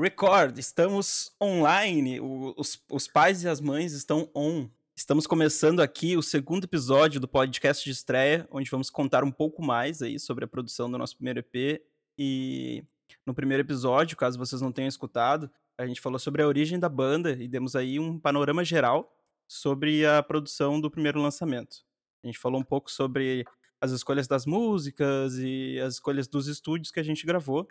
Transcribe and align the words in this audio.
Record, 0.00 0.56
estamos 0.56 1.30
online. 1.38 2.20
O, 2.20 2.54
os, 2.56 2.82
os 2.90 3.06
pais 3.06 3.42
e 3.42 3.48
as 3.48 3.60
mães 3.60 3.92
estão 3.92 4.30
on. 4.34 4.66
Estamos 4.96 5.26
começando 5.26 5.80
aqui 5.80 6.16
o 6.16 6.22
segundo 6.22 6.64
episódio 6.64 7.20
do 7.20 7.28
podcast 7.28 7.84
de 7.84 7.90
estreia, 7.90 8.48
onde 8.50 8.70
vamos 8.70 8.88
contar 8.88 9.22
um 9.22 9.30
pouco 9.30 9.62
mais 9.62 10.00
aí 10.00 10.18
sobre 10.18 10.46
a 10.46 10.48
produção 10.48 10.90
do 10.90 10.96
nosso 10.96 11.16
primeiro 11.16 11.40
EP. 11.40 11.82
E 12.16 12.82
no 13.26 13.34
primeiro 13.34 13.62
episódio, 13.62 14.16
caso 14.16 14.38
vocês 14.38 14.62
não 14.62 14.72
tenham 14.72 14.88
escutado, 14.88 15.50
a 15.76 15.86
gente 15.86 16.00
falou 16.00 16.18
sobre 16.18 16.42
a 16.42 16.46
origem 16.46 16.78
da 16.78 16.88
banda 16.88 17.32
e 17.32 17.46
demos 17.46 17.76
aí 17.76 18.00
um 18.00 18.18
panorama 18.18 18.64
geral 18.64 19.14
sobre 19.46 20.06
a 20.06 20.22
produção 20.22 20.80
do 20.80 20.90
primeiro 20.90 21.20
lançamento. 21.20 21.84
A 22.24 22.26
gente 22.26 22.38
falou 22.38 22.58
um 22.58 22.64
pouco 22.64 22.90
sobre 22.90 23.44
as 23.78 23.90
escolhas 23.90 24.26
das 24.26 24.46
músicas 24.46 25.36
e 25.36 25.78
as 25.78 25.94
escolhas 25.94 26.26
dos 26.26 26.48
estúdios 26.48 26.90
que 26.90 27.00
a 27.00 27.04
gente 27.04 27.26
gravou. 27.26 27.68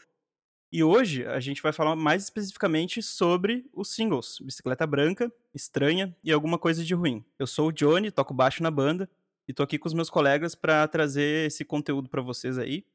E 0.72 0.84
hoje 0.84 1.26
a 1.26 1.40
gente 1.40 1.64
vai 1.64 1.74
falar 1.74 1.96
mais 1.96 2.24
especificamente 2.24 3.02
sobre 3.02 3.66
os 3.74 3.90
singles 3.90 4.38
Bicicleta 4.40 4.86
Branca, 4.86 5.32
Estranha 5.52 6.16
e 6.24 6.32
Alguma 6.32 6.60
Coisa 6.60 6.84
de 6.84 6.94
Ruim. 6.94 7.26
Eu 7.40 7.48
sou 7.48 7.70
o 7.70 7.72
Johnny, 7.72 8.12
toco 8.12 8.36
baixo 8.36 8.62
na 8.62 8.70
banda 8.70 9.10
e 9.48 9.54
tô 9.54 9.64
aqui 9.64 9.80
com 9.80 9.88
os 9.88 9.96
meus 9.96 10.12
colegas 10.12 10.54
para 10.54 10.88
trazer 10.88 11.48
esse 11.48 11.66
conteúdo 11.66 12.08
para 12.08 12.22
vocês 12.22 12.60
aí. 12.60 12.86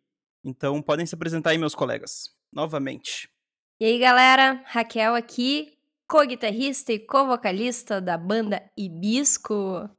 Então 0.44 0.80
podem 0.80 1.04
se 1.04 1.16
apresentar 1.16 1.50
aí, 1.50 1.58
meus 1.58 1.74
colegas, 1.74 2.32
novamente. 2.52 3.28
E 3.80 3.84
aí, 3.86 3.98
galera, 3.98 4.62
Raquel 4.66 5.16
aqui, 5.16 5.76
co-guitarrista 6.06 6.92
e 6.92 7.00
co-vocalista 7.00 8.00
da 8.00 8.16
banda 8.16 8.62
Ibisco. 8.76 9.90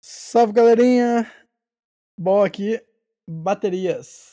Salve, 0.00 0.52
galerinha! 0.52 1.30
Bom 2.18 2.42
aqui, 2.42 2.82
baterias. 3.24 4.29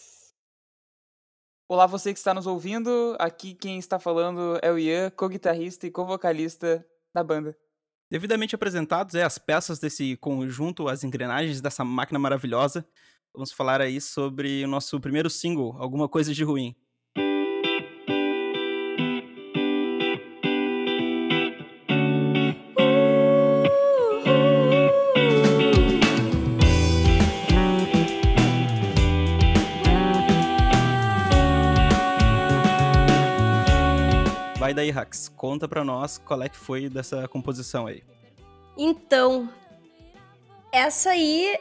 Olá, 1.70 1.86
você 1.86 2.14
que 2.14 2.18
está 2.18 2.34
nos 2.34 2.48
ouvindo. 2.48 3.18
Aqui 3.20 3.54
quem 3.54 3.78
está 3.78 4.00
falando 4.00 4.58
é 4.62 4.72
o 4.72 4.80
Ian, 4.80 5.10
co-guitarrista 5.10 5.86
e 5.86 5.92
co-vocalista 5.92 6.88
da 7.14 7.22
banda. 7.22 7.58
Devidamente 8.10 8.56
apresentados, 8.56 9.16
é, 9.16 9.24
as 9.24 9.38
peças 9.38 9.78
desse 9.78 10.16
conjunto, 10.16 10.88
as 10.88 11.04
engrenagens 11.04 11.60
dessa 11.60 11.84
máquina 11.84 12.18
maravilhosa, 12.18 12.88
vamos 13.34 13.52
falar 13.52 13.82
aí 13.82 14.00
sobre 14.00 14.64
o 14.64 14.68
nosso 14.70 14.98
primeiro 15.02 15.30
single, 15.30 15.76
Alguma 15.78 16.08
Coisa 16.08 16.34
de 16.34 16.42
Ruim. 16.42 16.74
Daí, 34.78 34.92
Rax. 34.92 35.28
Conta 35.30 35.68
pra 35.68 35.84
nós 35.84 36.18
qual 36.18 36.42
é 36.42 36.50
que 36.50 36.58
foi 36.58 36.88
dessa 36.90 37.28
composição 37.28 37.88
aí. 37.88 38.04
Então, 38.78 39.50
essa 40.72 41.10
aí 41.10 41.58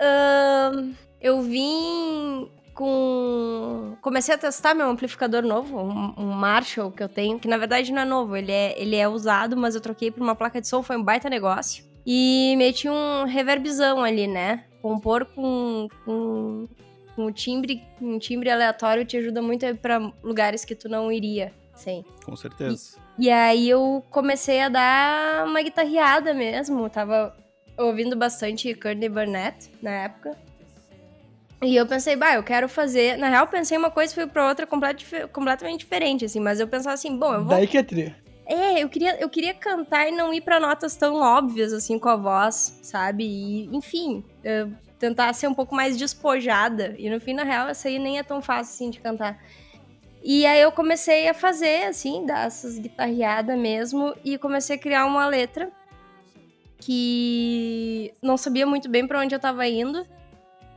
uh, 0.00 0.94
eu 1.20 1.40
vim 1.42 2.48
com. 2.74 3.96
Comecei 4.02 4.34
a 4.34 4.38
testar 4.38 4.74
meu 4.74 4.88
amplificador 4.88 5.42
novo, 5.42 5.78
um, 5.78 6.14
um, 6.16 6.32
Marshall 6.32 6.92
que 6.92 7.02
eu 7.02 7.08
tenho, 7.08 7.38
que 7.38 7.48
na 7.48 7.56
verdade 7.56 7.92
não 7.92 8.02
é 8.02 8.04
novo, 8.04 8.36
ele 8.36 8.52
é, 8.52 8.80
ele 8.80 8.96
é 8.96 9.08
usado, 9.08 9.56
mas 9.56 9.74
eu 9.74 9.80
troquei 9.80 10.10
por 10.10 10.22
uma 10.22 10.34
placa 10.34 10.60
de 10.60 10.68
som, 10.68 10.82
foi 10.82 10.96
um 10.96 11.02
baita 11.02 11.28
negócio. 11.30 11.84
E 12.06 12.54
meti 12.56 12.88
um 12.88 13.24
reverbzão 13.24 14.02
ali, 14.02 14.26
né? 14.26 14.64
Compor 14.82 15.26
com, 15.26 15.88
com, 16.04 16.68
com 17.14 17.26
um 17.26 17.32
timbre, 17.32 17.82
um 18.00 18.18
timbre 18.18 18.50
aleatório 18.50 19.04
te 19.04 19.16
ajuda 19.16 19.42
muito 19.42 19.64
a 19.64 19.70
ir 19.70 19.78
pra 19.78 20.12
lugares 20.22 20.64
que 20.64 20.74
tu 20.74 20.88
não 20.88 21.12
iria. 21.12 21.52
Sim. 21.80 22.04
Com 22.24 22.36
certeza. 22.36 22.98
E, 23.18 23.24
e, 23.24 23.30
aí 23.30 23.68
eu 23.68 24.04
comecei 24.10 24.60
a 24.60 24.68
dar 24.68 25.46
uma 25.46 25.62
guitarreada 25.62 26.34
mesmo. 26.34 26.90
tava 26.90 27.34
ouvindo 27.76 28.14
bastante 28.14 28.74
Courtney 28.74 29.08
Burnett 29.08 29.70
na 29.82 29.90
época. 29.90 30.36
E 31.62 31.74
eu 31.74 31.86
pensei, 31.86 32.16
bah, 32.16 32.34
eu 32.34 32.42
quero 32.42 32.68
fazer. 32.68 33.16
Na 33.16 33.28
real, 33.28 33.46
pensei 33.46 33.78
uma 33.78 33.90
coisa 33.90 34.12
e 34.12 34.14
fui 34.14 34.26
pra 34.26 34.46
outra 34.46 34.66
complet, 34.66 35.06
completamente 35.32 35.80
diferente, 35.80 36.24
assim. 36.26 36.40
Mas 36.40 36.60
eu 36.60 36.68
pensava 36.68 36.94
assim, 36.94 37.16
bom, 37.16 37.32
eu 37.32 37.44
vou. 37.44 37.54
Daí 37.54 37.66
que 37.66 37.78
é 37.78 37.82
tri. 37.82 38.14
É, 38.46 38.82
eu 38.82 38.88
queria, 38.88 39.18
eu 39.20 39.28
queria 39.30 39.54
cantar 39.54 40.08
e 40.08 40.10
não 40.10 40.34
ir 40.34 40.40
para 40.40 40.60
notas 40.60 40.96
tão 40.96 41.16
óbvias, 41.16 41.72
assim, 41.72 41.98
com 41.98 42.08
a 42.08 42.16
voz, 42.16 42.78
sabe? 42.82 43.24
E, 43.24 43.66
enfim, 43.74 44.24
tentar 44.98 45.32
ser 45.32 45.48
um 45.48 45.54
pouco 45.54 45.74
mais 45.74 45.96
despojada. 45.96 46.94
E 46.98 47.08
no 47.08 47.20
fim, 47.20 47.32
na 47.32 47.44
real, 47.44 47.68
essa 47.68 47.88
aí 47.88 47.98
nem 47.98 48.18
é 48.18 48.22
tão 48.22 48.42
fácil, 48.42 48.74
assim, 48.74 48.90
de 48.90 49.00
cantar. 49.00 49.38
E 50.22 50.44
aí 50.44 50.60
eu 50.60 50.70
comecei 50.70 51.28
a 51.28 51.34
fazer, 51.34 51.84
assim, 51.84 52.26
dar 52.26 52.46
essas 52.46 52.78
guitarreadas 52.78 53.58
mesmo, 53.58 54.14
e 54.24 54.36
comecei 54.36 54.76
a 54.76 54.78
criar 54.78 55.06
uma 55.06 55.26
letra 55.26 55.70
que 56.78 58.12
não 58.22 58.36
sabia 58.36 58.66
muito 58.66 58.88
bem 58.88 59.06
para 59.06 59.20
onde 59.20 59.34
eu 59.34 59.40
tava 59.40 59.66
indo. 59.66 60.06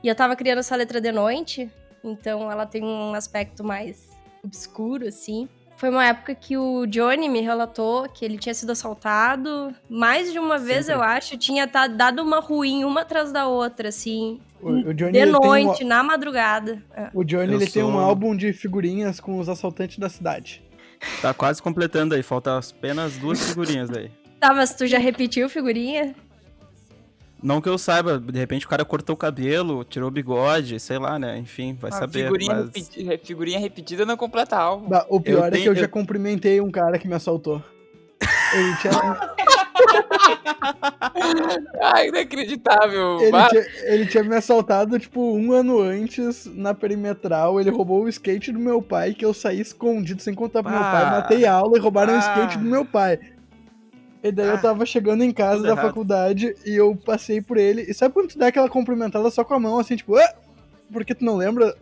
E 0.03 0.07
eu 0.07 0.15
tava 0.15 0.35
criando 0.35 0.59
essa 0.59 0.75
letra 0.75 0.99
de 0.99 1.11
noite, 1.11 1.71
então 2.03 2.51
ela 2.51 2.65
tem 2.65 2.83
um 2.83 3.13
aspecto 3.13 3.63
mais 3.63 4.09
obscuro, 4.43 5.07
assim. 5.07 5.47
Foi 5.77 5.89
uma 5.89 6.05
época 6.05 6.35
que 6.35 6.57
o 6.57 6.85
Johnny 6.85 7.27
me 7.27 7.41
relatou 7.41 8.07
que 8.09 8.23
ele 8.23 8.37
tinha 8.37 8.53
sido 8.53 8.71
assaltado. 8.71 9.73
Mais 9.89 10.31
de 10.31 10.39
uma 10.39 10.57
vez, 10.57 10.85
Sempre. 10.85 11.01
eu 11.01 11.03
acho, 11.03 11.37
tinha 11.37 11.65
dado 11.65 12.21
uma 12.21 12.39
ruim 12.39 12.83
uma 12.83 13.01
atrás 13.01 13.31
da 13.31 13.47
outra, 13.47 13.89
assim. 13.89 14.39
O, 14.63 14.93
Johnny, 14.93 15.11
de 15.11 15.25
noite, 15.25 15.83
um... 15.83 15.87
na 15.87 16.03
madrugada. 16.03 16.81
É. 16.95 17.09
O 17.13 17.23
Johnny 17.23 17.53
eu 17.53 17.59
ele 17.59 17.65
sou... 17.65 17.73
tem 17.73 17.83
um 17.83 17.97
álbum 17.97 18.35
de 18.35 18.53
figurinhas 18.53 19.19
com 19.19 19.39
os 19.39 19.49
assaltantes 19.49 19.97
da 19.97 20.09
cidade. 20.09 20.63
Tá 21.21 21.33
quase 21.33 21.61
completando 21.61 22.15
aí, 22.15 22.23
falta 22.23 22.57
apenas 22.57 23.17
duas 23.17 23.45
figurinhas 23.49 23.89
aí. 23.91 24.09
Tá, 24.39 24.53
mas 24.53 24.73
tu 24.73 24.87
já 24.87 24.97
repetiu 24.97 25.49
figurinha? 25.49 26.15
Não 27.41 27.59
que 27.59 27.67
eu 27.67 27.77
saiba, 27.77 28.17
de 28.17 28.39
repente 28.39 28.65
o 28.65 28.69
cara 28.69 28.85
cortou 28.85 29.15
o 29.15 29.17
cabelo, 29.17 29.83
tirou 29.83 30.07
o 30.07 30.11
bigode, 30.11 30.79
sei 30.79 30.97
lá, 30.97 31.19
né? 31.19 31.37
Enfim, 31.37 31.77
vai 31.77 31.91
ah, 31.91 31.95
saber. 31.95 32.23
Figurinha, 32.23 32.55
mas... 32.55 32.65
repeti 32.67 33.25
figurinha 33.25 33.59
repetida 33.59 34.05
não 34.05 34.15
completa 34.15 34.55
álbum. 34.55 34.87
o 35.09 35.19
pior 35.19 35.39
eu 35.39 35.43
é 35.43 35.51
tenho, 35.51 35.63
que 35.63 35.69
eu, 35.69 35.73
eu, 35.73 35.79
já 35.81 35.87
cumprimentei 35.89 36.61
um 36.61 36.71
cara 36.71 36.97
que 36.97 37.05
me 37.05 37.15
assaltou. 37.15 37.61
Ele 38.53 38.75
tinha. 38.77 38.93
Ai, 41.81 42.07
inacreditável. 42.09 43.19
Ele 43.19 43.49
tinha, 43.49 43.65
ele 43.83 44.05
tinha, 44.05 44.23
me 44.23 44.35
assaltado, 44.35 44.99
tipo, 44.99 45.35
um 45.35 45.51
ano 45.51 45.79
antes 45.79 46.45
na 46.45 46.73
perimetral. 46.73 47.59
Ele 47.59 47.69
roubou 47.69 48.03
o 48.03 48.09
skate 48.09 48.51
do 48.51 48.59
meu 48.59 48.81
pai, 48.81 49.13
que 49.13 49.25
eu 49.25 49.33
saí 49.33 49.59
escondido 49.59 50.21
sem 50.21 50.33
contar 50.33 50.63
pro 50.63 50.71
meu 50.71 50.81
pai. 50.81 51.11
Matei 51.11 51.45
a 51.45 51.53
aula 51.53 51.77
e 51.77 51.81
roubaram 51.81 52.15
o 52.15 52.19
skate 52.19 52.57
do 52.57 52.65
meu 52.65 52.85
pai. 52.85 53.19
E 54.23 54.31
daí 54.31 54.49
ah, 54.49 54.53
eu 54.53 54.61
tava 54.61 54.85
chegando 54.85 55.21
em 55.21 55.31
casa 55.31 55.63
da 55.63 55.69
errado. 55.69 55.85
faculdade 55.85 56.55
e 56.65 56.73
eu 56.73 56.95
passei 56.95 57.41
por 57.41 57.57
ele. 57.57 57.81
E 57.81 57.93
sabe 57.93 58.13
quando 58.13 58.29
tu 58.29 58.37
dá 58.37 58.47
aquela 58.47 58.69
cumprimentada 58.69 59.29
só 59.29 59.43
com 59.43 59.53
a 59.53 59.59
mão, 59.59 59.77
assim, 59.79 59.97
tipo, 59.97 60.15
ah! 60.15 60.33
porque 60.93 61.13
tu 61.13 61.25
não 61.25 61.35
lembra 61.35 61.75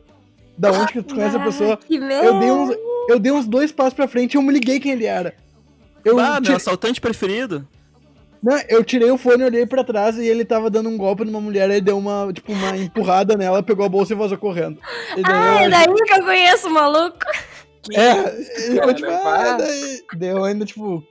da 0.57 0.72
onde 0.72 0.94
que 0.94 1.03
tu 1.03 1.13
conhece 1.13 1.35
a 1.35 1.44
pessoa? 1.44 1.79
Eu 1.88 2.39
dei, 2.39 2.51
uns, 2.51 2.78
eu 3.09 3.19
dei 3.19 3.31
uns 3.31 3.47
dois 3.47 3.72
passos 3.72 3.94
pra 3.94 4.07
frente 4.07 4.33
e 4.33 4.38
eu 4.38 4.41
me 4.41 4.51
liguei 4.51 4.79
quem 4.79 4.94
ele 4.94 5.06
era. 5.06 5.35
Eu 6.03 6.19
ah, 6.19 6.39
meu 6.41 6.56
assaltante 6.56 7.00
preferido? 7.00 7.68
Não, 8.41 8.59
eu 8.68 8.84
tirei 8.84 9.12
o 9.12 9.18
fone, 9.18 9.44
olhei 9.44 9.66
pra 9.66 9.84
trás 9.84 10.18
e 10.18 10.28
ele 10.28 10.44
tava 10.44 10.69
dando 10.69 10.90
um 10.90 10.97
golpe 10.97 11.24
numa 11.24 11.40
mulher, 11.40 11.69
aí 11.69 11.79
deu 11.79 11.97
uma, 11.97 12.31
tipo, 12.34 12.52
uma 12.52 12.75
empurrada 12.75 13.38
nela, 13.38 13.62
pegou 13.62 13.85
a 13.85 13.90
bolsa 13.90 14.13
e 14.13 14.16
vazou 14.16 14.38
correndo. 14.38 14.79
E 15.16 15.22
daí 15.22 15.34
ah, 15.34 15.63
é 15.63 15.69
daí 15.69 15.85
que 15.85 16.13
eu 16.13 16.24
conheço 16.24 16.68
o 16.68 16.72
maluco. 16.72 17.19
É, 17.94 18.78
eu, 18.78 18.94
tipo, 18.94 19.12
ah, 19.12 19.57
daí, 19.59 20.03
deu 20.16 20.44
ainda, 20.44 20.66
tipo, 20.66 21.03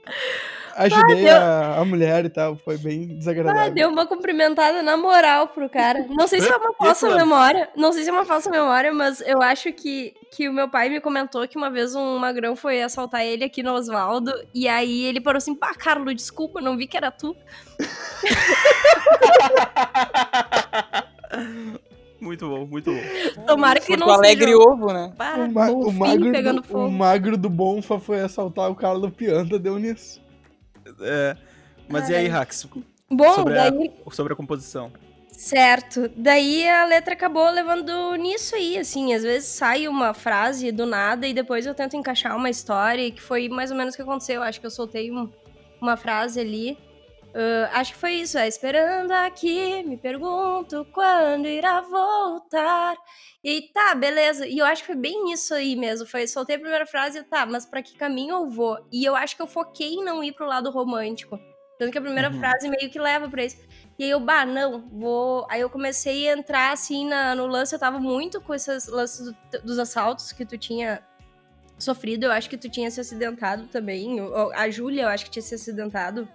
ajudei 0.75 1.29
ah, 1.29 1.75
a, 1.77 1.81
a, 1.81 1.85
mulher 1.85 2.25
e 2.25 2.29
tal, 2.29 2.55
foi 2.55 2.77
bem 2.77 3.07
desagradável. 3.07 3.61
Ah, 3.61 3.69
deu 3.69 3.89
uma 3.89 4.05
cumprimentada 4.05 4.81
na 4.81 4.97
moral 4.97 5.47
pro 5.47 5.69
cara. 5.69 6.05
Não 6.09 6.27
sei 6.27 6.41
se 6.41 6.51
é 6.51 6.55
uma 6.55 6.73
falsa 6.77 7.15
memória, 7.15 7.69
não 7.75 7.91
sei 7.91 8.03
se 8.03 8.09
é 8.09 8.11
uma 8.11 8.25
falsa 8.25 8.49
memória, 8.49 8.93
mas 8.93 9.21
eu 9.21 9.41
acho 9.41 9.71
que, 9.73 10.13
que 10.31 10.49
o 10.49 10.53
meu 10.53 10.69
pai 10.69 10.89
me 10.89 10.99
comentou 10.99 11.47
que 11.47 11.57
uma 11.57 11.69
vez 11.69 11.95
um 11.95 12.17
magrão 12.17 12.55
foi 12.55 12.81
assaltar 12.81 13.25
ele 13.25 13.43
aqui 13.43 13.63
no 13.63 13.73
Oswaldo, 13.73 14.31
e 14.53 14.67
aí 14.67 15.03
ele 15.03 15.21
parou 15.21 15.37
assim, 15.37 15.55
pá, 15.55 15.73
Carlos, 15.73 16.15
desculpa, 16.15 16.61
não 16.61 16.77
vi 16.77 16.87
que 16.87 16.97
era 16.97 17.11
tu. 17.11 17.35
Muito 22.21 22.47
bom, 22.47 22.67
muito 22.67 22.93
bom. 22.93 23.45
Tomara 23.47 23.79
que 23.79 23.97
não 23.97 24.07
alegre 24.07 24.51
seja... 24.51 24.57
ovo, 24.59 24.93
né? 24.93 25.11
Pá, 25.17 25.37
o, 25.37 25.51
ma 25.51 25.71
o, 25.71 25.91
magro 25.91 26.31
do, 26.31 26.77
o, 26.77 26.91
magro 26.91 27.37
do, 27.37 27.49
Bonfa 27.49 27.99
foi 27.99 28.21
assaltar 28.21 28.69
o 28.69 28.75
Carlos 28.75 29.11
Pianta, 29.11 29.57
deu 29.57 29.79
nisso. 29.79 30.21
É, 31.01 31.37
mas 31.87 32.09
e 32.09 32.15
aí, 32.15 32.27
Rax? 32.27 32.67
Bom, 33.09 33.33
sobre 33.33 33.55
daí... 33.55 33.93
A, 34.05 34.11
sobre 34.11 34.33
a 34.33 34.35
composição. 34.35 34.91
Certo. 35.31 36.09
Daí 36.15 36.67
a 36.69 36.85
letra 36.85 37.13
acabou 37.13 37.49
levando 37.49 38.15
nisso 38.15 38.55
aí, 38.55 38.77
assim. 38.77 39.13
Às 39.13 39.23
vezes 39.23 39.49
sai 39.49 39.87
uma 39.87 40.13
frase 40.13 40.71
do 40.71 40.85
nada 40.85 41.25
e 41.27 41.33
depois 41.33 41.65
eu 41.65 41.73
tento 41.73 41.95
encaixar 41.95 42.35
uma 42.35 42.49
história, 42.49 43.11
que 43.11 43.21
foi 43.21 43.49
mais 43.49 43.71
ou 43.71 43.77
menos 43.77 43.93
o 43.93 43.97
que 43.97 44.03
aconteceu. 44.03 44.43
Acho 44.43 44.59
que 44.59 44.65
eu 44.67 44.71
soltei 44.71 45.11
um, 45.11 45.29
uma 45.81 45.97
frase 45.97 46.39
ali 46.39 46.77
Uh, 47.31 47.63
acho 47.71 47.93
que 47.93 47.99
foi 47.99 48.15
isso, 48.15 48.37
é 48.37 48.45
esperando 48.45 49.11
aqui, 49.11 49.83
me 49.83 49.95
pergunto 49.95 50.85
quando 50.91 51.47
irá 51.47 51.79
voltar. 51.79 52.97
E 53.43 53.71
tá, 53.73 53.95
beleza. 53.95 54.45
E 54.45 54.59
eu 54.59 54.65
acho 54.65 54.83
que 54.83 54.87
foi 54.87 54.95
bem 54.95 55.31
isso 55.31 55.53
aí 55.53 55.75
mesmo. 55.75 56.05
Foi, 56.05 56.27
soltei 56.27 56.55
a 56.55 56.59
primeira 56.59 56.85
frase 56.85 57.19
e 57.19 57.23
tá, 57.23 57.45
mas 57.45 57.65
pra 57.65 57.81
que 57.81 57.95
caminho 57.95 58.35
eu 58.35 58.49
vou? 58.49 58.77
E 58.91 59.03
eu 59.03 59.15
acho 59.15 59.35
que 59.35 59.41
eu 59.41 59.47
foquei 59.47 59.95
em 59.95 60.03
não 60.03 60.23
ir 60.23 60.33
pro 60.33 60.45
lado 60.45 60.69
romântico. 60.69 61.39
Tanto 61.79 61.91
que 61.91 61.97
a 61.97 62.01
primeira 62.01 62.29
uhum. 62.29 62.39
frase 62.39 62.69
meio 62.69 62.91
que 62.91 62.99
leva 62.99 63.27
pra 63.27 63.43
isso. 63.43 63.57
E 63.97 64.03
aí 64.03 64.09
eu, 64.11 64.19
bah, 64.19 64.45
não, 64.45 64.87
vou. 64.89 65.47
Aí 65.49 65.61
eu 65.61 65.69
comecei 65.69 66.29
a 66.29 66.37
entrar 66.37 66.71
assim 66.71 67.07
na, 67.07 67.33
no 67.33 67.47
lance. 67.47 67.73
Eu 67.73 67.79
tava 67.79 67.99
muito 67.99 68.39
com 68.39 68.53
esses 68.53 68.87
lances 68.87 69.25
do, 69.25 69.35
dos 69.63 69.79
assaltos 69.79 70.31
que 70.31 70.45
tu 70.45 70.59
tinha 70.59 71.01
sofrido. 71.79 72.25
Eu 72.25 72.31
acho 72.31 72.47
que 72.47 72.57
tu 72.57 72.69
tinha 72.69 72.91
se 72.91 73.01
acidentado 73.01 73.65
também. 73.67 74.17
A 74.53 74.69
Júlia, 74.69 75.03
eu 75.03 75.09
acho 75.09 75.25
que 75.25 75.31
tinha 75.31 75.41
se 75.41 75.55
acidentado 75.55 76.29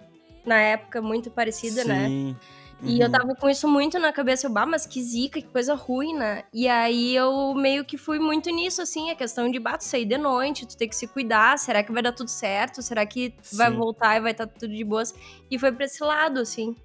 na 0.45 0.59
época 0.59 1.01
muito 1.01 1.31
parecida, 1.31 1.85
né? 1.85 2.07
Sim. 2.07 2.35
Uhum. 2.81 2.89
E 2.89 2.99
eu 2.99 3.07
uhum. 3.07 3.11
tava 3.11 3.35
com 3.35 3.49
isso 3.49 3.67
muito 3.67 3.97
na 3.97 4.13
cabeça, 4.13 4.45
eu, 4.47 4.51
bah, 4.51 4.65
mas 4.65 4.85
que 4.85 5.01
zica, 5.01 5.41
que 5.41 5.47
coisa 5.47 5.73
ruim, 5.73 6.13
né? 6.13 6.43
E 6.53 6.67
aí 6.67 7.15
eu 7.15 7.53
meio 7.55 7.83
que 7.83 7.97
fui 7.97 8.19
muito 8.19 8.49
nisso, 8.51 8.81
assim, 8.81 9.09
a 9.09 9.15
questão 9.15 9.49
de, 9.49 9.59
bato 9.59 9.83
sair 9.83 10.05
de 10.05 10.17
noite, 10.17 10.67
tu 10.67 10.77
tem 10.77 10.87
que 10.87 10.95
se 10.95 11.07
cuidar, 11.07 11.57
será 11.57 11.81
que 11.81 11.91
vai 11.91 12.03
dar 12.03 12.11
tudo 12.11 12.29
certo? 12.29 12.81
Será 12.81 13.05
que 13.05 13.33
Sim. 13.41 13.57
vai 13.57 13.71
voltar 13.71 14.17
e 14.17 14.21
vai 14.21 14.31
estar 14.31 14.45
tá 14.45 14.53
tudo 14.59 14.73
de 14.73 14.83
boas? 14.83 15.13
E 15.49 15.57
foi 15.57 15.71
pra 15.71 15.85
esse 15.85 16.03
lado, 16.03 16.39
assim. 16.39 16.75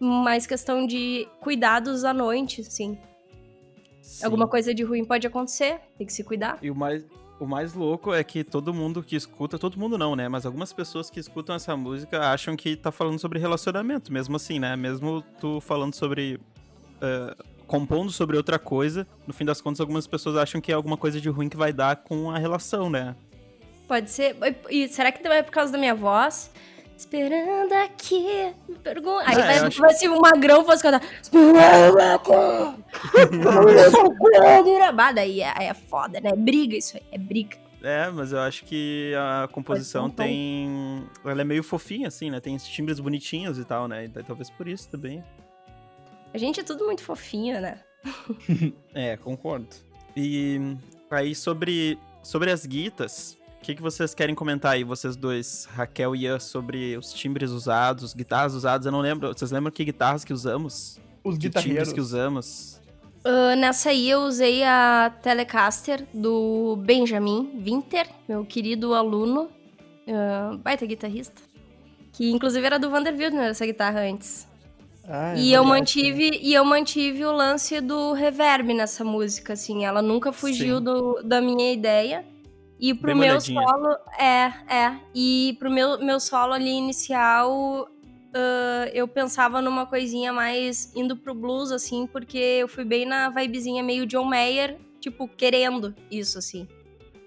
Mais 0.00 0.46
questão 0.46 0.86
de 0.86 1.28
cuidados 1.40 2.04
à 2.04 2.14
noite, 2.14 2.62
assim. 2.62 2.98
Sim. 4.00 4.24
Alguma 4.24 4.46
coisa 4.48 4.72
de 4.72 4.82
ruim 4.84 5.04
pode 5.04 5.26
acontecer, 5.26 5.80
tem 5.98 6.06
que 6.06 6.12
se 6.12 6.24
cuidar. 6.24 6.58
E 6.62 6.70
o 6.70 6.74
mais, 6.74 7.04
o 7.38 7.46
mais 7.46 7.74
louco 7.74 8.14
é 8.14 8.24
que 8.24 8.42
todo 8.42 8.72
mundo 8.72 9.02
que 9.02 9.14
escuta, 9.14 9.58
todo 9.58 9.78
mundo 9.78 9.98
não, 9.98 10.16
né? 10.16 10.28
Mas 10.28 10.46
algumas 10.46 10.72
pessoas 10.72 11.10
que 11.10 11.20
escutam 11.20 11.54
essa 11.54 11.76
música 11.76 12.30
acham 12.30 12.56
que 12.56 12.76
tá 12.76 12.90
falando 12.90 13.18
sobre 13.18 13.38
relacionamento, 13.38 14.12
mesmo 14.12 14.36
assim, 14.36 14.58
né? 14.58 14.76
Mesmo 14.76 15.22
tu 15.40 15.60
falando 15.60 15.94
sobre. 15.94 16.40
Uh, 16.96 17.56
compondo 17.66 18.12
sobre 18.12 18.36
outra 18.36 18.58
coisa, 18.58 19.06
no 19.26 19.34
fim 19.34 19.44
das 19.44 19.60
contas, 19.60 19.80
algumas 19.80 20.06
pessoas 20.06 20.36
acham 20.36 20.60
que 20.60 20.70
é 20.70 20.74
alguma 20.74 20.96
coisa 20.96 21.20
de 21.20 21.28
ruim 21.28 21.48
que 21.48 21.56
vai 21.56 21.72
dar 21.72 21.96
com 21.96 22.30
a 22.30 22.38
relação, 22.38 22.88
né? 22.88 23.14
Pode 23.88 24.10
ser. 24.10 24.36
E 24.70 24.88
será 24.88 25.12
que 25.12 25.26
é 25.26 25.42
por 25.42 25.50
causa 25.50 25.72
da 25.72 25.78
minha 25.78 25.94
voz? 25.94 26.50
Esperando 26.96 27.72
aqui, 27.74 28.54
me 28.66 28.76
pergunta. 28.76 29.24
Aí 29.26 29.36
vai, 29.36 29.58
acho... 29.58 29.80
vai 29.80 29.92
ser 29.92 30.08
um 30.08 30.18
magrão 30.18 30.64
fosse 30.64 30.82
cantar. 30.82 31.02
Esperando 31.22 31.98
aqui! 32.00 32.30
Daí 35.14 35.42
é, 35.42 35.54
é 35.58 35.74
foda, 35.74 36.20
né? 36.20 36.30
É 36.30 36.36
briga 36.36 36.74
isso 36.76 36.96
aí, 36.96 37.02
é 37.12 37.18
briga. 37.18 37.58
É, 37.82 38.08
mas 38.10 38.32
eu 38.32 38.40
acho 38.40 38.64
que 38.64 39.12
a 39.14 39.48
composição 39.52 40.08
tem. 40.10 41.06
Ela 41.24 41.42
é 41.42 41.44
meio 41.44 41.62
fofinha, 41.62 42.08
assim, 42.08 42.30
né? 42.30 42.40
Tem 42.40 42.56
timbres 42.56 42.98
bonitinhos 42.98 43.58
e 43.58 43.64
tal, 43.64 43.86
né? 43.86 44.06
E 44.06 44.08
talvez 44.24 44.48
por 44.50 44.66
isso 44.66 44.88
também. 44.88 45.22
A 46.32 46.38
gente 46.38 46.60
é 46.60 46.62
tudo 46.62 46.84
muito 46.84 47.02
fofinho, 47.02 47.60
né? 47.60 47.78
é, 48.94 49.16
concordo. 49.16 49.68
E 50.16 50.76
aí 51.10 51.34
sobre, 51.34 51.98
sobre 52.22 52.50
as 52.50 52.64
guitas, 52.66 53.38
que, 53.66 53.74
que 53.74 53.82
vocês 53.82 54.14
querem 54.14 54.34
comentar 54.34 54.74
aí, 54.74 54.84
vocês 54.84 55.16
dois, 55.16 55.66
Raquel 55.72 56.14
e 56.14 56.22
Ian, 56.22 56.38
sobre 56.38 56.96
os 56.96 57.12
timbres 57.12 57.50
usados, 57.50 58.14
guitarras 58.14 58.54
usadas? 58.54 58.86
Eu 58.86 58.92
não 58.92 59.00
lembro. 59.00 59.28
Vocês 59.28 59.50
lembram 59.50 59.72
que 59.72 59.84
guitarras 59.84 60.24
que 60.24 60.32
usamos? 60.32 61.00
Os 61.24 61.36
que 61.36 61.50
timbres 61.50 61.92
que 61.92 62.00
usamos? 62.00 62.80
Uh, 63.24 63.56
nessa 63.56 63.90
aí 63.90 64.08
eu 64.08 64.20
usei 64.20 64.62
a 64.62 65.12
Telecaster 65.20 66.06
do 66.14 66.76
Benjamin 66.76 67.60
Winter, 67.60 68.06
meu 68.28 68.44
querido 68.44 68.94
aluno, 68.94 69.48
uh, 70.06 70.56
baita 70.58 70.86
guitarrista, 70.86 71.42
que 72.12 72.30
inclusive 72.30 72.64
era 72.64 72.78
do 72.78 72.88
Vanderbilt, 72.88 73.34
né, 73.34 73.48
essa 73.48 73.66
guitarra 73.66 74.02
antes. 74.02 74.46
Ah, 75.08 75.36
é 75.36 75.40
e 75.40 75.52
eu 75.52 75.64
mantive 75.64 76.38
e 76.40 76.54
eu 76.54 76.64
mantive 76.64 77.24
o 77.24 77.32
lance 77.32 77.80
do 77.80 78.12
reverb 78.12 78.72
nessa 78.72 79.02
música, 79.02 79.54
assim, 79.54 79.84
ela 79.84 80.00
nunca 80.00 80.32
fugiu 80.32 80.80
do, 80.80 81.20
da 81.24 81.40
minha 81.40 81.72
ideia. 81.72 82.24
E 82.78 82.92
pro 82.92 83.06
Bem 83.06 83.16
meu 83.16 83.28
molhadinha. 83.28 83.62
solo, 83.62 83.96
é, 84.18 84.52
é. 84.68 85.00
E 85.14 85.56
pro 85.58 85.70
meu, 85.70 85.98
meu 85.98 86.20
solo 86.20 86.52
ali 86.52 86.70
inicial, 86.70 87.88
uh, 88.36 88.90
eu 88.92 89.08
pensava 89.08 89.62
numa 89.62 89.86
coisinha 89.86 90.32
mais 90.32 90.94
indo 90.94 91.16
pro 91.16 91.34
blues, 91.34 91.72
assim, 91.72 92.06
porque 92.06 92.36
eu 92.36 92.68
fui 92.68 92.84
bem 92.84 93.06
na 93.06 93.30
vibezinha 93.30 93.82
meio 93.82 94.06
John 94.06 94.24
Mayer, 94.24 94.76
tipo, 95.00 95.26
querendo 95.26 95.94
isso, 96.10 96.38
assim. 96.38 96.68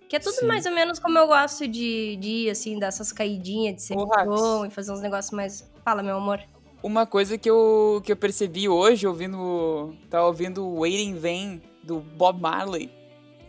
Que 0.07 0.15
é 0.15 0.19
tudo 0.19 0.35
Sim. 0.35 0.47
mais 0.47 0.65
ou 0.65 0.71
menos 0.71 0.97
como 0.99 1.17
eu 1.17 1.27
gosto 1.27 1.67
de, 1.67 2.15
de 2.17 2.29
ir, 2.29 2.49
assim, 2.49 2.79
dessas 2.79 3.11
caidinhas 3.11 3.75
de 3.75 3.81
ser 3.83 3.95
bom 3.95 4.65
e 4.65 4.69
fazer 4.69 4.91
uns 4.91 5.01
negócios 5.01 5.31
mais. 5.31 5.71
Fala, 5.83 6.01
meu 6.01 6.17
amor. 6.17 6.41
Uma 6.81 7.05
coisa 7.05 7.37
que 7.37 7.49
eu, 7.49 8.01
que 8.03 8.11
eu 8.11 8.15
percebi 8.15 8.69
hoje, 8.69 9.05
ouvindo. 9.05 9.93
Tava 10.09 10.25
ouvindo 10.27 10.67
Waiting 10.79 11.15
Vain 11.15 11.61
do 11.83 11.99
Bob 11.99 12.39
Marley. 12.41 12.98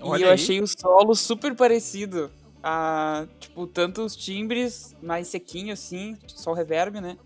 Olha 0.01 0.21
e 0.21 0.23
eu 0.23 0.29
aí. 0.29 0.35
achei 0.35 0.61
o 0.61 0.67
solo 0.67 1.15
super 1.15 1.55
parecido. 1.55 2.31
A, 2.63 3.27
tipo, 3.39 3.67
tanto 3.67 4.03
os 4.03 4.15
timbres 4.15 4.95
mais 5.03 5.29
sequinho 5.29 5.73
assim, 5.73 6.19
só 6.27 6.51
o 6.51 6.55
reverb, 6.55 7.01
né? 7.01 7.17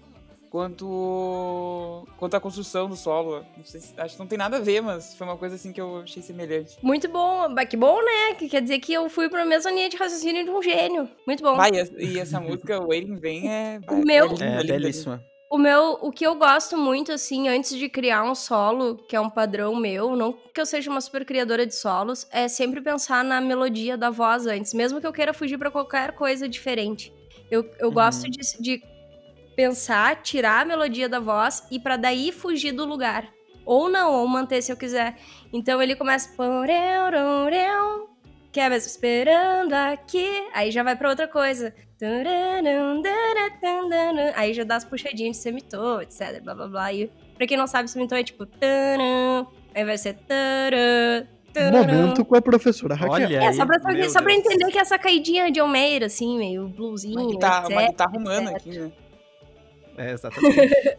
Quanto, 0.48 2.06
quanto 2.16 2.36
a 2.36 2.40
construção 2.40 2.88
do 2.88 2.94
solo. 2.94 3.44
Se, 3.64 3.92
acho 3.96 4.14
que 4.14 4.20
não 4.20 4.28
tem 4.28 4.38
nada 4.38 4.58
a 4.58 4.60
ver, 4.60 4.80
mas 4.80 5.16
foi 5.16 5.26
uma 5.26 5.36
coisa 5.36 5.56
assim 5.56 5.72
que 5.72 5.80
eu 5.80 6.02
achei 6.02 6.22
semelhante. 6.22 6.78
Muito 6.80 7.08
bom, 7.08 7.52
que 7.68 7.76
bom, 7.76 7.96
né? 7.96 8.34
Que 8.38 8.48
quer 8.48 8.62
dizer 8.62 8.78
que 8.78 8.92
eu 8.92 9.10
fui 9.10 9.28
pra 9.28 9.44
mesma 9.44 9.72
linha 9.72 9.88
de 9.88 9.96
raciocínio 9.96 10.44
de 10.44 10.50
um 10.50 10.62
gênio. 10.62 11.10
Muito 11.26 11.42
bom. 11.42 11.56
Vai, 11.56 11.72
e 11.98 12.20
essa 12.20 12.38
música, 12.38 12.80
Waiting 12.80 13.16
Vem, 13.16 13.50
é. 13.50 13.80
O 13.90 13.96
meu. 14.04 14.26
É, 14.40 14.60
é 14.60 14.64
belíssima. 14.64 15.24
O 15.54 15.58
meu, 15.58 16.00
o 16.02 16.10
que 16.10 16.26
eu 16.26 16.34
gosto 16.34 16.76
muito, 16.76 17.12
assim, 17.12 17.48
antes 17.48 17.78
de 17.78 17.88
criar 17.88 18.24
um 18.24 18.34
solo, 18.34 18.96
que 18.96 19.14
é 19.14 19.20
um 19.20 19.30
padrão 19.30 19.76
meu, 19.76 20.16
não 20.16 20.32
que 20.32 20.60
eu 20.60 20.66
seja 20.66 20.90
uma 20.90 21.00
super 21.00 21.24
criadora 21.24 21.64
de 21.64 21.76
solos, 21.76 22.26
é 22.32 22.48
sempre 22.48 22.80
pensar 22.80 23.22
na 23.22 23.40
melodia 23.40 23.96
da 23.96 24.10
voz 24.10 24.48
antes, 24.48 24.74
mesmo 24.74 25.00
que 25.00 25.06
eu 25.06 25.12
queira 25.12 25.32
fugir 25.32 25.56
para 25.56 25.70
qualquer 25.70 26.10
coisa 26.16 26.48
diferente. 26.48 27.14
Eu, 27.52 27.70
eu 27.78 27.86
uhum. 27.86 27.94
gosto 27.94 28.28
de, 28.28 28.40
de 28.60 28.82
pensar, 29.54 30.22
tirar 30.22 30.62
a 30.62 30.64
melodia 30.64 31.08
da 31.08 31.20
voz 31.20 31.64
e 31.70 31.78
para 31.78 31.96
daí 31.96 32.32
fugir 32.32 32.72
do 32.72 32.84
lugar. 32.84 33.32
Ou 33.64 33.88
não, 33.88 34.12
ou 34.12 34.26
manter 34.26 34.60
se 34.60 34.72
eu 34.72 34.76
quiser. 34.76 35.16
Então 35.52 35.80
ele 35.80 35.94
começa. 35.94 36.34
Que 38.50 38.58
é 38.58 38.68
mesmo, 38.68 38.88
esperando 38.88 39.72
aqui. 39.72 40.48
Aí 40.52 40.72
já 40.72 40.82
vai 40.82 40.96
para 40.96 41.10
outra 41.10 41.28
coisa. 41.28 41.72
Aí 44.34 44.54
já 44.54 44.64
dá 44.64 44.76
as 44.76 44.84
puxadinhas 44.84 45.36
de 45.36 45.42
semitô, 45.42 46.00
etc. 46.00 46.42
Blá 46.42 46.54
blá 46.54 46.68
blá. 46.68 46.92
E 46.92 47.10
pra 47.36 47.46
quem 47.46 47.56
não 47.56 47.66
sabe, 47.66 47.90
semitô 47.90 48.14
é 48.14 48.22
tipo. 48.22 48.46
Aí 49.74 49.84
vai 49.84 49.98
ser. 49.98 50.16
Momento 51.72 52.24
com 52.24 52.36
a 52.36 52.42
professora 52.42 52.94
Raquel. 52.94 53.12
Olha 53.12 53.44
é, 53.44 53.52
só 53.52 53.64
pra, 53.64 53.78
só 54.08 54.22
pra 54.22 54.32
entender 54.32 54.70
que 54.72 54.78
essa 54.78 54.98
caidinha 54.98 55.50
de 55.52 55.60
Almeida, 55.60 56.06
assim, 56.06 56.36
meio 56.36 56.68
bluesinho. 56.68 57.20
Uma 57.20 57.30
guitarra, 57.30 57.66
etc, 57.66 57.76
uma 57.76 57.86
guitarra 57.86 58.18
humana 58.18 58.50
etc. 58.52 58.56
aqui, 58.56 58.78
né? 58.78 58.92
É, 59.96 60.12
exatamente. 60.12 60.98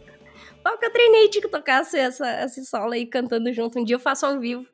Qual 0.62 0.78
que 0.78 0.86
eu 0.86 0.92
treinei 0.92 1.28
de 1.28 1.40
tocar 1.42 1.82
essa, 1.82 2.44
esse 2.44 2.64
solo 2.64 2.92
aí 2.92 3.06
cantando 3.06 3.52
junto. 3.52 3.78
Um 3.78 3.84
dia 3.84 3.96
eu 3.96 4.00
faço 4.00 4.26
ao 4.26 4.40
vivo. 4.40 4.66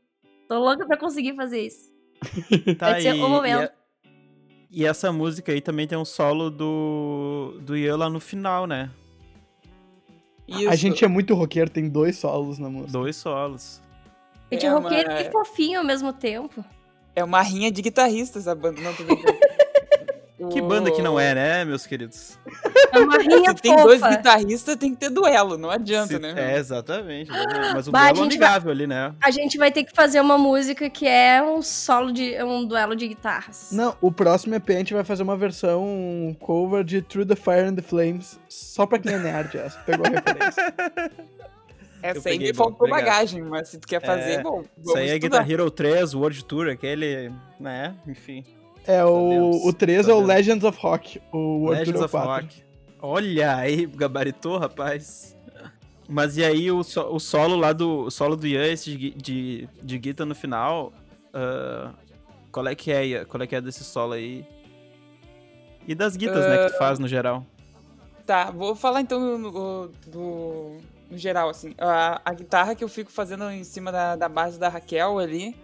Tô 0.49 0.59
louca 0.59 0.87
pra 0.87 0.97
conseguir 0.97 1.35
fazer 1.35 1.61
isso. 1.61 1.93
Tá 2.79 2.93
Vai 2.93 3.01
ser 3.03 3.13
o 3.13 3.29
momento. 3.29 3.82
E 4.75 4.87
essa 4.87 5.13
música 5.13 5.53
aí 5.53 5.61
também 5.61 5.87
tem 5.87 5.99
um 5.99 6.05
solo 6.05 6.51
do, 6.51 7.59
do 7.61 7.77
Ian 7.77 7.97
lá 7.97 8.09
no 8.09 8.19
final, 8.19 8.67
né? 8.67 8.91
Isso. 10.49 10.71
A 10.71 10.75
gente 10.75 11.05
é 11.05 11.09
muito 11.09 11.35
roqueiro, 11.35 11.69
tem 11.69 11.91
dois 11.91 12.17
solos 12.17 12.59
na 12.59 12.71
música. 12.71 12.93
Dois 12.93 13.17
solos. 13.17 13.83
A 14.51 14.55
gente 14.55 14.65
é, 14.65 14.69
é 14.71 14.73
roqueiro 14.73 15.11
uma... 15.11 15.21
e 15.21 15.31
fofinho 15.31 15.81
ao 15.81 15.85
mesmo 15.85 16.11
tempo. 16.11 16.65
É 17.15 17.23
uma 17.23 17.43
rinha 17.43 17.71
de 17.71 17.83
guitarristas 17.83 18.49
a 18.49 18.55
banda, 18.55 18.81
não 18.81 18.95
tô 18.95 19.05
Que 20.51 20.61
banda 20.61 20.91
que 20.91 21.03
não 21.03 21.19
é, 21.19 21.35
né, 21.35 21.65
meus 21.65 21.87
queridos? 21.87 22.39
É 22.91 22.99
uma 22.99 23.19
rinha 23.21 23.51
Se 23.51 23.63
tem 23.63 23.77
dois 23.77 24.01
guitarristas, 24.01 24.77
tem 24.77 24.93
que 24.93 25.01
ter 25.01 25.11
duelo, 25.11 25.59
não 25.59 25.71
adianta, 25.71 26.15
Se, 26.15 26.19
né? 26.19 26.35
É, 26.37 26.59
exatamente. 26.59 27.31
Mas 27.75 27.89
o 27.89 27.91
bah, 27.91 28.13
duelo 28.13 28.25
é 28.25 28.27
amigável 28.29 28.63
vai, 28.65 28.73
ali, 28.73 28.87
né? 28.87 29.15
A 29.23 29.31
gente 29.31 29.59
vai 29.59 29.71
ter 29.71 29.85
que 29.85 29.93
fazer 29.93 30.21
uma 30.21 30.39
música 30.39 30.89
que 30.89 31.07
é 31.07 31.43
um 31.43 31.63
solo 31.63 32.13
de. 32.13 32.43
um 32.43 32.65
duelo 32.65 32.97
de 32.97 33.09
guitarras. 33.09 33.69
Não, 33.73 33.97
o 34.01 34.11
próximo 34.11 34.55
EP 34.55 34.71
a 34.71 34.75
gente 34.75 34.95
vai 34.95 35.05
fazer 35.05 35.23
uma 35.23 35.37
versão 35.37 35.85
um 35.85 36.35
cover 36.39 36.85
de 36.85 37.03
Through 37.03 37.27
the 37.27 37.37
Fire 37.37 37.69
and 37.69 37.75
the 37.75 37.83
Flames, 37.83 38.39
só 38.49 38.87
pra 38.87 38.99
quem 38.99 39.13
é 39.13 39.19
nerd, 39.19 39.57
essa. 39.57 39.79
Pegou 39.81 40.07
a 40.07 40.11
referência. 40.11 40.75
Essa 42.03 42.31
aí 42.31 42.39
me 42.39 42.53
faltou 42.53 42.89
bagagem, 42.89 43.43
mas 43.43 43.69
se 43.69 43.79
tu 43.79 43.87
quer 43.87 44.05
fazer, 44.05 44.33
é, 44.33 44.43
bom. 44.43 44.65
Isso 44.77 44.97
aí 44.97 45.11
é 45.11 45.19
Guitar 45.19 45.49
Hero 45.49 45.71
3, 45.71 46.15
World 46.15 46.45
Tour, 46.45 46.69
aquele, 46.69 47.33
né? 47.61 47.95
Enfim. 48.09 48.45
É, 48.87 49.05
o, 49.05 49.67
o 49.67 49.73
3 49.73 50.09
é 50.09 50.15
o 50.15 50.21
Legends 50.21 50.65
of 50.65 50.79
Rock. 50.81 51.21
O 51.33 51.65
World 51.65 51.79
Legends 51.79 52.03
of 52.03 52.17
Rock. 52.17 52.63
Olha 53.01 53.57
aí, 53.57 53.87
gabaritou, 53.87 54.59
rapaz. 54.59 55.37
Mas 56.09 56.37
e 56.37 56.45
aí 56.45 56.71
o, 56.71 56.83
so, 56.83 57.03
o 57.03 57.19
solo 57.19 57.57
lá 57.57 57.73
do 57.73 58.05
o 58.05 58.11
solo 58.11 58.37
do 58.37 58.47
Ian, 58.47 58.67
esse 58.67 58.97
de, 58.97 59.11
de, 59.11 59.69
de 59.83 59.99
guitarra 59.99 60.29
no 60.29 60.35
final, 60.35 60.93
uh, 61.29 61.95
qual 62.51 62.67
é 62.67 62.75
que 62.75 62.93
é, 62.93 63.25
qual 63.25 63.43
é 63.43 63.47
que 63.47 63.57
é 63.57 63.61
desse 63.61 63.85
solo 63.85 64.13
aí? 64.13 64.45
E 65.87 65.95
das 65.95 66.17
guitarras, 66.17 66.45
uh, 66.45 66.49
né, 66.49 66.65
que 66.65 66.73
tu 66.73 66.79
faz 66.79 66.99
no 66.99 67.09
geral? 67.09 67.47
Tá, 68.27 68.51
vou 68.51 68.75
falar 68.75 69.01
então 69.01 69.39
no, 69.39 69.89
do, 70.07 70.77
no 71.11 71.19
geral, 71.19 71.49
assim. 71.49 71.75
A, 71.79 72.21
a, 72.25 72.33
guitarra 72.33 72.75
que 72.75 72.85
eu 72.85 72.89
fico 72.89 73.11
fazendo 73.11 73.51
em 73.51 73.65
cima 73.65 73.91
da, 73.91 74.15
da 74.15 74.29
base 74.29 74.59
da 74.59 74.69
Raquel 74.69 75.19
ali, 75.19 75.57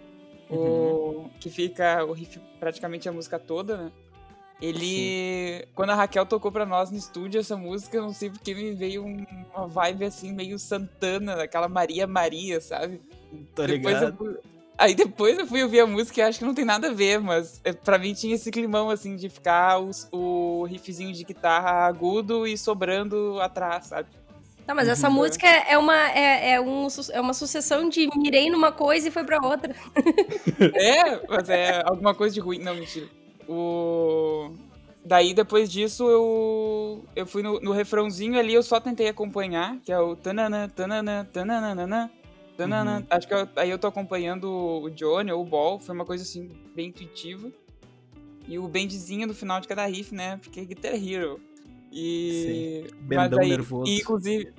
uhum. 0.50 1.26
o, 1.26 1.30
que 1.40 1.50
fica 1.50 2.04
o 2.04 2.12
riff 2.12 2.40
praticamente 2.58 3.08
a 3.08 3.12
música 3.12 3.38
toda, 3.38 3.76
né? 3.76 3.92
Ele. 4.60 5.60
Sim. 5.60 5.68
Quando 5.74 5.90
a 5.90 5.94
Raquel 5.94 6.26
tocou 6.26 6.50
pra 6.50 6.66
nós 6.66 6.90
no 6.90 6.98
estúdio 6.98 7.40
essa 7.40 7.56
música, 7.56 7.96
eu 7.96 8.02
não 8.02 8.12
sei 8.12 8.28
porque 8.28 8.54
me 8.54 8.72
veio 8.72 9.04
uma 9.04 9.68
vibe 9.68 10.04
assim, 10.04 10.32
meio 10.32 10.58
Santana, 10.58 11.42
aquela 11.42 11.68
Maria 11.68 12.06
Maria, 12.06 12.60
sabe? 12.60 13.00
Tô 13.54 13.66
depois 13.66 13.94
ligado. 13.94 14.24
Eu, 14.24 14.40
aí 14.76 14.94
depois 14.94 15.38
eu 15.38 15.46
fui 15.46 15.62
ouvir 15.62 15.80
a 15.80 15.86
música 15.86 16.20
e 16.20 16.22
acho 16.24 16.40
que 16.40 16.44
não 16.44 16.54
tem 16.54 16.64
nada 16.64 16.88
a 16.88 16.92
ver, 16.92 17.20
mas 17.20 17.60
é, 17.64 17.72
pra 17.72 17.98
mim 17.98 18.14
tinha 18.14 18.34
esse 18.34 18.50
climão 18.50 18.90
assim 18.90 19.14
de 19.14 19.28
ficar 19.28 19.78
os, 19.78 20.08
o 20.10 20.64
riffzinho 20.64 21.12
de 21.12 21.22
guitarra 21.22 21.86
agudo 21.86 22.44
e 22.44 22.58
sobrando 22.58 23.40
atrás, 23.40 23.86
sabe? 23.86 24.08
Tá, 24.68 24.74
mas 24.74 24.86
essa 24.86 25.08
uhum. 25.08 25.14
música 25.14 25.46
é 25.46 25.78
uma, 25.78 26.10
é, 26.10 26.50
é, 26.50 26.60
um, 26.60 26.86
é 27.10 27.20
uma 27.22 27.32
sucessão 27.32 27.88
de 27.88 28.06
mirei 28.14 28.50
numa 28.50 28.70
coisa 28.70 29.08
e 29.08 29.10
foi 29.10 29.24
pra 29.24 29.38
outra. 29.42 29.74
é, 30.76 31.26
mas 31.26 31.48
é 31.48 31.82
alguma 31.86 32.14
coisa 32.14 32.34
de 32.34 32.40
ruim. 32.40 32.58
Não, 32.58 32.74
mentira. 32.74 33.06
O... 33.48 34.52
Daí, 35.02 35.32
depois 35.32 35.72
disso, 35.72 36.06
eu, 36.10 37.02
eu 37.16 37.26
fui 37.26 37.42
no, 37.42 37.58
no 37.60 37.72
refrãozinho 37.72 38.38
ali, 38.38 38.52
eu 38.52 38.62
só 38.62 38.78
tentei 38.78 39.08
acompanhar, 39.08 39.78
que 39.78 39.90
é 39.90 39.98
o 39.98 40.14
tanana, 40.14 40.70
tanana, 40.76 41.26
tanana, 41.32 42.10
tanana. 42.54 42.98
Uhum. 42.98 43.06
Acho 43.08 43.26
que 43.26 43.32
eu, 43.32 43.48
aí 43.56 43.70
eu 43.70 43.78
tô 43.78 43.86
acompanhando 43.86 44.50
o 44.82 44.90
Johnny 44.90 45.32
ou 45.32 45.40
o 45.40 45.46
Ball, 45.46 45.80
foi 45.80 45.94
uma 45.94 46.04
coisa 46.04 46.24
assim, 46.24 46.50
bem 46.76 46.88
intuitiva. 46.88 47.50
E 48.46 48.58
o 48.58 48.68
bandzinho 48.68 49.26
no 49.26 49.32
final 49.32 49.62
de 49.62 49.68
cada 49.68 49.86
riff, 49.86 50.14
né? 50.14 50.36
Porque 50.36 50.60
é 50.60 50.64
Guitar 50.66 50.92
Hero. 50.92 51.40
E. 51.98 52.86
Sim. 52.86 52.96
Bendão 53.00 53.40
aí, 53.40 53.48
nervoso. 53.48 53.90
E, 53.90 53.96
inclusive, 53.98 54.52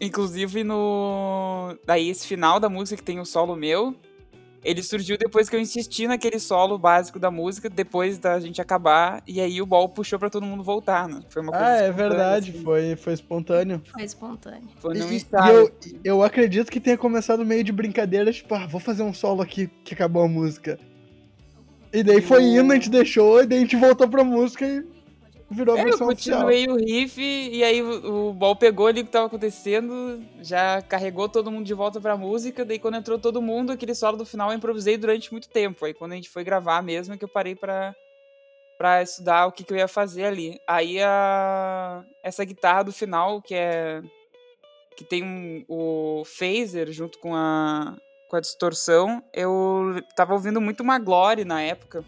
inclusive 0.00 0.64
no. 0.64 1.76
Daí 1.86 2.08
esse 2.08 2.26
final 2.26 2.58
da 2.58 2.68
música 2.68 2.96
que 2.96 3.02
tem 3.02 3.20
o 3.20 3.24
solo 3.26 3.54
meu, 3.54 3.94
ele 4.64 4.82
surgiu 4.82 5.18
depois 5.18 5.48
que 5.48 5.56
eu 5.56 5.60
insisti 5.60 6.06
naquele 6.06 6.38
solo 6.38 6.78
básico 6.78 7.18
da 7.18 7.30
música, 7.30 7.68
depois 7.68 8.18
da 8.18 8.40
gente 8.40 8.60
acabar, 8.60 9.22
e 9.26 9.40
aí 9.40 9.60
o 9.60 9.66
ball 9.66 9.88
puxou 9.88 10.18
para 10.18 10.30
todo 10.30 10.46
mundo 10.46 10.62
voltar, 10.62 11.08
né? 11.08 11.20
Foi 11.28 11.42
uma 11.42 11.52
coisa 11.52 11.66
Ah, 11.66 11.76
é 11.76 11.92
verdade, 11.92 12.50
assim. 12.50 12.62
foi, 12.62 12.96
foi 12.96 13.12
espontâneo. 13.12 13.82
Foi 13.92 14.02
espontâneo. 14.04 14.68
Foi 14.78 14.96
e, 14.96 15.18
e 15.18 15.50
eu, 15.50 15.72
eu 16.04 16.22
acredito 16.22 16.70
que 16.70 16.80
tenha 16.80 16.96
começado 16.96 17.44
meio 17.44 17.64
de 17.64 17.72
brincadeira, 17.72 18.32
tipo, 18.32 18.54
ah, 18.54 18.66
vou 18.66 18.80
fazer 18.80 19.02
um 19.02 19.12
solo 19.12 19.42
aqui 19.42 19.68
que 19.84 19.94
acabou 19.94 20.22
a 20.22 20.28
música. 20.28 20.78
E 21.92 22.02
daí 22.02 22.22
foi 22.22 22.44
indo, 22.44 22.72
a 22.72 22.76
gente 22.76 22.88
deixou, 22.88 23.42
e 23.42 23.46
daí 23.46 23.58
a 23.58 23.60
gente 23.60 23.76
voltou 23.76 24.08
pra 24.08 24.24
música 24.24 24.66
e 24.66 24.82
virou 25.52 25.76
a 25.76 25.78
é, 25.78 25.84
versão 25.84 26.06
eu 26.06 26.16
continuei 26.16 26.66
o 26.66 26.76
riff 26.76 27.20
e 27.20 27.62
aí 27.62 27.82
o, 27.82 28.30
o 28.30 28.32
Ball 28.32 28.56
pegou 28.56 28.86
ali 28.86 29.00
o 29.00 29.04
que 29.04 29.10
tava 29.10 29.26
acontecendo, 29.26 30.22
já 30.40 30.82
carregou 30.82 31.28
todo 31.28 31.50
mundo 31.50 31.66
de 31.66 31.74
volta 31.74 32.00
pra 32.00 32.16
música, 32.16 32.64
daí 32.64 32.78
quando 32.78 32.96
entrou 32.96 33.18
todo 33.18 33.42
mundo, 33.42 33.72
aquele 33.72 33.94
solo 33.94 34.16
do 34.16 34.26
final 34.26 34.50
eu 34.50 34.56
improvisei 34.56 34.96
durante 34.96 35.30
muito 35.30 35.48
tempo. 35.48 35.84
Aí 35.84 35.94
quando 35.94 36.12
a 36.12 36.14
gente 36.16 36.30
foi 36.30 36.44
gravar 36.44 36.82
mesmo, 36.82 37.14
é 37.14 37.18
que 37.18 37.24
eu 37.24 37.28
parei 37.28 37.54
pra, 37.54 37.94
pra 38.78 39.02
estudar 39.02 39.46
o 39.46 39.52
que, 39.52 39.64
que 39.64 39.72
eu 39.72 39.76
ia 39.76 39.88
fazer 39.88 40.24
ali. 40.24 40.58
Aí 40.66 41.00
a, 41.00 42.04
essa 42.22 42.44
guitarra 42.44 42.84
do 42.84 42.92
final, 42.92 43.40
que 43.40 43.54
é. 43.54 44.02
que 44.96 45.04
tem 45.04 45.22
um, 45.22 45.64
o 45.68 46.24
phaser 46.24 46.90
junto 46.90 47.18
com 47.18 47.34
a, 47.34 47.96
com 48.28 48.36
a 48.36 48.40
distorção, 48.40 49.22
eu 49.32 49.96
tava 50.16 50.32
ouvindo 50.32 50.60
muito 50.60 50.82
uma 50.82 50.98
Glory 50.98 51.44
na 51.44 51.62
época. 51.62 52.04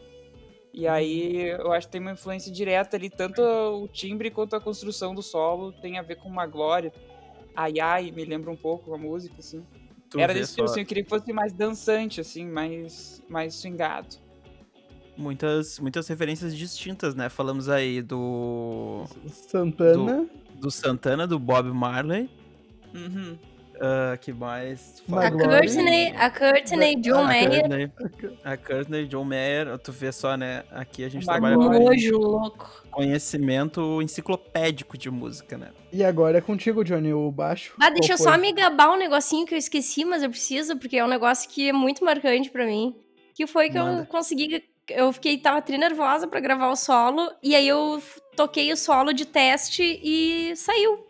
E 0.76 0.88
aí 0.88 1.50
eu 1.50 1.72
acho 1.72 1.86
que 1.86 1.92
tem 1.92 2.00
uma 2.00 2.10
influência 2.10 2.50
direta 2.50 2.96
ali, 2.96 3.08
tanto 3.08 3.40
o 3.40 3.86
timbre 3.86 4.28
quanto 4.28 4.56
a 4.56 4.60
construção 4.60 5.14
do 5.14 5.22
solo 5.22 5.72
tem 5.72 5.98
a 5.98 6.02
ver 6.02 6.16
com 6.16 6.28
uma 6.28 6.48
glória. 6.48 6.92
Ai 7.54 7.78
ai, 7.78 8.10
me 8.10 8.24
lembra 8.24 8.50
um 8.50 8.56
pouco 8.56 8.92
a 8.92 8.98
música, 8.98 9.36
assim. 9.38 9.64
Tu 10.10 10.18
Era 10.18 10.34
desse 10.34 10.56
tipo, 10.56 10.64
assim, 10.64 10.80
eu 10.80 10.86
queria 10.86 11.04
que 11.04 11.08
fosse 11.08 11.32
mais 11.32 11.52
dançante, 11.52 12.20
assim, 12.20 12.44
mais, 12.44 13.22
mais 13.28 13.54
swingado. 13.54 14.16
Muitas, 15.16 15.78
muitas 15.78 16.08
referências 16.08 16.56
distintas, 16.56 17.14
né? 17.14 17.28
Falamos 17.28 17.68
aí 17.68 18.02
do. 18.02 19.04
Santana. 19.28 20.28
Do, 20.54 20.60
do 20.60 20.70
Santana, 20.72 21.24
do 21.24 21.38
Bob 21.38 21.70
Marley. 21.72 22.28
Uhum. 22.92 23.38
Uh, 23.76 24.16
que 24.20 24.32
mais? 24.32 25.02
A 25.10 25.30
Courtney, 25.30 26.14
a 26.16 26.30
Courtney 26.30 26.96
John 26.96 27.24
Mayer. 27.24 27.90
A 28.44 28.56
Courtney 28.56 29.06
John 29.06 29.24
Mayer, 29.24 29.78
tu 29.78 29.90
vê 29.90 30.12
só, 30.12 30.36
né? 30.36 30.62
Aqui 30.70 31.04
a 31.04 31.08
gente 31.08 31.26
trabalha 31.26 31.56
com 31.56 32.18
louco. 32.18 32.84
conhecimento 32.90 34.00
enciclopédico 34.00 34.96
de 34.96 35.10
música, 35.10 35.58
né? 35.58 35.70
E 35.92 36.04
agora 36.04 36.38
é 36.38 36.40
contigo, 36.40 36.84
Johnny, 36.84 37.12
o 37.12 37.30
baixo. 37.30 37.74
Ah, 37.80 37.90
deixa 37.90 38.12
eu 38.12 38.18
só 38.18 38.38
me 38.38 38.52
gabar 38.52 38.92
um 38.92 38.96
negocinho 38.96 39.46
que 39.46 39.54
eu 39.54 39.58
esqueci, 39.58 40.04
mas 40.04 40.22
eu 40.22 40.30
preciso, 40.30 40.76
porque 40.76 40.96
é 40.96 41.04
um 41.04 41.08
negócio 41.08 41.50
que 41.50 41.68
é 41.68 41.72
muito 41.72 42.04
marcante 42.04 42.50
para 42.50 42.64
mim. 42.64 42.94
Que 43.34 43.46
foi 43.46 43.70
que 43.70 43.78
Manda. 43.78 44.02
eu 44.02 44.06
consegui. 44.06 44.62
Eu 44.88 45.12
fiquei, 45.12 45.38
tava 45.38 45.60
tri 45.62 45.78
nervosa 45.78 46.28
pra 46.28 46.38
gravar 46.40 46.70
o 46.70 46.76
solo, 46.76 47.32
e 47.42 47.56
aí 47.56 47.66
eu 47.66 48.00
toquei 48.36 48.72
o 48.72 48.76
solo 48.76 49.12
de 49.12 49.26
teste 49.26 49.82
e 50.02 50.54
saiu. 50.54 51.06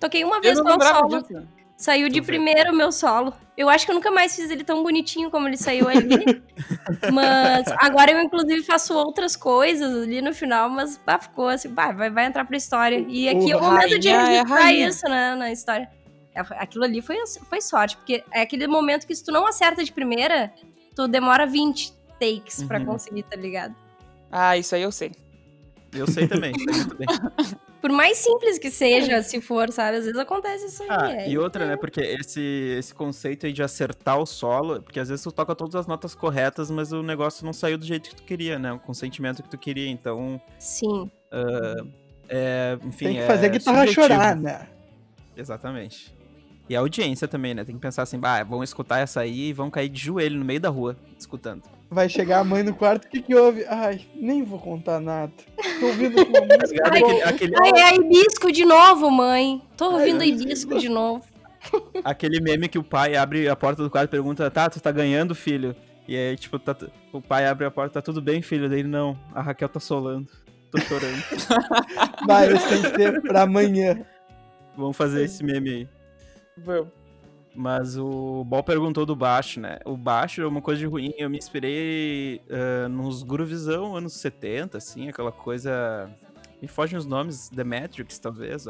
Toquei 0.00 0.24
uma 0.24 0.40
vez 0.40 0.56
só 0.56 0.64
o 0.64 0.80
solo. 0.80 1.22
Disso. 1.22 1.57
Saiu 1.78 2.08
de 2.08 2.20
primeiro 2.20 2.72
o 2.72 2.76
meu 2.76 2.90
solo. 2.90 3.32
Eu 3.56 3.68
acho 3.68 3.86
que 3.86 3.92
eu 3.92 3.94
nunca 3.94 4.10
mais 4.10 4.34
fiz 4.34 4.50
ele 4.50 4.64
tão 4.64 4.82
bonitinho 4.82 5.30
como 5.30 5.46
ele 5.46 5.56
saiu 5.56 5.88
ali. 5.88 6.42
mas 7.14 7.68
agora 7.78 8.10
eu, 8.10 8.20
inclusive, 8.20 8.64
faço 8.64 8.92
outras 8.94 9.36
coisas 9.36 10.02
ali 10.02 10.20
no 10.20 10.34
final, 10.34 10.68
mas 10.68 11.00
bah, 11.06 11.20
ficou 11.20 11.46
assim, 11.46 11.68
bah, 11.68 11.92
vai, 11.92 12.10
vai 12.10 12.26
entrar 12.26 12.44
pra 12.44 12.56
história. 12.56 13.06
E 13.08 13.28
aqui 13.28 13.52
é 13.52 13.56
o 13.56 13.62
momento 13.62 13.96
de 13.96 14.08
registrar 14.08 14.72
é 14.72 14.74
isso, 14.74 15.08
né, 15.08 15.36
na 15.36 15.52
história. 15.52 15.88
É, 16.34 16.40
aquilo 16.40 16.84
ali 16.84 17.00
foi, 17.00 17.16
foi 17.48 17.60
sorte, 17.60 17.96
porque 17.96 18.24
é 18.32 18.42
aquele 18.42 18.66
momento 18.66 19.06
que 19.06 19.14
se 19.14 19.24
tu 19.24 19.30
não 19.30 19.46
acerta 19.46 19.84
de 19.84 19.92
primeira, 19.92 20.52
tu 20.96 21.06
demora 21.06 21.46
20 21.46 21.92
takes 22.18 22.58
uhum. 22.58 22.66
pra 22.66 22.84
conseguir, 22.84 23.22
tá 23.22 23.36
ligado? 23.36 23.74
Ah, 24.32 24.56
isso 24.56 24.74
aí 24.74 24.82
eu 24.82 24.90
sei. 24.90 25.12
Eu 25.92 26.08
sei 26.08 26.26
também, 26.26 26.52
sei 26.58 26.74
muito 26.74 26.96
bem. 26.98 27.06
Por 27.80 27.90
mais 27.90 28.18
simples 28.18 28.58
que 28.58 28.70
seja, 28.70 29.22
se 29.22 29.40
for, 29.40 29.70
sabe? 29.70 29.98
Às 29.98 30.04
vezes 30.04 30.18
acontece 30.18 30.66
isso 30.66 30.82
aí. 30.82 30.88
Ah, 30.90 31.12
é, 31.12 31.30
e 31.30 31.38
outra, 31.38 31.66
né? 31.66 31.76
Porque 31.76 32.00
esse, 32.00 32.40
esse 32.78 32.92
conceito 32.92 33.46
aí 33.46 33.52
de 33.52 33.62
acertar 33.62 34.18
o 34.18 34.26
solo, 34.26 34.82
porque 34.82 34.98
às 34.98 35.08
vezes 35.08 35.22
tu 35.22 35.30
toca 35.30 35.54
todas 35.54 35.76
as 35.76 35.86
notas 35.86 36.14
corretas, 36.14 36.70
mas 36.70 36.92
o 36.92 37.02
negócio 37.02 37.44
não 37.44 37.52
saiu 37.52 37.78
do 37.78 37.84
jeito 37.84 38.10
que 38.10 38.16
tu 38.16 38.22
queria, 38.24 38.58
né? 38.58 38.72
O 38.72 38.78
consentimento 38.78 39.42
que 39.42 39.48
tu 39.48 39.58
queria, 39.58 39.88
então... 39.88 40.40
Sim. 40.58 41.10
Uh, 41.32 41.88
é, 42.28 42.78
enfim, 42.84 43.06
Tem 43.06 43.16
que 43.16 43.26
fazer 43.26 43.46
a 43.46 43.48
guitarra 43.48 43.78
subjetivo. 43.78 44.02
chorar, 44.02 44.36
né? 44.36 44.68
Exatamente. 45.36 46.14
E 46.68 46.76
a 46.76 46.80
audiência 46.80 47.26
também, 47.26 47.54
né? 47.54 47.64
Tem 47.64 47.74
que 47.74 47.80
pensar 47.80 48.02
assim, 48.02 48.18
bah, 48.18 48.42
vão 48.42 48.62
escutar 48.62 48.98
essa 48.98 49.20
aí 49.20 49.48
e 49.48 49.52
vão 49.52 49.70
cair 49.70 49.88
de 49.88 50.00
joelho 50.00 50.38
no 50.38 50.44
meio 50.44 50.60
da 50.60 50.68
rua, 50.68 50.96
escutando. 51.18 51.62
Vai 51.90 52.06
chegar 52.08 52.40
a 52.40 52.44
mãe 52.44 52.62
no 52.62 52.74
quarto, 52.74 53.06
o 53.06 53.08
que 53.08 53.22
que 53.22 53.34
houve? 53.34 53.64
Ai, 53.66 54.06
nem 54.14 54.42
vou 54.42 54.58
contar 54.58 55.00
nada. 55.00 55.32
Tô 55.80 55.86
ouvindo 55.86 56.22
uma 56.22 56.40
música. 56.40 56.82
Ai, 56.84 57.02
aquele, 57.02 57.22
aquele... 57.22 57.56
ai, 57.56 57.92
é 57.92 57.96
hibisco 57.96 58.52
de 58.52 58.64
novo, 58.64 59.10
mãe. 59.10 59.62
Tô 59.74 59.92
ouvindo 59.92 60.20
ai, 60.20 60.28
hibisco 60.28 60.78
de 60.78 60.88
novo. 60.88 61.24
Aquele 62.04 62.40
meme 62.40 62.68
que 62.68 62.78
o 62.78 62.84
pai 62.84 63.16
abre 63.16 63.48
a 63.48 63.56
porta 63.56 63.82
do 63.82 63.90
quarto 63.90 64.10
e 64.10 64.10
pergunta, 64.10 64.50
tá, 64.50 64.68
tu 64.68 64.80
tá 64.80 64.92
ganhando, 64.92 65.34
filho? 65.34 65.74
E 66.06 66.14
aí, 66.16 66.36
tipo, 66.36 66.58
tá, 66.58 66.76
o 67.12 67.22
pai 67.22 67.46
abre 67.46 67.64
a 67.64 67.70
porta, 67.70 67.94
tá 67.94 68.02
tudo 68.02 68.20
bem, 68.20 68.42
filho? 68.42 68.68
Daí, 68.68 68.82
não, 68.82 69.18
a 69.34 69.40
Raquel 69.40 69.68
tá 69.68 69.80
solando. 69.80 70.28
Tô 70.70 70.78
chorando. 70.80 71.22
Vai, 72.26 72.52
isso 72.52 72.68
tem 72.68 72.82
que 72.82 72.90
ter 72.90 73.22
pra 73.22 73.42
amanhã. 73.42 74.04
Vamos 74.76 74.96
fazer 74.96 75.24
esse 75.24 75.42
meme 75.42 75.70
aí. 75.70 75.88
Vamos. 76.58 76.97
Mas 77.58 77.96
o 77.96 78.44
Ball 78.44 78.62
perguntou 78.62 79.04
do 79.04 79.16
baixo, 79.16 79.58
né? 79.58 79.80
O 79.84 79.96
baixo 79.96 80.40
é 80.40 80.46
uma 80.46 80.62
coisa 80.62 80.78
de 80.78 80.86
ruim. 80.86 81.12
Eu 81.18 81.28
me 81.28 81.36
inspirei 81.36 82.40
uh, 82.48 82.88
nos 82.88 83.24
groovizão 83.24 83.96
anos 83.96 84.12
70, 84.12 84.78
assim, 84.78 85.08
aquela 85.08 85.32
coisa. 85.32 86.08
Me 86.62 86.68
fogem 86.68 86.96
os 86.96 87.04
nomes, 87.04 87.48
The 87.48 87.64
Matrix, 87.64 88.16
talvez. 88.20 88.64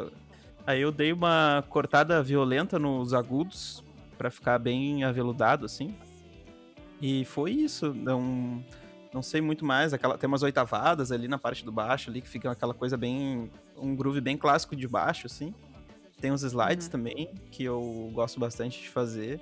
Aí 0.66 0.80
eu 0.80 0.90
dei 0.90 1.12
uma 1.12 1.62
cortada 1.68 2.22
violenta 2.22 2.78
nos 2.78 3.12
agudos, 3.12 3.84
para 4.16 4.30
ficar 4.30 4.58
bem 4.58 5.04
aveludado, 5.04 5.66
assim. 5.66 5.94
E 6.98 7.26
foi 7.26 7.50
isso. 7.50 7.92
Não, 7.92 8.64
não 9.12 9.20
sei 9.20 9.42
muito 9.42 9.66
mais. 9.66 9.92
Aquela, 9.92 10.16
tem 10.16 10.26
umas 10.26 10.42
oitavadas 10.42 11.12
ali 11.12 11.28
na 11.28 11.36
parte 11.36 11.62
do 11.62 11.70
baixo, 11.70 12.08
ali, 12.08 12.22
que 12.22 12.28
fica 12.28 12.50
aquela 12.50 12.72
coisa 12.72 12.96
bem. 12.96 13.50
Um 13.76 13.94
groove 13.94 14.22
bem 14.22 14.38
clássico 14.38 14.74
de 14.74 14.88
baixo, 14.88 15.26
assim. 15.26 15.52
Tem 16.20 16.32
uns 16.32 16.42
slides 16.42 16.86
uhum. 16.86 16.92
também, 16.92 17.30
que 17.50 17.64
eu 17.64 18.10
gosto 18.12 18.40
bastante 18.40 18.80
de 18.80 18.88
fazer. 18.88 19.40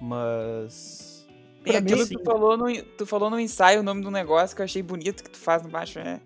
Mas. 0.00 1.28
E 1.64 1.76
aquilo 1.76 2.06
que 2.06 2.16
tu 2.16 2.24
falou, 2.24 2.56
no, 2.56 2.82
tu 2.82 3.06
falou 3.06 3.30
no 3.30 3.38
ensaio 3.38 3.80
o 3.80 3.82
nome 3.82 4.02
do 4.02 4.10
negócio 4.10 4.56
que 4.56 4.62
eu 4.62 4.64
achei 4.64 4.82
bonito 4.82 5.22
que 5.22 5.30
tu 5.30 5.38
faz 5.38 5.62
no 5.62 5.68
baixo. 5.68 5.98
É, 5.98 6.20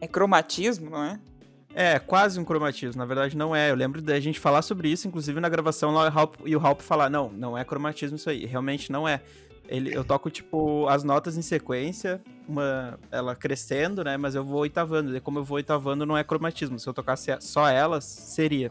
é 0.00 0.08
cromatismo, 0.08 0.90
não 0.90 1.02
é? 1.02 1.20
É, 1.78 1.98
quase 1.98 2.40
um 2.40 2.44
cromatismo. 2.44 2.98
Na 2.98 3.04
verdade, 3.04 3.36
não 3.36 3.54
é. 3.54 3.70
Eu 3.70 3.74
lembro 3.74 4.00
da 4.02 4.18
gente 4.18 4.40
falar 4.40 4.62
sobre 4.62 4.88
isso, 4.88 5.06
inclusive 5.06 5.38
na 5.40 5.48
gravação 5.48 5.92
lá, 5.92 6.12
e 6.44 6.56
o 6.56 6.66
Halp 6.66 6.80
falar: 6.80 7.10
não, 7.10 7.30
não 7.30 7.56
é 7.56 7.64
cromatismo 7.64 8.16
isso 8.16 8.28
aí. 8.28 8.44
Realmente 8.46 8.90
não 8.90 9.06
é. 9.06 9.20
Ele, 9.68 9.94
eu 9.94 10.04
toco, 10.04 10.30
tipo, 10.30 10.86
as 10.88 11.02
notas 11.02 11.36
em 11.36 11.42
sequência, 11.42 12.20
uma, 12.48 12.98
ela 13.10 13.34
crescendo, 13.34 14.04
né? 14.04 14.16
Mas 14.16 14.34
eu 14.34 14.44
vou 14.44 14.60
oitavando. 14.60 15.16
E 15.16 15.20
como 15.20 15.40
eu 15.40 15.44
vou 15.44 15.56
oitavando, 15.56 16.06
não 16.06 16.16
é 16.16 16.22
cromatismo. 16.22 16.78
Se 16.78 16.88
eu 16.88 16.94
tocasse 16.94 17.36
só 17.40 17.68
elas, 17.68 18.04
seria. 18.04 18.70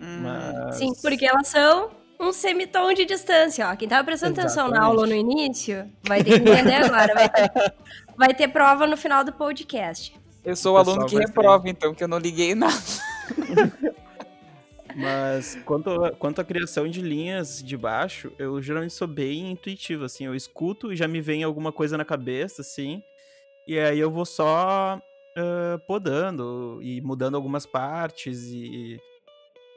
Hum. 0.00 0.22
Mas... 0.22 0.76
Sim, 0.76 0.92
porque 1.02 1.26
elas 1.26 1.48
são 1.48 1.90
um 2.18 2.32
semitom 2.32 2.92
de 2.94 3.04
distância, 3.04 3.68
ó. 3.70 3.76
Quem 3.76 3.88
tava 3.88 4.04
prestando 4.04 4.32
Exatamente. 4.32 4.58
atenção 4.58 4.70
na 4.70 4.86
aula 4.86 5.06
no 5.06 5.14
início, 5.14 5.90
vai 6.02 6.24
ter 6.24 6.40
que 6.40 6.48
entender 6.48 6.74
agora. 6.74 7.14
Vai 7.14 7.28
ter, 7.28 7.52
vai 8.16 8.34
ter 8.34 8.48
prova 8.48 8.86
no 8.86 8.96
final 8.96 9.22
do 9.22 9.32
podcast. 9.32 10.14
Eu 10.44 10.56
sou 10.56 10.76
o 10.76 10.78
aluno 10.78 11.06
que 11.06 11.16
reprova, 11.16 11.68
então, 11.68 11.92
que 11.94 12.02
eu 12.02 12.08
não 12.08 12.18
liguei 12.18 12.54
nada. 12.54 12.74
Mas 14.96 15.58
quanto, 15.66 15.90
a, 15.90 16.10
quanto 16.12 16.40
à 16.40 16.44
criação 16.44 16.88
de 16.88 17.02
linhas 17.02 17.62
de 17.62 17.76
baixo, 17.76 18.32
eu 18.38 18.62
geralmente 18.62 18.94
sou 18.94 19.06
bem 19.06 19.50
intuitivo, 19.50 20.04
assim. 20.04 20.24
Eu 20.24 20.34
escuto 20.34 20.90
e 20.90 20.96
já 20.96 21.06
me 21.06 21.20
vem 21.20 21.44
alguma 21.44 21.70
coisa 21.70 21.98
na 21.98 22.04
cabeça, 22.04 22.62
assim. 22.62 23.02
E 23.68 23.78
aí 23.78 23.98
eu 23.98 24.10
vou 24.10 24.24
só 24.24 24.98
uh, 24.98 25.78
podando 25.86 26.78
e 26.80 27.02
mudando 27.02 27.34
algumas 27.34 27.66
partes 27.66 28.44
e 28.46 28.98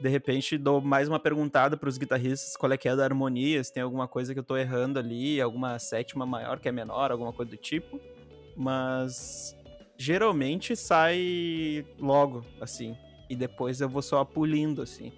de 0.00 0.08
repente 0.08 0.56
dou 0.56 0.80
mais 0.80 1.06
uma 1.06 1.20
perguntada 1.20 1.76
para 1.76 1.90
os 1.90 1.98
guitarristas 1.98 2.56
qual 2.56 2.72
é 2.72 2.78
que 2.78 2.88
é 2.88 2.96
da 2.96 3.04
harmonia, 3.04 3.62
se 3.62 3.70
tem 3.70 3.82
alguma 3.82 4.08
coisa 4.08 4.32
que 4.32 4.40
eu 4.40 4.44
tô 4.44 4.56
errando 4.56 4.98
ali, 4.98 5.38
alguma 5.38 5.78
sétima 5.78 6.24
maior 6.24 6.58
que 6.58 6.68
é 6.68 6.72
menor, 6.72 7.12
alguma 7.12 7.32
coisa 7.34 7.50
do 7.50 7.58
tipo. 7.58 8.00
Mas 8.56 9.54
geralmente 9.98 10.74
sai 10.74 11.84
logo, 11.98 12.42
assim 12.58 12.96
e 13.30 13.36
depois 13.36 13.80
eu 13.80 13.88
vou 13.88 14.02
só 14.02 14.24
pulindo, 14.24 14.82
assim. 14.82 15.12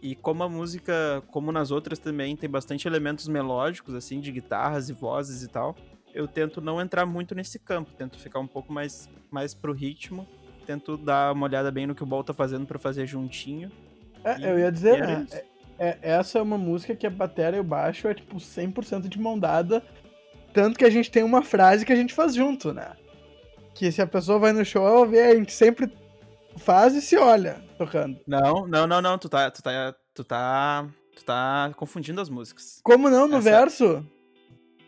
E 0.00 0.14
como 0.14 0.44
a 0.44 0.48
música, 0.48 1.20
como 1.32 1.50
nas 1.50 1.72
outras 1.72 1.98
também, 1.98 2.36
tem 2.36 2.48
bastante 2.48 2.86
elementos 2.86 3.26
melódicos, 3.26 3.92
assim, 3.92 4.20
de 4.20 4.30
guitarras 4.30 4.88
e 4.88 4.92
vozes 4.92 5.42
e 5.42 5.48
tal, 5.48 5.74
eu 6.14 6.28
tento 6.28 6.60
não 6.60 6.80
entrar 6.80 7.04
muito 7.04 7.34
nesse 7.34 7.58
campo, 7.58 7.90
tento 7.92 8.18
ficar 8.18 8.38
um 8.38 8.46
pouco 8.46 8.72
mais, 8.72 9.10
mais 9.30 9.52
pro 9.52 9.72
ritmo, 9.72 10.26
tento 10.64 10.96
dar 10.96 11.32
uma 11.32 11.44
olhada 11.46 11.72
bem 11.72 11.88
no 11.88 11.94
que 11.94 12.04
o 12.04 12.06
Bol 12.06 12.22
tá 12.22 12.32
fazendo 12.32 12.66
para 12.66 12.78
fazer 12.78 13.04
juntinho. 13.04 13.70
É, 14.22 14.38
e, 14.38 14.44
eu 14.44 14.58
ia 14.60 14.70
dizer, 14.70 15.00
né? 15.00 15.26
É, 15.32 15.44
é, 15.78 15.98
essa 16.02 16.38
é 16.38 16.42
uma 16.42 16.56
música 16.56 16.94
que 16.94 17.06
a 17.06 17.10
bateria 17.10 17.58
e 17.58 17.60
o 17.60 17.64
baixo 17.64 18.06
é 18.06 18.14
tipo 18.14 18.36
100% 18.36 19.08
de 19.08 19.18
mão 19.18 19.36
dada, 19.36 19.82
tanto 20.54 20.78
que 20.78 20.84
a 20.84 20.90
gente 20.90 21.10
tem 21.10 21.24
uma 21.24 21.42
frase 21.42 21.84
que 21.84 21.92
a 21.92 21.96
gente 21.96 22.14
faz 22.14 22.32
junto, 22.32 22.72
né? 22.72 22.92
Que 23.74 23.90
se 23.90 24.00
a 24.00 24.06
pessoa 24.06 24.38
vai 24.38 24.52
no 24.52 24.64
show, 24.64 24.86
ela 24.86 25.04
vê, 25.04 25.20
a 25.22 25.34
gente 25.34 25.52
sempre 25.52 25.90
faz 26.58 26.94
e 26.94 27.00
se 27.00 27.16
olha 27.16 27.62
tocando. 27.78 28.18
Não, 28.26 28.66
não, 28.66 28.86
não, 28.86 29.02
não. 29.02 29.18
Tu 29.18 29.28
tá. 29.28 29.50
Tu 29.50 29.62
tá. 29.62 29.94
Tu 30.14 30.24
tá. 30.24 30.86
Tu 31.14 31.24
tá 31.24 31.72
confundindo 31.76 32.20
as 32.20 32.28
músicas. 32.28 32.80
Como 32.82 33.08
não? 33.08 33.26
No 33.26 33.38
Essa... 33.38 33.50
verso? 33.50 34.06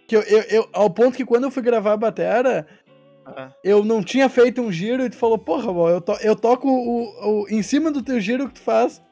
Que 0.06 0.16
eu, 0.16 0.22
eu, 0.22 0.42
eu, 0.42 0.68
ao 0.72 0.90
ponto 0.90 1.16
que 1.16 1.24
quando 1.24 1.44
eu 1.44 1.50
fui 1.50 1.62
gravar 1.62 1.92
a 1.92 1.96
batera, 1.96 2.66
ah. 3.26 3.50
eu 3.62 3.84
não 3.84 4.02
tinha 4.02 4.28
feito 4.28 4.60
um 4.60 4.72
giro 4.72 5.04
e 5.04 5.10
tu 5.10 5.16
falou, 5.16 5.38
porra, 5.38 5.72
bom, 5.72 5.88
eu, 5.88 6.00
to, 6.00 6.12
eu 6.22 6.34
toco 6.34 6.68
o, 6.68 7.42
o, 7.42 7.48
em 7.48 7.62
cima 7.62 7.90
do 7.90 8.02
teu 8.02 8.20
giro 8.20 8.48
que 8.48 8.54
tu 8.54 8.60
faz. 8.60 9.02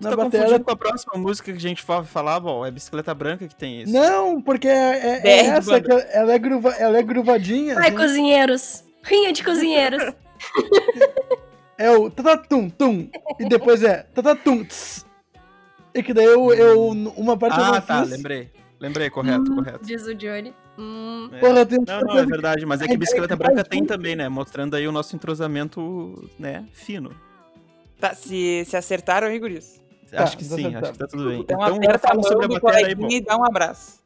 Tu 0.00 0.04
na 0.04 0.10
tá 0.10 0.16
batera. 0.16 0.60
com 0.60 0.70
a 0.70 0.76
próxima 0.76 1.14
música 1.16 1.52
que 1.52 1.58
a 1.58 1.60
gente 1.60 1.84
vai 1.84 2.04
falar, 2.04 2.40
bom, 2.40 2.64
é 2.64 2.70
Bicicleta 2.70 3.14
Branca 3.14 3.46
que 3.46 3.54
tem 3.54 3.82
isso. 3.82 3.92
Não, 3.92 4.40
porque 4.40 4.68
é, 4.68 4.72
é, 4.72 5.20
é 5.24 5.46
essa, 5.46 5.80
que 5.80 5.90
ela 5.90 6.32
é, 6.32 6.38
gruva, 6.38 6.70
ela 6.70 6.98
é 6.98 7.02
gruvadinha. 7.02 7.76
Ai, 7.78 7.88
assim. 7.88 7.96
cozinheiros. 7.96 8.84
Rinha 9.02 9.32
de 9.32 9.42
cozinheiros. 9.44 10.02
é 11.80 11.90
o 11.90 12.10
tatatum, 12.10 12.68
tum, 12.68 13.08
e 13.38 13.48
depois 13.48 13.82
é 13.82 14.02
tatatum, 14.14 14.62
tss. 14.62 15.06
E 15.94 16.02
que 16.02 16.12
daí 16.12 16.26
eu, 16.26 16.52
eu 16.52 16.88
uma 17.16 17.36
parte 17.38 17.58
ah, 17.58 17.62
eu 17.62 17.72
não 17.72 17.80
tá, 17.80 18.02
fiz. 18.02 18.10
lembrei. 18.10 18.50
Lembrei, 18.78 19.10
correto, 19.10 19.50
hum, 19.50 19.56
correto. 19.56 19.84
Diz 19.84 20.06
o 20.06 20.14
Johnny. 20.14 20.54
Hum. 20.78 21.30
É. 21.32 21.38
Porra, 21.38 21.66
tem 21.66 21.78
não, 21.86 22.00
não, 22.00 22.18
é 22.18 22.24
verdade, 22.24 22.64
mas 22.64 22.80
é 22.80 22.86
que 22.86 22.96
bicicleta 22.96 23.34
branca 23.34 23.64
tem 23.64 23.84
também, 23.84 24.14
né? 24.14 24.28
Mostrando 24.28 24.76
aí 24.76 24.86
o 24.86 24.92
nosso 24.92 25.16
entrosamento, 25.16 26.30
né, 26.38 26.66
fino. 26.72 27.14
Tá, 27.98 28.14
se, 28.14 28.64
se 28.66 28.76
acertaram 28.76 29.28
aí, 29.28 29.38
guris? 29.38 29.82
Tá, 30.10 30.22
acho 30.22 30.36
que 30.36 30.44
sim, 30.44 30.66
acertaram. 30.66 30.82
acho 30.82 30.92
que 30.92 30.98
tá 30.98 31.06
tudo 31.06 31.28
bem. 31.28 31.40
Então, 31.40 31.76
então 31.76 31.98
fala 31.98 32.22
sobre 32.22 32.44
a 32.44 32.48
bateria 32.48 32.86
aí, 32.86 32.94
bom. 32.94 33.08
E 33.10 33.20
dá 33.22 33.36
um 33.36 33.44
abraço. 33.44 33.99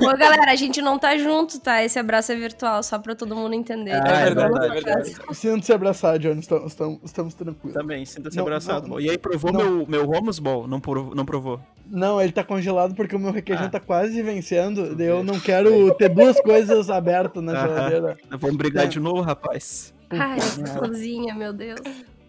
Bom, 0.00 0.16
galera, 0.16 0.50
a 0.50 0.56
gente 0.56 0.80
não 0.80 0.98
tá 0.98 1.16
junto, 1.16 1.58
tá? 1.60 1.82
Esse 1.82 1.98
abraço 1.98 2.32
é 2.32 2.36
virtual, 2.36 2.82
só 2.82 2.98
pra 2.98 3.14
todo 3.14 3.34
mundo 3.34 3.54
entender. 3.54 3.92
Ah, 3.92 4.20
é, 4.20 4.24
verdade, 4.24 4.66
é 4.66 4.68
verdade. 4.68 5.16
Sinta-se 5.32 5.72
abraçado, 5.72 6.18
Johnny, 6.18 6.40
estamos, 6.40 6.72
estamos, 6.72 7.00
estamos 7.04 7.34
tranquilos. 7.34 7.74
Também, 7.74 8.04
sinta-se 8.04 8.38
abraçado. 8.38 8.88
Não, 8.88 9.00
e 9.00 9.10
aí, 9.10 9.18
provou 9.18 9.52
não. 9.52 9.60
meu, 9.60 9.86
meu 9.86 10.06
Romos 10.06 10.38
Ball? 10.38 10.66
Não, 10.66 10.80
provou, 10.80 11.14
não 11.14 11.24
provou? 11.24 11.60
Não, 11.86 12.20
ele 12.20 12.32
tá 12.32 12.44
congelado 12.44 12.94
porque 12.94 13.14
o 13.14 13.18
meu 13.18 13.32
requeijão 13.32 13.66
ah. 13.66 13.70
tá 13.70 13.80
quase 13.80 14.20
vencendo. 14.22 14.94
Daí 14.94 15.06
eu 15.06 15.22
não 15.22 15.38
quero 15.38 15.94
ter 15.94 16.08
duas 16.08 16.40
coisas 16.40 16.90
abertas 16.90 17.42
na 17.42 17.54
geladeira. 17.54 18.18
Vamos 18.38 18.56
brigar 18.56 18.84
é. 18.84 18.88
de 18.88 19.00
novo, 19.00 19.20
rapaz. 19.20 19.94
Ai, 20.10 20.38
cozinha, 20.78 21.34
meu 21.34 21.52
Deus. 21.52 21.80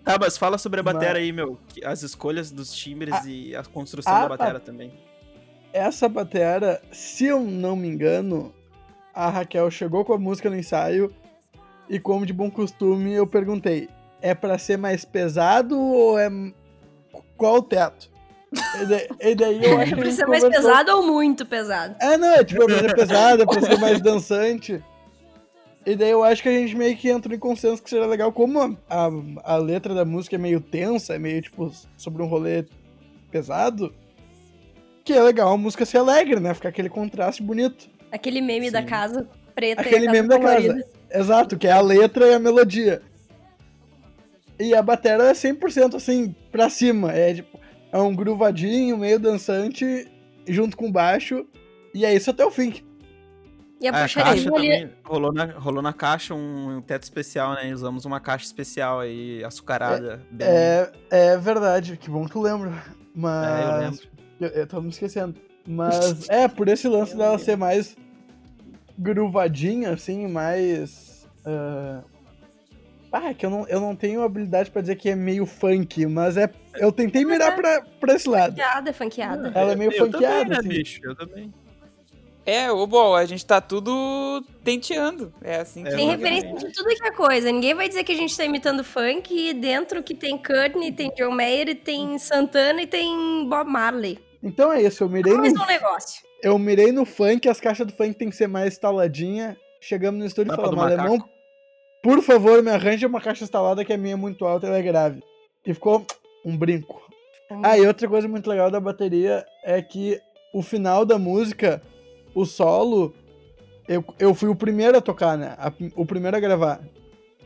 Tá, 0.04 0.18
mas 0.20 0.38
fala 0.38 0.58
sobre 0.58 0.80
a 0.80 0.84
bateria 0.84 1.22
aí, 1.22 1.32
meu. 1.32 1.58
As 1.84 2.02
escolhas 2.02 2.52
dos 2.52 2.74
timbres 2.74 3.14
a, 3.14 3.30
e 3.30 3.56
a 3.56 3.64
construção 3.64 4.14
a, 4.14 4.22
da 4.22 4.30
bateria 4.30 4.60
também 4.60 5.07
essa 5.74 6.08
batera, 6.10 6.82
se 6.92 7.26
eu 7.26 7.42
não 7.42 7.76
me 7.76 7.88
engano, 7.88 8.54
a 9.14 9.30
Raquel 9.30 9.70
chegou 9.72 10.06
com 10.06 10.14
a 10.14 10.18
música 10.18 10.50
no 10.50 10.58
ensaio 10.58 11.14
e, 11.90 12.00
como 12.00 12.26
de 12.26 12.34
bom 12.34 12.52
costume, 12.52 13.14
eu 13.14 13.26
perguntei: 13.26 13.90
é 14.22 14.36
para 14.36 14.58
ser 14.58 14.78
mais 14.78 15.06
pesado 15.06 15.80
ou 15.80 16.20
é. 16.20 16.30
Qual 17.36 17.58
o 17.58 17.62
teto? 17.62 18.10
E 18.82 18.86
daí, 18.86 19.08
e 19.22 19.36
daí 19.36 19.66
eu 19.66 19.78
acho 19.80 19.96
que. 19.96 20.02
pra 20.02 20.12
ser 20.12 20.28
mais 20.28 20.44
pesado 20.44 20.92
ou 20.92 21.04
muito 21.04 21.46
pesado? 21.46 21.96
É, 22.00 22.18
não, 22.18 22.28
é 22.28 22.44
tipo, 22.44 22.64
é 22.64 22.66
pra 22.66 22.80
ser 22.80 22.96
pesado, 22.96 23.44
é 23.44 23.46
pra 23.46 23.62
ser 23.62 23.80
mais 23.80 24.02
dançante. 24.02 24.84
E 25.86 25.96
daí 25.96 26.10
eu 26.10 26.24
acho 26.24 26.44
que 26.44 26.50
a 26.50 26.52
gente 26.52 26.76
meio 26.76 26.98
que 26.98 27.10
entrou 27.10 27.34
em 27.34 27.40
consenso 27.40 27.82
que 27.82 27.90
seria 27.90 28.06
legal, 28.06 28.32
como 28.34 28.60
a, 28.62 28.76
a, 28.90 29.54
a 29.54 29.58
letra 29.58 29.94
da 29.96 30.04
música 30.04 30.36
é 30.36 30.40
meio 30.40 30.60
tensa, 30.60 31.16
é 31.16 31.20
meio 31.20 31.42
tipo 31.42 31.72
sobre 31.96 32.22
um 32.22 32.26
rolê 32.26 32.66
pesado 33.32 33.94
que 35.08 35.14
é 35.14 35.24
legal 35.24 35.54
a 35.54 35.58
música 35.58 35.86
ser 35.86 36.00
alegre, 36.00 36.38
né? 36.38 36.54
Ficar 36.54 36.68
aquele 36.68 36.90
contraste 36.90 37.42
bonito. 37.42 37.90
Aquele 38.12 38.42
meme 38.42 38.66
Sim. 38.66 38.74
da 38.74 38.84
casa 38.84 39.26
preta 39.56 39.82
Aquele 39.82 40.06
e 40.06 40.10
meme 40.10 40.28
da 40.28 40.38
casa. 40.38 40.86
Exato, 41.10 41.58
que 41.58 41.66
é 41.66 41.72
a 41.72 41.80
letra 41.80 42.28
e 42.28 42.34
a 42.34 42.40
melodia. 42.40 43.02
E 44.60 44.76
a 44.76 44.82
bateria 44.82 45.28
é 45.28 45.32
100% 45.32 45.96
assim, 45.96 46.36
pra 46.52 46.70
cima. 46.70 47.14
É 47.14 47.36
tipo, 47.36 47.58
é 47.90 47.98
um 47.98 48.14
gruvadinho, 48.14 48.98
meio 48.98 49.18
dançante, 49.18 50.12
junto 50.46 50.76
com 50.76 50.92
baixo. 50.92 51.48
E 51.94 52.06
é 52.06 52.14
isso 52.14 52.30
até 52.30 52.46
o 52.46 52.52
fim. 52.52 52.84
E 53.80 53.88
a, 53.88 53.92
a 53.92 54.10
caixa 54.10 54.52
também 54.52 54.90
rolou 55.06 55.32
na, 55.32 55.46
rolou 55.46 55.82
na 55.82 55.94
caixa 55.94 56.34
um 56.36 56.82
teto 56.82 57.04
especial, 57.04 57.54
né? 57.54 57.72
Usamos 57.74 58.04
uma 58.04 58.20
caixa 58.20 58.44
especial 58.44 59.00
aí, 59.00 59.42
açucarada. 59.46 60.22
É, 60.38 60.92
é, 61.10 61.26
é, 61.28 61.38
verdade, 61.38 61.96
que 61.96 62.10
bom 62.10 62.26
que 62.26 62.32
tu 62.32 62.42
lembra. 62.42 62.74
Mas... 63.16 63.48
É, 63.48 63.64
eu 63.64 63.80
lembro. 63.80 64.17
Eu, 64.40 64.50
eu 64.50 64.68
tô 64.68 64.82
me 64.82 64.90
esquecendo. 64.90 65.36
Mas 65.68 66.30
é, 66.30 66.48
por 66.48 66.68
esse 66.70 66.88
lance 66.88 67.16
dela 67.16 67.38
ser 67.38 67.58
mais 67.58 67.96
gruvadinha, 68.98 69.92
assim, 69.92 70.28
mais. 70.28 71.28
Uh... 71.46 72.04
Ah, 73.12 73.30
é 73.30 73.34
que 73.34 73.46
eu 73.46 73.50
não, 73.50 73.68
eu 73.68 73.80
não 73.80 73.96
tenho 73.96 74.22
habilidade 74.22 74.70
pra 74.70 74.82
dizer 74.82 74.96
que 74.96 75.10
é 75.10 75.16
meio 75.16 75.46
funk, 75.46 76.06
mas 76.06 76.38
é. 76.38 76.50
Eu 76.76 76.92
tentei 76.92 77.26
mirar 77.26 77.54
é. 77.54 77.56
pra, 77.56 77.82
pra 78.00 78.14
esse 78.14 78.30
lado. 78.30 78.52
Funkeada, 78.52 78.94
funkeada. 78.94 79.52
Ela 79.56 79.72
é 79.72 79.76
meio 79.76 79.92
eu 79.92 80.06
funkeada. 80.06 80.28
Também, 80.28 80.50
né, 80.50 80.58
assim. 80.60 80.70
bicho? 80.70 81.02
Eu 81.04 81.16
também. 81.16 81.54
É, 82.46 82.72
o 82.72 82.88
bom, 82.88 83.14
a 83.14 83.26
gente 83.26 83.46
tá 83.46 83.60
tudo 83.60 84.42
tenteando. 84.64 85.34
É 85.42 85.58
assim 85.58 85.84
que 85.84 85.90
é, 85.90 85.96
Tem 85.96 86.08
referência 86.08 86.54
de 86.54 86.72
tudo 86.72 86.88
que 86.88 87.06
é 87.06 87.12
coisa. 87.12 87.52
Ninguém 87.52 87.74
vai 87.74 87.90
dizer 87.90 88.06
que 88.06 88.12
a 88.14 88.16
gente 88.16 88.38
tá 88.38 88.46
imitando 88.46 88.84
funk 88.86 89.34
e 89.34 89.54
dentro 89.54 90.02
que 90.02 90.16
tem 90.16 90.38
Courtney, 90.38 90.94
tem 90.94 91.12
John 91.18 91.32
Mayer, 91.32 91.76
tem 91.76 92.18
Santana 92.18 92.84
e 92.84 92.88
tem 92.88 93.46
Bob 93.50 93.70
Marley. 93.70 94.18
Então 94.42 94.72
é 94.72 94.82
isso, 94.82 95.04
eu 95.04 95.10
mirei 95.10 95.34
no... 95.34 95.42
um 95.42 95.66
negócio. 95.66 96.22
Eu 96.42 96.58
mirei 96.60 96.92
no 96.92 97.06
funk, 97.06 97.50
as 97.50 97.60
caixas 97.60 97.88
do 97.88 97.94
funk 97.94 98.14
tem 98.14 98.30
que 98.30 98.36
ser 98.36 98.48
mais 98.48 98.74
instaladinha. 98.74 99.58
Chegamos 99.82 100.20
no 100.20 100.26
estúdio 100.26 100.54
e 100.54 100.56
falamos, 100.56 100.84
alemão, 100.84 101.30
por 102.04 102.22
favor, 102.22 102.62
me 102.62 102.72
arranje 102.72 103.06
uma 103.06 103.22
caixa 103.22 103.44
instalada 103.44 103.84
que 103.84 103.94
a 103.94 103.98
minha 103.98 104.14
é 104.14 104.18
muito 104.18 104.46
alta 104.46 104.66
e 104.66 104.70
ela 104.70 104.78
é 104.78 104.82
grave. 104.82 105.24
E 105.66 105.74
ficou 105.74 106.06
um 106.46 106.56
brinco. 106.56 107.02
Hum. 107.52 107.62
Ah, 107.64 107.78
e 107.78 107.86
outra 107.86 108.08
coisa 108.08 108.28
muito 108.28 108.50
legal 108.50 108.70
da 108.70 108.80
bateria 108.80 109.46
é 109.64 109.82
que 109.82 110.20
o 110.54 110.62
final 110.62 111.06
da 111.06 111.18
música, 111.18 111.82
o 112.34 112.46
solo, 112.46 113.14
eu, 113.88 114.04
eu 114.20 114.34
fui 114.34 114.50
o 114.50 114.56
primeiro 114.56 114.98
a 114.98 115.02
tocar, 115.02 115.38
né? 115.38 115.56
A, 115.58 115.72
o 115.96 116.06
primeiro 116.06 116.38
a 116.38 116.40
gravar. 116.40 116.82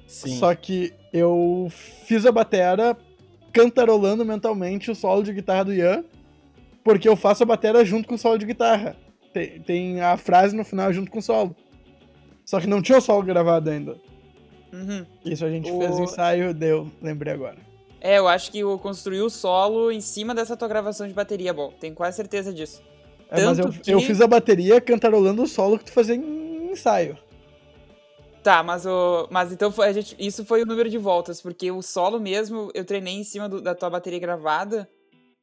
Sim. 0.07 0.37
Só 0.37 0.53
que 0.53 0.93
eu 1.13 1.67
fiz 2.05 2.25
a 2.25 2.31
batera 2.31 2.97
cantarolando 3.53 4.25
mentalmente 4.25 4.91
o 4.91 4.95
solo 4.95 5.23
de 5.23 5.33
guitarra 5.33 5.65
do 5.65 5.73
Ian 5.73 6.03
porque 6.83 7.07
eu 7.07 7.15
faço 7.15 7.43
a 7.43 7.45
bateria 7.45 7.83
junto 7.85 8.07
com 8.07 8.15
o 8.15 8.17
solo 8.17 8.37
de 8.37 8.45
guitarra. 8.45 8.95
Tem, 9.33 9.59
tem, 9.61 10.01
a 10.01 10.17
frase 10.17 10.55
no 10.55 10.63
final 10.63 10.91
junto 10.91 11.09
com 11.09 11.19
o 11.19 11.21
solo. 11.21 11.55
Só 12.45 12.59
que 12.59 12.67
não 12.67 12.81
tinha 12.81 12.97
o 12.97 13.01
solo 13.01 13.23
gravado 13.23 13.69
ainda. 13.69 13.97
Uhum. 14.73 15.05
Isso 15.25 15.45
a 15.45 15.49
gente 15.49 15.71
o... 15.71 15.79
fez 15.79 15.99
o 15.99 16.03
ensaio, 16.03 16.53
deu, 16.53 16.89
lembrei 17.01 17.33
agora. 17.33 17.57
É, 17.99 18.17
eu 18.17 18.27
acho 18.27 18.51
que 18.51 18.59
eu 18.59 18.77
construí 18.79 19.21
o 19.21 19.29
solo 19.29 19.91
em 19.91 20.01
cima 20.01 20.33
dessa 20.33 20.57
tua 20.57 20.67
gravação 20.67 21.07
de 21.07 21.13
bateria, 21.13 21.53
bom, 21.53 21.71
tenho 21.79 21.93
quase 21.93 22.17
certeza 22.17 22.51
disso. 22.51 22.81
É, 23.29 23.45
mas 23.45 23.59
eu, 23.59 23.69
que... 23.69 23.91
eu 23.91 24.01
fiz 24.01 24.19
a 24.19 24.27
bateria 24.27 24.81
cantarolando 24.81 25.43
o 25.43 25.47
solo 25.47 25.77
que 25.77 25.85
tu 25.85 25.91
fazia 25.91 26.15
em 26.15 26.71
ensaio. 26.71 27.17
Tá, 28.43 28.63
mas 28.63 28.85
o. 28.85 29.27
Mas 29.29 29.51
então 29.51 29.71
foi, 29.71 29.93
gente, 29.93 30.15
isso 30.19 30.43
foi 30.43 30.63
o 30.63 30.65
número 30.65 30.89
de 30.89 30.97
voltas, 30.97 31.39
porque 31.39 31.71
o 31.71 31.81
solo 31.81 32.19
mesmo 32.19 32.71
eu 32.73 32.83
treinei 32.83 33.13
em 33.13 33.23
cima 33.23 33.47
do, 33.47 33.61
da 33.61 33.75
tua 33.75 33.89
bateria 33.89 34.19
gravada. 34.19 34.89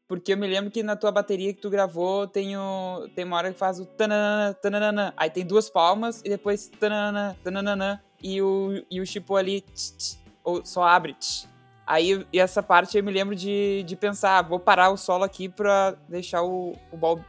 Porque 0.08 0.32
eu 0.32 0.38
me 0.38 0.46
lembro 0.46 0.70
que 0.70 0.82
na 0.82 0.96
tua 0.96 1.12
bateria 1.12 1.52
que 1.52 1.60
tu 1.60 1.68
gravou 1.68 2.26
tem, 2.26 2.56
o, 2.56 3.06
tem 3.14 3.26
uma 3.26 3.36
hora 3.36 3.52
que 3.52 3.58
faz 3.58 3.78
o 3.78 3.84
tananana, 3.84 4.54
tananana. 4.54 5.14
Aí 5.14 5.28
tem 5.28 5.44
duas 5.44 5.68
palmas 5.68 6.22
e 6.24 6.30
depois 6.30 6.68
tananana, 6.80 7.36
tananana. 7.44 8.02
E 8.22 8.40
o, 8.40 8.82
e 8.90 9.00
o 9.02 9.06
chipô 9.06 9.36
ali 9.36 9.60
tch, 9.60 9.96
tch, 9.98 10.18
ou 10.42 10.64
só 10.64 10.82
abre. 10.82 11.12
Tch. 11.12 11.46
Aí 11.86 12.26
e 12.32 12.40
essa 12.40 12.62
parte 12.62 12.96
eu 12.96 13.04
me 13.04 13.12
lembro 13.12 13.34
de, 13.34 13.84
de 13.86 13.96
pensar, 13.96 14.38
ah, 14.38 14.42
vou 14.42 14.58
parar 14.58 14.88
o 14.90 14.96
solo 14.96 15.24
aqui 15.24 15.46
pra 15.46 15.94
deixar 16.08 16.42
o, 16.42 16.74
o 16.90 16.96
ball 16.96 17.20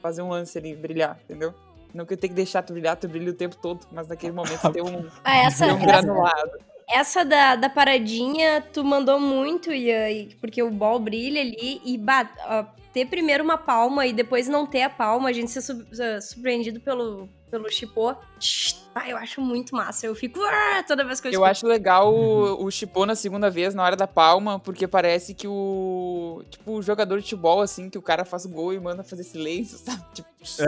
fazer 0.00 0.22
um 0.22 0.28
lance 0.28 0.56
ali, 0.56 0.74
brilhar, 0.74 1.18
entendeu? 1.24 1.52
Não 1.92 2.06
que 2.06 2.14
eu 2.14 2.16
tenho 2.16 2.30
que 2.30 2.36
deixar 2.36 2.62
tu 2.62 2.72
brilhar, 2.72 2.96
tu 2.96 3.08
brilha 3.08 3.30
o 3.30 3.34
tempo 3.34 3.56
todo, 3.56 3.86
mas 3.90 4.06
naquele 4.06 4.32
momento 4.32 4.60
tem 4.72 4.82
um, 4.82 5.08
ah, 5.24 5.36
essa, 5.36 5.66
tem 5.66 5.74
um 5.74 5.80
granulado. 5.80 6.69
Essa 6.92 7.24
da, 7.24 7.56
da 7.56 7.68
paradinha, 7.68 8.60
tu 8.72 8.84
mandou 8.84 9.20
muito, 9.20 9.72
Ian, 9.72 10.28
porque 10.40 10.62
o 10.62 10.70
ball 10.70 10.98
brilha 10.98 11.40
ali 11.40 11.80
e 11.84 11.98
ter 12.92 13.06
primeiro 13.06 13.44
uma 13.44 13.56
palma 13.56 14.06
e 14.06 14.12
depois 14.12 14.48
não 14.48 14.66
ter 14.66 14.82
a 14.82 14.90
palma, 14.90 15.28
a 15.28 15.32
gente 15.32 15.50
ser 15.50 15.62
surpreendido 16.20 16.80
pelo, 16.80 17.28
pelo 17.50 17.70
chipô. 17.70 18.14
Ah, 18.94 19.08
eu 19.08 19.16
acho 19.16 19.40
muito 19.40 19.74
massa. 19.74 20.06
Eu 20.06 20.14
fico 20.14 20.40
ah, 20.42 20.82
toda 20.86 21.04
vez 21.04 21.20
que 21.20 21.28
eu 21.28 21.32
Eu 21.32 21.44
acho 21.44 21.66
legal 21.66 22.12
o, 22.12 22.64
o 22.64 22.70
chipô 22.70 23.06
na 23.06 23.14
segunda 23.14 23.48
vez, 23.50 23.74
na 23.74 23.84
hora 23.84 23.96
da 23.96 24.06
palma, 24.06 24.58
porque 24.58 24.88
parece 24.88 25.34
que 25.34 25.46
o. 25.46 26.42
Tipo, 26.50 26.72
o 26.72 26.82
jogador 26.82 27.18
de 27.18 27.22
futebol, 27.22 27.60
assim, 27.60 27.88
que 27.88 27.98
o 27.98 28.02
cara 28.02 28.24
faz 28.24 28.44
o 28.44 28.48
gol 28.48 28.72
e 28.72 28.80
manda 28.80 29.04
fazer 29.04 29.22
silêncio, 29.22 29.78
sabe? 29.84 30.02
Tipo. 30.14 30.28
É. 30.60 30.66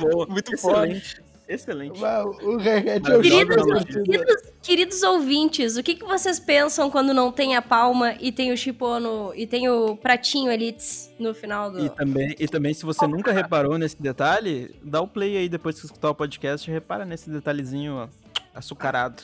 muito, 0.02 0.30
muito 0.30 0.54
excelente. 0.54 1.27
Excelente. 1.48 1.98
o 1.98 2.60
é 2.60 3.00
queridos, 3.00 3.84
queridos, 3.84 4.52
queridos, 4.62 5.02
ouvintes, 5.02 5.78
o 5.78 5.82
que, 5.82 5.94
que 5.94 6.04
vocês 6.04 6.38
pensam 6.38 6.90
quando 6.90 7.14
não 7.14 7.32
tem 7.32 7.56
a 7.56 7.62
palma 7.62 8.14
e 8.20 8.30
tem 8.30 8.52
o 8.52 8.56
chipono 8.56 9.32
e 9.34 9.46
tem 9.46 9.66
o 9.66 9.96
pratinho 9.96 10.52
ali 10.52 10.76
no 11.18 11.34
final 11.34 11.70
do. 11.70 11.82
E 11.82 11.88
também, 11.88 12.36
e 12.38 12.46
também 12.46 12.74
se 12.74 12.84
você 12.84 13.06
oh, 13.06 13.08
nunca 13.08 13.32
cara. 13.32 13.42
reparou 13.42 13.78
nesse 13.78 14.00
detalhe, 14.00 14.74
dá 14.82 15.00
o 15.00 15.08
play 15.08 15.38
aí 15.38 15.48
depois 15.48 15.80
que 15.80 15.86
escutar 15.86 16.10
o 16.10 16.14
podcast 16.14 16.68
e 16.68 16.72
repara 16.72 17.06
nesse 17.06 17.30
detalhezinho 17.30 17.94
ó, 17.94 18.08
açucarado. 18.54 19.22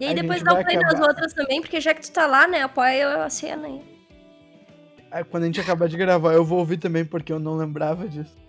E 0.00 0.06
aí 0.06 0.12
a 0.12 0.14
depois 0.14 0.42
dá 0.42 0.54
o 0.54 0.64
play 0.64 0.76
acabar. 0.76 0.98
nas 0.98 1.06
outras 1.06 1.34
também, 1.34 1.60
porque 1.60 1.78
já 1.78 1.92
que 1.92 2.00
tu 2.00 2.10
tá 2.10 2.26
lá, 2.26 2.48
né, 2.48 2.62
apoia 2.62 3.22
a 3.22 3.28
cena 3.28 3.66
aí. 3.66 3.82
aí. 5.10 5.24
Quando 5.24 5.42
a 5.42 5.46
gente 5.46 5.60
acabar 5.60 5.88
de 5.88 5.96
gravar, 5.98 6.32
eu 6.32 6.44
vou 6.44 6.58
ouvir 6.58 6.78
também, 6.78 7.04
porque 7.04 7.30
eu 7.30 7.38
não 7.38 7.54
lembrava 7.54 8.08
disso. 8.08 8.43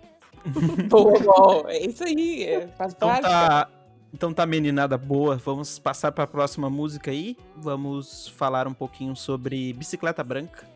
boa, 0.88 1.18
boa. 1.18 1.72
É 1.72 1.86
isso 1.86 2.04
aí, 2.04 2.44
é, 2.44 2.68
faz 2.68 2.92
então 2.92 3.08
parte. 3.08 3.22
Tá, 3.22 3.68
então 4.12 4.32
tá, 4.32 4.46
meninada 4.46 4.96
boa. 4.96 5.36
Vamos 5.36 5.78
passar 5.78 6.12
para 6.12 6.24
a 6.24 6.26
próxima 6.26 6.70
música 6.70 7.10
aí. 7.10 7.36
Vamos 7.56 8.28
falar 8.28 8.66
um 8.66 8.74
pouquinho 8.74 9.14
sobre 9.14 9.72
Bicicleta 9.72 10.22
Branca. 10.22 10.75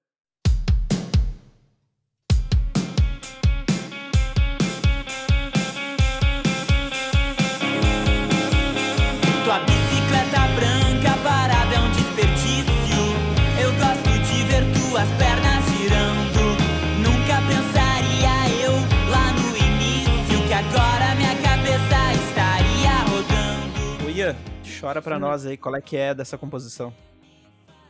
Chora 24.80 25.02
pra 25.02 25.16
Sim. 25.16 25.20
nós 25.20 25.44
aí, 25.44 25.56
qual 25.56 25.76
é 25.76 25.80
que 25.80 25.96
é 25.96 26.14
dessa 26.14 26.38
composição? 26.38 26.92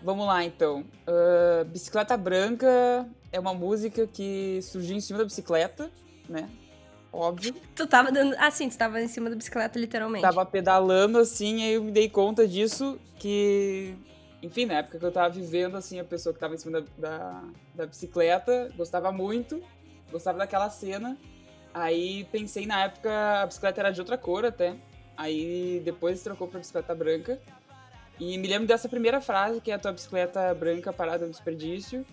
Vamos 0.02 0.26
lá, 0.26 0.42
então. 0.44 0.84
Uh, 1.06 1.64
bicicleta 1.66 2.16
Branca 2.16 3.06
é 3.30 3.38
uma 3.38 3.54
música 3.54 4.06
que 4.06 4.60
surgiu 4.62 4.96
em 4.96 5.00
cima 5.00 5.18
da 5.18 5.24
bicicleta, 5.24 5.90
né? 6.28 6.50
Óbvio. 7.12 7.54
Tu 7.76 7.86
tava 7.86 8.10
dando. 8.10 8.34
Ah, 8.38 8.50
sim, 8.50 8.68
tu 8.68 8.76
tava 8.76 9.00
em 9.00 9.08
cima 9.08 9.30
da 9.30 9.36
bicicleta, 9.36 9.78
literalmente. 9.78 10.22
Tava 10.22 10.44
pedalando 10.44 11.18
assim, 11.18 11.62
aí 11.62 11.74
eu 11.74 11.84
me 11.84 11.92
dei 11.92 12.08
conta 12.08 12.46
disso 12.48 12.98
que. 13.18 13.94
Enfim, 14.42 14.64
na 14.64 14.74
época 14.74 14.98
que 14.98 15.04
eu 15.04 15.12
tava 15.12 15.28
vivendo, 15.28 15.76
assim, 15.76 16.00
a 16.00 16.04
pessoa 16.04 16.32
que 16.32 16.40
tava 16.40 16.54
em 16.54 16.58
cima 16.58 16.80
da, 16.80 16.86
da, 16.98 17.42
da 17.74 17.86
bicicleta 17.86 18.70
gostava 18.74 19.12
muito, 19.12 19.62
gostava 20.10 20.38
daquela 20.38 20.70
cena. 20.70 21.16
Aí 21.74 22.24
pensei 22.32 22.66
na 22.66 22.84
época, 22.84 23.42
a 23.42 23.46
bicicleta 23.46 23.80
era 23.80 23.90
de 23.90 24.00
outra 24.00 24.16
cor 24.16 24.44
até. 24.44 24.76
Aí 25.20 25.82
depois 25.84 26.22
trocou 26.22 26.48
pra 26.48 26.60
bicicleta 26.60 26.94
branca. 26.94 27.38
E 28.18 28.38
me 28.38 28.48
lembro 28.48 28.66
dessa 28.66 28.88
primeira 28.88 29.20
frase, 29.20 29.60
que 29.60 29.70
é 29.70 29.74
a 29.74 29.78
tua 29.78 29.92
bicicleta 29.92 30.54
branca 30.54 30.94
parada 30.94 31.26
no 31.26 31.30
desperdício. 31.30 32.06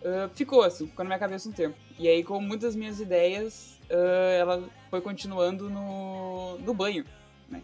Uh, 0.00 0.34
ficou 0.34 0.62
assim, 0.62 0.86
ficou 0.86 1.04
na 1.04 1.10
minha 1.10 1.18
cabeça 1.18 1.50
um 1.50 1.52
tempo. 1.52 1.76
E 1.98 2.08
aí, 2.08 2.24
com 2.24 2.40
muitas 2.40 2.74
minhas 2.74 2.98
ideias, 2.98 3.78
uh, 3.90 4.40
ela 4.40 4.64
foi 4.88 5.02
continuando 5.02 5.68
no, 5.68 6.56
no 6.60 6.72
banho. 6.72 7.04
Né? 7.46 7.60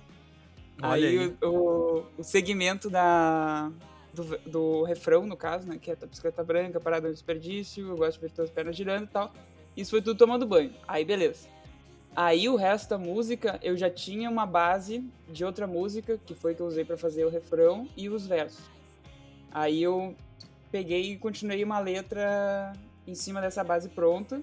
Aí, 0.83 1.07
aí. 1.07 1.37
O, 1.43 2.05
o, 2.19 2.23
segmento 2.23 2.91
da, 2.91 3.73
do, 4.13 4.39
do, 4.47 4.83
refrão, 4.83 5.25
no 5.25 5.39
caso, 5.39 5.67
né? 5.67 5.79
Que 5.81 5.91
é 5.91 5.95
a 5.95 5.97
tua 5.97 6.09
bicicleta 6.09 6.45
branca 6.45 6.79
parada 6.79 7.09
no 7.09 7.15
desperdício, 7.15 7.89
eu 7.89 7.97
gosto 7.97 8.21
de 8.21 8.27
ver 8.27 8.33
tuas 8.33 8.51
pernas 8.51 8.77
girando 8.77 9.05
e 9.05 9.09
tal. 9.09 9.33
Isso 9.75 9.93
foi 9.93 10.03
tudo 10.03 10.19
tomando 10.19 10.47
banho. 10.47 10.75
Aí, 10.87 11.03
beleza. 11.03 11.49
Aí 12.15 12.47
o 12.47 12.57
resto 12.57 12.91
da 12.91 12.99
música 12.99 13.59
eu 13.63 13.75
já 13.75 13.89
tinha 13.89 14.29
uma 14.29 14.45
base 14.45 15.03
de 15.29 15.45
outra 15.45 15.67
música, 15.67 16.21
que 16.27 16.35
foi 16.35 16.55
que 16.55 16.61
eu 16.61 16.67
usei 16.67 16.85
para 16.85 16.97
fazer 16.97 17.25
o 17.25 17.31
refrão 17.31 17.89
e 17.97 18.11
os 18.11 18.27
versos. 18.27 18.65
Aí 19.51 19.83
eu 19.83 20.15
peguei 20.71 21.13
e 21.13 21.19
continuei 21.19 21.65
uma 21.65 21.79
letra 21.79 22.75
em 23.07 23.15
cima 23.15 23.41
dessa 23.41 23.65
base 23.65 23.89
pronta. 23.89 24.43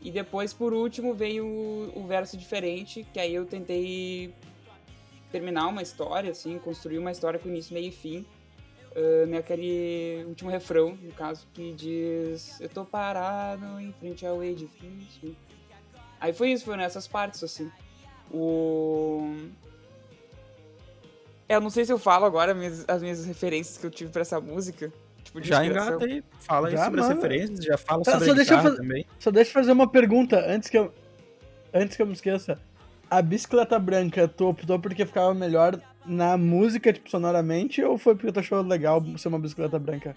E 0.00 0.10
depois, 0.10 0.52
por 0.52 0.72
último, 0.72 1.12
veio 1.12 1.44
o, 1.44 1.92
o 1.96 2.06
verso 2.06 2.36
diferente, 2.36 3.06
que 3.12 3.20
aí 3.20 3.34
eu 3.34 3.44
tentei 3.44 4.32
terminar 5.30 5.66
uma 5.66 5.82
história, 5.82 6.30
assim, 6.30 6.58
construir 6.58 6.98
uma 6.98 7.10
história 7.10 7.38
com 7.38 7.48
início, 7.48 7.74
meio 7.74 7.88
e 7.88 7.92
fim. 7.92 8.24
Uh, 8.92 9.26
naquele 9.26 10.24
último 10.26 10.48
refrão, 10.48 10.96
no 11.02 11.12
caso, 11.12 11.46
que 11.52 11.72
diz: 11.72 12.58
Eu 12.60 12.68
tô 12.68 12.84
parado 12.84 13.78
em 13.78 13.92
frente 13.92 14.24
ao 14.24 14.42
edifício 14.42 15.36
Aí 16.20 16.32
foi 16.32 16.50
isso, 16.50 16.64
foi 16.64 16.76
nessas 16.76 17.06
partes, 17.06 17.42
assim. 17.42 17.70
O. 18.30 19.48
É, 21.48 21.56
eu 21.56 21.60
não 21.60 21.70
sei 21.70 21.84
se 21.84 21.92
eu 21.92 21.98
falo 21.98 22.26
agora 22.26 22.52
as 22.52 22.58
minhas, 22.58 22.84
as 22.88 23.00
minhas 23.00 23.24
referências 23.24 23.78
que 23.78 23.86
eu 23.86 23.90
tive 23.90 24.10
pra 24.10 24.22
essa 24.22 24.40
música. 24.40 24.92
Tipo, 25.24 25.42
já 25.42 25.64
engata 25.64 26.04
aí, 26.04 26.22
fala 26.40 26.70
já, 26.70 26.78
aí 26.78 26.84
sobre 26.84 27.00
mano. 27.00 27.12
as 27.12 27.16
referências, 27.16 27.64
já 27.64 27.78
fala 27.78 28.02
tá, 28.02 28.12
sobre 28.12 28.26
só 28.26 28.32
a 28.32 28.34
deixa 28.34 28.62
fazer, 28.62 28.76
também. 28.76 29.06
Só 29.18 29.30
deixa 29.30 29.50
eu 29.50 29.54
fazer 29.54 29.72
uma 29.72 29.88
pergunta 29.88 30.44
antes 30.46 30.68
que 30.68 30.78
eu, 30.78 30.92
antes 31.72 31.96
que 31.96 32.02
eu 32.02 32.06
me 32.06 32.12
esqueça. 32.12 32.58
A 33.10 33.22
bicicleta 33.22 33.78
branca, 33.78 34.28
tu 34.28 34.48
optou 34.48 34.78
porque 34.78 35.06
ficava 35.06 35.32
melhor 35.32 35.80
na 36.04 36.36
música, 36.36 36.92
tipo, 36.92 37.10
sonoramente, 37.10 37.82
ou 37.82 37.96
foi 37.96 38.14
porque 38.14 38.32
tu 38.32 38.40
achou 38.40 38.60
legal 38.62 39.02
ser 39.16 39.28
uma 39.28 39.38
bicicleta 39.38 39.78
branca? 39.78 40.14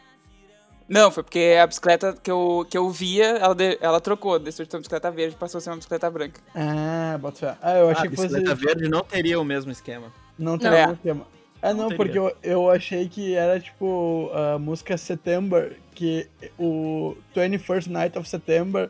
Não, 0.91 1.09
foi 1.09 1.23
porque 1.23 1.57
a 1.57 1.65
bicicleta 1.65 2.13
que 2.21 2.29
eu, 2.29 2.67
que 2.69 2.77
eu 2.77 2.89
via, 2.89 3.37
ela, 3.37 3.55
de, 3.55 3.77
ela 3.79 4.01
trocou, 4.01 4.37
deixou 4.37 4.65
de 4.65 4.69
ser 4.69 4.75
uma 4.75 4.81
bicicleta 4.81 5.09
verde 5.09 5.37
passou 5.37 5.57
a 5.57 5.61
ser 5.61 5.69
uma 5.69 5.77
bicicleta 5.77 6.11
branca. 6.11 6.41
Ah, 6.53 7.17
bota 7.17 7.37
fé. 7.37 7.57
Ah, 7.61 7.77
eu 7.77 7.89
achei 7.89 8.07
ah, 8.07 8.09
que 8.09 8.15
fosse... 8.17 8.27
bicicleta 8.27 8.55
verde 8.55 8.89
não 8.89 9.01
teria 9.01 9.39
o 9.39 9.43
mesmo 9.45 9.71
esquema. 9.71 10.11
Não 10.37 10.57
teria 10.57 10.71
não. 10.71 10.83
o 10.83 10.87
mesmo 10.89 10.95
esquema. 10.95 11.27
Ah, 11.61 11.73
não, 11.73 11.89
não 11.89 11.95
porque 11.95 12.19
eu, 12.19 12.35
eu 12.43 12.69
achei 12.69 13.07
que 13.07 13.35
era 13.35 13.57
tipo 13.57 14.29
a 14.33 14.59
música 14.59 14.97
September, 14.97 15.77
que 15.95 16.27
o 16.59 17.15
21st 17.33 17.87
Night 17.87 18.19
of 18.19 18.27
September 18.27 18.89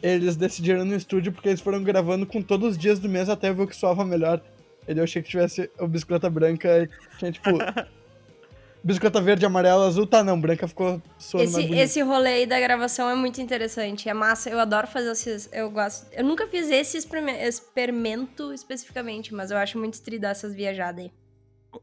eles 0.00 0.36
decidiram 0.36 0.84
no 0.84 0.94
estúdio 0.94 1.32
porque 1.32 1.48
eles 1.48 1.60
foram 1.60 1.82
gravando 1.82 2.24
com 2.24 2.40
todos 2.40 2.72
os 2.72 2.78
dias 2.78 3.00
do 3.00 3.08
mês 3.08 3.28
até 3.28 3.52
ver 3.52 3.62
o 3.64 3.66
que 3.66 3.74
soava 3.74 4.04
melhor. 4.04 4.40
Eu 4.86 5.02
achei 5.02 5.20
que 5.20 5.28
tivesse 5.28 5.68
a 5.76 5.86
bicicleta 5.88 6.30
branca 6.30 6.84
e 6.84 7.18
tinha 7.18 7.32
tipo 7.32 7.50
Biscoita 8.86 9.20
verde, 9.20 9.44
amarela, 9.44 9.88
azul, 9.88 10.06
tá 10.06 10.22
não, 10.22 10.40
branca 10.40 10.68
ficou 10.68 11.02
suando 11.18 11.44
esse, 11.44 11.68
mais 11.68 11.70
Esse 11.72 12.02
rolê 12.02 12.34
aí 12.34 12.46
da 12.46 12.60
gravação 12.60 13.10
é 13.10 13.16
muito 13.16 13.40
interessante, 13.40 14.08
é 14.08 14.14
massa, 14.14 14.48
eu 14.48 14.60
adoro 14.60 14.86
fazer 14.86 15.10
esses, 15.10 15.48
eu 15.52 15.68
gosto, 15.72 16.06
eu 16.12 16.22
nunca 16.22 16.46
fiz 16.46 16.70
esse 16.70 16.96
experimento 16.96 18.52
especificamente, 18.52 19.34
mas 19.34 19.50
eu 19.50 19.56
acho 19.58 19.76
muito 19.76 19.94
estridar 19.94 20.30
essas 20.30 20.54
viajadas 20.54 21.06
aí. 21.06 21.12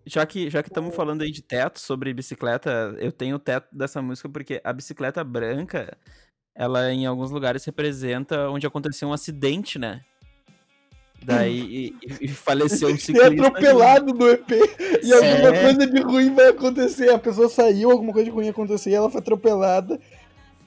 Já 0.06 0.26
que 0.26 0.50
já 0.50 0.64
que 0.64 0.70
estamos 0.70 0.96
falando 0.96 1.24
aí 1.24 1.30
de 1.30 1.42
teto 1.42 1.78
sobre 1.78 2.14
bicicleta, 2.14 2.96
eu 2.98 3.12
tenho 3.12 3.36
o 3.36 3.40
teto 3.40 3.68
dessa 3.74 4.02
música 4.02 4.30
porque 4.30 4.62
a 4.64 4.72
bicicleta 4.72 5.26
branca, 5.26 5.98
ela 6.56 6.90
em 6.90 7.06
alguns 7.06 7.32
lugares 7.32 7.66
representa 7.66 8.50
onde 8.50 8.66
aconteceu 8.66 9.10
um 9.10 9.14
acidente, 9.14 9.78
né? 9.78 10.06
Daí 11.26 11.96
e, 12.02 12.26
e 12.26 12.28
faleceu 12.28 12.90
um 12.90 12.98
ciclista. 13.00 13.34
E 13.34 13.40
atropelado 13.40 14.14
no 14.14 14.30
EP. 14.30 14.52
E 14.52 15.06
Sim. 15.06 15.14
alguma 15.14 15.52
coisa 15.60 15.88
de 15.88 16.02
ruim 16.02 16.34
vai 16.34 16.48
acontecer. 16.50 17.10
A 17.10 17.20
pessoa 17.20 17.50
saiu, 17.50 17.92
alguma 17.92 18.12
coisa 18.12 18.26
de 18.30 18.36
ruim 18.36 18.50
acontecer 18.50 18.92
e 18.92 18.96
ela 18.96 19.10
foi 19.10 19.20
atropelada. 19.20 20.00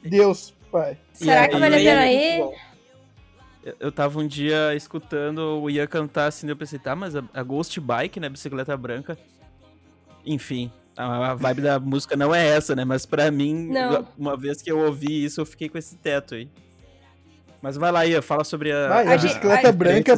Deus, 0.03 0.55
pai. 0.71 0.97
Será 1.13 1.43
aí, 1.43 1.49
que 1.49 1.59
vale 1.59 1.77
a 1.77 1.79
pena 1.79 2.01
aí? 2.01 2.51
Eu 3.81 3.91
tava 3.91 4.21
um 4.21 4.27
dia 4.27 4.75
escutando 4.77 5.61
o 5.61 5.69
Ian 5.69 5.89
cantar 5.89 6.27
assim, 6.27 6.49
eu 6.49 6.57
pensei, 6.57 6.79
tá, 6.79 6.95
mas 6.95 7.17
a, 7.17 7.25
a 7.35 7.43
Ghost 7.43 7.81
Bike, 7.81 8.21
né, 8.21 8.29
bicicleta 8.29 8.77
branca. 8.77 9.19
Enfim, 10.25 10.71
a, 10.97 11.33
a 11.33 11.35
vibe 11.35 11.63
da 11.63 11.81
música 11.81 12.17
não 12.17 12.33
é 12.33 12.47
essa, 12.47 12.77
né, 12.77 12.85
mas 12.85 13.05
para 13.05 13.29
mim, 13.31 13.67
não. 13.67 14.07
uma 14.17 14.37
vez 14.37 14.63
que 14.63 14.71
eu 14.71 14.79
ouvi 14.79 15.25
isso, 15.25 15.41
eu 15.41 15.47
fiquei 15.47 15.69
com 15.69 15.77
esse 15.77 15.97
teto 15.97 16.37
aí. 16.37 16.49
Mas 17.63 17.77
vai 17.77 17.91
lá, 17.91 18.07
Ian, 18.07 18.23
fala 18.23 18.45
sobre 18.45 18.73
a, 18.73 18.89
vai, 18.89 19.07
a, 19.07 19.15
a 19.15 19.19
bicicleta 19.19 19.69
a, 19.69 19.73
branca. 19.73 20.15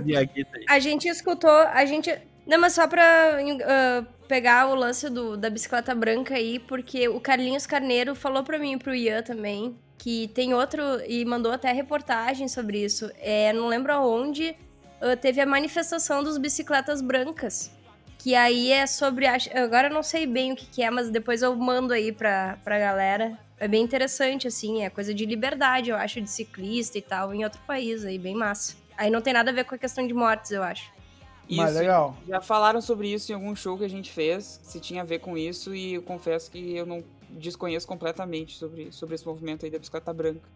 A 0.68 0.78
gente 0.78 1.08
escutou, 1.08 1.50
a 1.50 1.84
gente... 1.84 2.16
Não, 2.46 2.58
mas 2.58 2.72
só 2.72 2.86
pra 2.86 3.38
uh, 3.40 4.06
pegar 4.26 4.68
o 4.68 4.74
lance 4.74 5.08
do, 5.10 5.36
da 5.36 5.50
bicicleta 5.50 5.94
branca 5.94 6.34
aí, 6.34 6.58
porque 6.58 7.08
o 7.08 7.20
Carlinhos 7.20 7.66
Carneiro 7.66 8.14
falou 8.14 8.42
pra 8.42 8.58
mim 8.58 8.72
e 8.72 8.78
pro 8.78 8.94
Ian 8.94 9.22
também, 9.22 9.76
que 9.98 10.28
tem 10.28 10.54
outro, 10.54 10.82
e 11.06 11.24
mandou 11.24 11.52
até 11.52 11.72
reportagem 11.72 12.48
sobre 12.48 12.82
isso. 12.82 13.10
É, 13.20 13.52
não 13.52 13.68
lembro 13.68 13.92
aonde, 13.92 14.56
uh, 15.02 15.16
teve 15.20 15.40
a 15.40 15.46
manifestação 15.46 16.22
dos 16.22 16.38
bicicletas 16.38 17.02
brancas. 17.02 17.70
Que 18.18 18.34
aí 18.34 18.72
é 18.72 18.86
sobre. 18.86 19.26
Agora 19.26 19.88
eu 19.88 19.94
não 19.94 20.02
sei 20.02 20.26
bem 20.26 20.52
o 20.52 20.56
que, 20.56 20.66
que 20.66 20.82
é, 20.82 20.90
mas 20.90 21.08
depois 21.08 21.40
eu 21.40 21.54
mando 21.54 21.92
aí 21.92 22.10
pra, 22.10 22.58
pra 22.64 22.78
galera. 22.78 23.38
É 23.60 23.66
bem 23.66 23.82
interessante, 23.82 24.46
assim, 24.46 24.82
é 24.82 24.90
coisa 24.90 25.12
de 25.12 25.26
liberdade, 25.26 25.90
eu 25.90 25.96
acho, 25.96 26.20
de 26.20 26.30
ciclista 26.30 26.96
e 26.96 27.02
tal, 27.02 27.34
em 27.34 27.42
outro 27.42 27.60
país 27.66 28.04
aí, 28.04 28.18
bem 28.18 28.34
massa. 28.34 28.76
Aí 28.96 29.10
não 29.10 29.20
tem 29.20 29.32
nada 29.32 29.50
a 29.50 29.54
ver 29.54 29.64
com 29.64 29.74
a 29.74 29.78
questão 29.78 30.06
de 30.06 30.14
mortes, 30.14 30.50
eu 30.52 30.62
acho. 30.62 30.92
Isso, 31.48 31.62
Mas 31.62 31.74
legal. 31.74 32.16
Já 32.28 32.40
falaram 32.40 32.80
sobre 32.80 33.12
isso 33.12 33.32
em 33.32 33.34
algum 33.34 33.56
show 33.56 33.76
que 33.78 33.84
a 33.84 33.88
gente 33.88 34.12
fez, 34.12 34.60
se 34.62 34.78
tinha 34.78 35.02
a 35.02 35.04
ver 35.04 35.18
com 35.20 35.36
isso, 35.36 35.74
e 35.74 35.94
eu 35.94 36.02
confesso 36.02 36.50
que 36.50 36.76
eu 36.76 36.86
não 36.86 37.02
desconheço 37.30 37.86
completamente 37.86 38.56
sobre, 38.56 38.92
sobre 38.92 39.14
esse 39.14 39.26
movimento 39.26 39.64
aí 39.64 39.70
da 39.70 39.78
bicicleta 39.78 40.12
branca. 40.12 40.48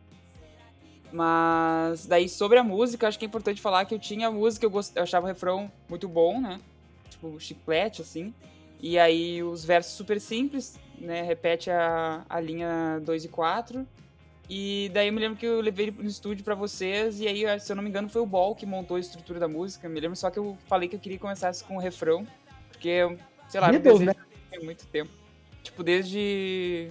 Mas 1.12 2.06
daí 2.06 2.28
sobre 2.28 2.58
a 2.58 2.64
música, 2.64 3.08
acho 3.08 3.18
que 3.18 3.24
é 3.24 3.28
importante 3.28 3.60
falar 3.60 3.84
que 3.84 3.94
eu 3.94 3.98
tinha 3.98 4.28
a 4.28 4.30
música, 4.30 4.64
eu, 4.64 4.70
gost... 4.70 4.94
eu 4.94 5.02
achava 5.02 5.26
o 5.26 5.28
refrão 5.28 5.70
muito 5.88 6.08
bom, 6.08 6.40
né? 6.40 6.60
Tipo, 7.10 7.38
chiclete, 7.38 8.02
assim. 8.02 8.34
E 8.80 8.98
aí 8.98 9.42
os 9.42 9.64
versos 9.64 9.92
super 9.94 10.20
simples, 10.20 10.78
né? 10.98 11.22
Repete 11.22 11.70
a, 11.70 12.24
a 12.28 12.40
linha 12.40 13.00
2 13.04 13.24
e 13.24 13.28
4. 13.28 13.86
E 14.48 14.90
daí 14.92 15.08
eu 15.08 15.12
me 15.12 15.20
lembro 15.20 15.38
que 15.38 15.46
eu 15.46 15.60
levei 15.60 15.86
ele 15.86 15.96
no 16.02 16.08
estúdio 16.08 16.44
para 16.44 16.54
vocês, 16.54 17.20
e 17.20 17.26
aí, 17.26 17.60
se 17.60 17.72
eu 17.72 17.76
não 17.76 17.82
me 17.82 17.88
engano, 17.88 18.08
foi 18.08 18.20
o 18.20 18.26
Ball 18.26 18.54
que 18.54 18.66
montou 18.66 18.96
a 18.96 19.00
estrutura 19.00 19.38
da 19.38 19.48
música. 19.48 19.86
Eu 19.86 19.90
me 19.90 20.00
lembro 20.00 20.16
só 20.16 20.30
que 20.30 20.38
eu 20.38 20.58
falei 20.66 20.88
que 20.88 20.96
eu 20.96 21.00
queria 21.00 21.16
que 21.16 21.22
começasse 21.22 21.64
com 21.64 21.76
o 21.76 21.80
refrão, 21.80 22.26
porque, 22.70 23.16
sei 23.48 23.60
lá, 23.60 23.70
Deus, 23.70 24.00
né? 24.00 24.14
muito 24.62 24.86
tempo. 24.86 25.10
Tipo, 25.62 25.82
desde. 25.82 26.90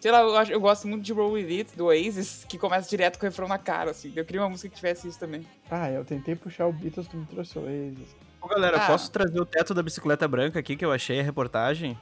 Sei 0.00 0.10
lá, 0.10 0.20
eu, 0.20 0.36
acho, 0.36 0.52
eu 0.52 0.60
gosto 0.60 0.88
muito 0.88 1.02
de 1.02 1.12
Roll 1.12 1.32
With 1.32 1.58
It, 1.58 1.76
do 1.76 1.86
Oasis, 1.86 2.44
que 2.48 2.58
começa 2.58 2.88
direto 2.88 3.18
com 3.18 3.26
o 3.26 3.28
refrão 3.28 3.46
na 3.46 3.58
cara, 3.58 3.90
assim. 3.90 4.12
Eu 4.16 4.24
queria 4.24 4.42
uma 4.42 4.48
música 4.48 4.68
que 4.68 4.76
tivesse 4.76 5.06
isso 5.06 5.18
também. 5.18 5.46
Ah, 5.70 5.90
eu 5.90 6.04
tentei 6.04 6.34
puxar 6.34 6.66
o 6.66 6.72
Beatles, 6.72 7.06
tu 7.06 7.16
me 7.16 7.26
trouxe 7.26 7.58
o 7.58 7.62
Oasis. 7.62 8.16
Ô, 8.40 8.48
galera, 8.48 8.78
ah. 8.78 8.86
posso 8.86 9.10
trazer 9.10 9.38
o 9.38 9.44
teto 9.44 9.74
da 9.74 9.82
bicicleta 9.82 10.26
branca 10.26 10.58
aqui 10.58 10.74
que 10.74 10.84
eu 10.84 10.90
achei 10.90 11.20
a 11.20 11.22
reportagem? 11.22 11.98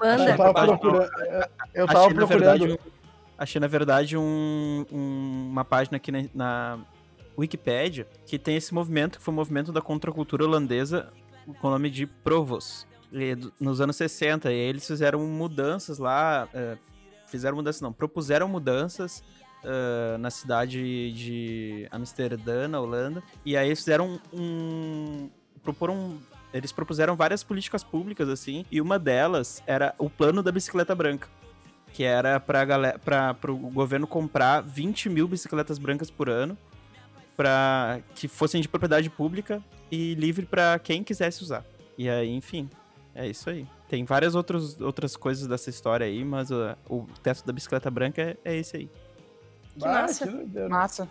Manda. 0.00 0.30
Eu 0.30 0.36
tava 0.36 0.54
procurando. 0.66 1.10
Eu 1.74 1.86
tava 1.86 2.00
achei, 2.00 2.14
procurando. 2.14 2.44
Na 2.44 2.56
verdade, 2.56 2.80
achei, 3.38 3.60
na 3.60 3.66
verdade, 3.66 4.16
um, 4.16 4.86
um, 4.90 5.48
uma 5.50 5.64
página 5.64 5.96
aqui 5.96 6.10
na, 6.10 6.24
na 6.34 6.78
Wikipedia 7.38 8.06
que 8.26 8.38
tem 8.38 8.56
esse 8.56 8.72
movimento, 8.72 9.18
que 9.18 9.24
foi 9.24 9.32
o 9.32 9.34
um 9.34 9.36
movimento 9.36 9.72
da 9.72 9.80
contracultura 9.80 10.44
holandesa 10.44 11.12
com 11.60 11.68
o 11.68 11.70
nome 11.70 11.90
de 11.90 12.06
Provos 12.06 12.86
nos 13.60 13.80
anos 13.80 13.96
60. 13.96 14.52
E 14.52 14.56
eles 14.56 14.86
fizeram 14.86 15.20
mudanças 15.20 15.98
lá. 15.98 16.48
Uh, 16.52 16.78
fizeram 17.26 17.56
mudanças, 17.56 17.80
não, 17.80 17.92
propuseram 17.92 18.48
mudanças 18.48 19.22
uh, 19.64 20.18
na 20.18 20.30
cidade 20.30 21.12
de 21.12 21.88
Amsterdã, 21.90 22.68
na 22.68 22.80
Holanda. 22.80 23.22
E 23.44 23.56
aí 23.56 23.68
eles 23.68 23.80
fizeram 23.80 24.20
um. 24.32 25.30
proporam. 25.62 26.18
Eles 26.54 26.70
propuseram 26.70 27.16
várias 27.16 27.42
políticas 27.42 27.82
públicas, 27.82 28.28
assim, 28.28 28.64
e 28.70 28.80
uma 28.80 28.96
delas 28.96 29.60
era 29.66 29.92
o 29.98 30.08
plano 30.08 30.40
da 30.40 30.52
bicicleta 30.52 30.94
branca. 30.94 31.28
Que 31.92 32.04
era 32.04 32.38
para 32.38 33.36
o 33.48 33.56
governo 33.56 34.06
comprar 34.06 34.60
20 34.60 35.10
mil 35.10 35.26
bicicletas 35.26 35.78
brancas 35.78 36.10
por 36.10 36.30
ano, 36.30 36.56
para 37.36 37.98
que 38.14 38.28
fossem 38.28 38.62
de 38.62 38.68
propriedade 38.68 39.10
pública 39.10 39.60
e 39.90 40.14
livre 40.14 40.46
para 40.46 40.78
quem 40.78 41.02
quisesse 41.02 41.42
usar. 41.42 41.64
E 41.98 42.08
aí, 42.08 42.30
enfim, 42.30 42.70
é 43.16 43.26
isso 43.26 43.50
aí. 43.50 43.66
Tem 43.88 44.04
várias 44.04 44.36
outros, 44.36 44.80
outras 44.80 45.16
coisas 45.16 45.48
dessa 45.48 45.70
história 45.70 46.06
aí, 46.06 46.24
mas 46.24 46.52
uh, 46.52 46.76
o 46.88 47.04
teto 47.20 47.44
da 47.44 47.52
bicicleta 47.52 47.90
branca 47.90 48.22
é, 48.22 48.36
é 48.44 48.56
esse 48.56 48.76
aí. 48.76 48.90
Que 49.76 49.84
massa. 49.84 50.46
massa. 50.68 51.08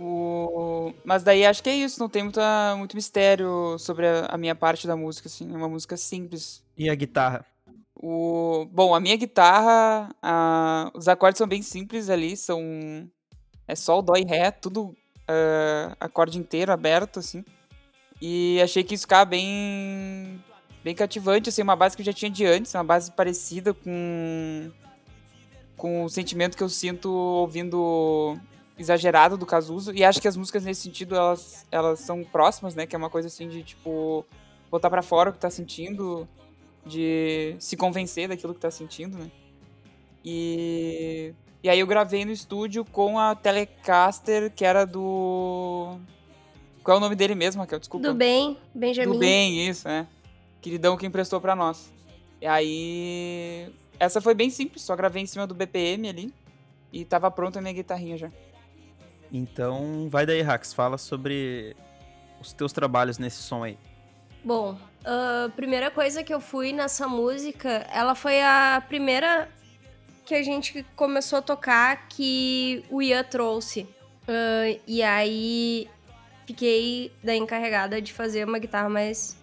O... 0.00 0.94
Mas 1.04 1.22
daí 1.22 1.44
acho 1.44 1.62
que 1.62 1.70
é 1.70 1.74
isso, 1.74 1.98
não 1.98 2.08
tem 2.08 2.22
muita, 2.22 2.74
muito 2.76 2.94
mistério 2.94 3.76
sobre 3.78 4.06
a, 4.06 4.26
a, 4.26 4.38
minha 4.38 4.54
parte 4.54 4.86
da 4.86 4.96
música, 4.96 5.28
assim, 5.28 5.52
é 5.52 5.56
uma 5.56 5.68
música 5.68 5.96
simples. 5.96 6.62
E 6.76 6.88
a 6.88 6.94
guitarra? 6.94 7.44
O... 7.96 8.66
Bom, 8.70 8.94
a 8.94 9.00
minha 9.00 9.16
guitarra, 9.16 10.14
a... 10.22 10.90
os 10.94 11.08
acordes 11.08 11.38
são 11.38 11.46
bem 11.46 11.62
simples 11.62 12.08
ali, 12.08 12.36
são... 12.36 12.60
É 13.66 13.74
sol, 13.74 14.02
dó 14.02 14.14
e 14.16 14.24
ré, 14.24 14.50
tudo 14.50 14.94
uh, 15.22 15.96
acorde 15.98 16.38
inteiro, 16.38 16.72
aberto, 16.72 17.18
assim. 17.18 17.44
E 18.20 18.60
achei 18.62 18.84
que 18.84 18.94
isso 18.94 19.02
ficava 19.02 19.24
bem 19.24 20.42
bem 20.84 20.94
cativante, 20.94 21.48
assim, 21.48 21.62
uma 21.62 21.76
base 21.76 21.96
que 21.96 22.02
eu 22.02 22.06
já 22.06 22.12
tinha 22.12 22.30
de 22.30 22.44
antes, 22.44 22.74
uma 22.74 22.84
base 22.84 23.10
parecida 23.12 23.72
com 23.72 24.70
com 25.76 26.04
o 26.04 26.08
sentimento 26.08 26.56
que 26.56 26.62
eu 26.62 26.68
sinto 26.68 27.10
ouvindo 27.10 28.38
exagerado 28.82 29.36
do 29.36 29.46
Cazuza, 29.46 29.92
e 29.94 30.04
acho 30.04 30.20
que 30.20 30.28
as 30.28 30.36
músicas 30.36 30.64
nesse 30.64 30.82
sentido, 30.82 31.14
elas, 31.14 31.66
elas 31.70 32.00
são 32.00 32.24
próximas, 32.24 32.74
né, 32.74 32.86
que 32.86 32.94
é 32.94 32.98
uma 32.98 33.10
coisa 33.10 33.28
assim 33.28 33.48
de, 33.48 33.62
tipo, 33.62 34.24
botar 34.70 34.90
para 34.90 35.02
fora 35.02 35.30
o 35.30 35.32
que 35.32 35.38
tá 35.38 35.50
sentindo, 35.50 36.28
de 36.84 37.56
se 37.58 37.76
convencer 37.76 38.28
daquilo 38.28 38.54
que 38.54 38.60
tá 38.60 38.70
sentindo, 38.70 39.16
né. 39.16 39.30
E, 40.24 41.34
e 41.62 41.68
aí 41.68 41.80
eu 41.80 41.86
gravei 41.86 42.24
no 42.24 42.32
estúdio 42.32 42.84
com 42.84 43.18
a 43.18 43.34
Telecaster, 43.34 44.52
que 44.54 44.64
era 44.64 44.84
do... 44.84 45.96
Qual 46.84 46.96
é 46.96 46.98
o 46.98 47.00
nome 47.00 47.14
dele 47.14 47.34
mesmo, 47.34 47.60
Raquel? 47.60 47.78
Desculpa. 47.78 48.08
Do 48.08 48.14
Bem, 48.14 48.58
Benjamin. 48.74 49.12
Do 49.12 49.18
Bem, 49.18 49.68
isso, 49.68 49.88
é 49.88 50.06
queridão 50.62 50.96
que 50.96 51.04
emprestou 51.04 51.40
para 51.40 51.56
nós. 51.56 51.92
E 52.40 52.46
aí. 52.46 53.68
Essa 53.98 54.20
foi 54.20 54.34
bem 54.34 54.48
simples, 54.48 54.82
só 54.82 54.96
gravei 54.96 55.22
em 55.22 55.26
cima 55.26 55.46
do 55.46 55.54
BPM 55.54 56.08
ali. 56.08 56.32
E 56.92 57.04
tava 57.04 57.30
pronta 57.30 57.58
a 57.58 57.62
minha 57.62 57.74
guitarrinha 57.74 58.16
já. 58.16 58.30
Então, 59.32 60.08
vai 60.10 60.26
daí, 60.26 60.42
Rax, 60.42 60.74
fala 60.74 60.98
sobre 60.98 61.74
os 62.40 62.52
teus 62.52 62.72
trabalhos 62.72 63.16
nesse 63.16 63.38
som 63.38 63.64
aí. 63.64 63.78
Bom, 64.44 64.76
a 65.04 65.48
primeira 65.56 65.90
coisa 65.90 66.22
que 66.22 66.34
eu 66.34 66.40
fui 66.40 66.72
nessa 66.72 67.08
música, 67.08 67.86
ela 67.92 68.14
foi 68.14 68.42
a 68.42 68.82
primeira 68.86 69.48
que 70.24 70.34
a 70.34 70.42
gente 70.42 70.84
começou 70.94 71.38
a 71.38 71.42
tocar 71.42 72.08
que 72.08 72.84
o 72.90 73.00
Ian 73.00 73.24
trouxe. 73.24 73.82
Uh, 74.22 74.78
e 74.86 75.02
aí 75.02 75.88
fiquei 76.46 77.12
daí 77.22 77.38
encarregada 77.38 78.00
de 78.00 78.12
fazer 78.12 78.46
uma 78.46 78.58
guitarra 78.58 78.88
mais 78.88 79.36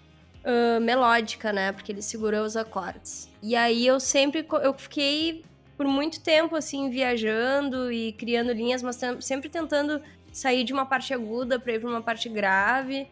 uh, 0.43 0.79
melódica, 0.79 1.51
né? 1.51 1.71
Porque 1.71 1.91
ele 1.91 2.01
segurou 2.01 2.43
os 2.43 2.55
acordes. 2.55 3.29
E 3.41 3.55
aí 3.55 3.85
eu 3.85 3.99
sempre 3.99 4.45
eu 4.63 4.73
fiquei 4.73 5.43
por 5.79 5.87
muito 5.87 6.19
tempo 6.19 6.57
assim 6.57 6.89
viajando 6.89 7.89
e 7.89 8.11
criando 8.11 8.51
linhas, 8.51 8.83
mas 8.83 8.99
sempre 9.21 9.47
tentando 9.47 10.01
sair 10.29 10.65
de 10.65 10.73
uma 10.73 10.85
parte 10.85 11.13
aguda 11.13 11.57
para 11.57 11.71
ir 11.71 11.79
para 11.79 11.89
uma 11.89 12.01
parte 12.01 12.27
grave. 12.27 13.07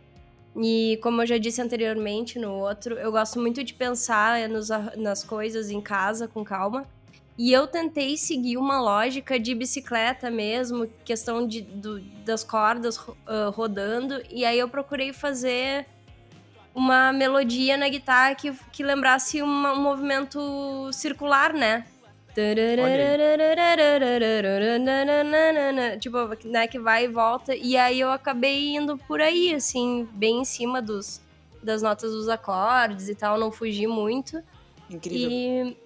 E 0.53 0.99
como 1.01 1.21
eu 1.21 1.25
já 1.25 1.37
disse 1.37 1.61
anteriormente 1.61 2.37
no 2.37 2.51
outro, 2.51 2.95
eu 2.95 3.09
gosto 3.09 3.39
muito 3.39 3.63
de 3.63 3.73
pensar 3.73 4.49
nos, 4.49 4.67
nas 4.97 5.23
coisas 5.23 5.71
em 5.71 5.79
casa 5.79 6.27
com 6.27 6.43
calma. 6.43 6.85
E 7.37 7.53
eu 7.53 7.67
tentei 7.67 8.17
seguir 8.17 8.57
uma 8.57 8.81
lógica 8.81 9.39
de 9.39 9.55
bicicleta 9.55 10.29
mesmo, 10.29 10.89
questão 11.05 11.47
de, 11.47 11.61
do, 11.61 12.01
das 12.25 12.43
cordas 12.43 12.97
uh, 12.97 13.49
rodando. 13.53 14.21
E 14.29 14.43
aí 14.43 14.59
eu 14.59 14.67
procurei 14.67 15.13
fazer 15.13 15.85
uma 16.75 17.13
melodia 17.13 17.77
na 17.77 17.87
guitarra 17.87 18.35
que, 18.35 18.51
que 18.73 18.83
lembrasse 18.83 19.41
uma, 19.41 19.71
um 19.71 19.81
movimento 19.81 20.91
circular, 20.91 21.53
né? 21.53 21.85
Tipo, 25.97 26.17
né, 26.45 26.67
que 26.67 26.77
vai 26.77 27.05
e 27.05 27.07
volta. 27.07 27.55
E 27.55 27.75
aí 27.75 27.99
eu 27.99 28.11
acabei 28.11 28.75
indo 28.75 28.97
por 28.97 29.19
aí, 29.21 29.55
assim, 29.55 30.07
bem 30.13 30.41
em 30.41 30.45
cima 30.45 30.81
dos, 30.81 31.19
das 31.63 31.81
notas 31.81 32.11
dos 32.11 32.29
acordes 32.29 33.09
e 33.09 33.15
tal, 33.15 33.39
não 33.39 33.51
fugi 33.51 33.87
muito. 33.87 34.43
Incrível. 34.89 35.31
E, 35.31 35.77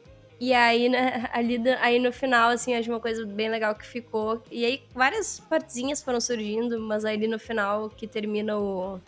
e 0.41 0.53
aí, 0.53 0.89
né, 0.89 1.29
ali 1.31 1.57
aí 1.79 1.99
no 1.99 2.11
final, 2.11 2.49
assim, 2.49 2.75
acho 2.75 2.89
uma 2.89 2.99
coisa 2.99 3.25
bem 3.25 3.49
legal 3.49 3.73
que 3.73 3.85
ficou. 3.85 4.43
E 4.51 4.65
aí 4.65 4.83
várias 4.93 5.39
partezinhas 5.39 6.03
foram 6.03 6.19
surgindo, 6.19 6.81
mas 6.81 7.05
aí 7.05 7.27
no 7.27 7.39
final 7.39 7.89
que 7.89 8.07
termina 8.07 8.57
o, 8.57 8.99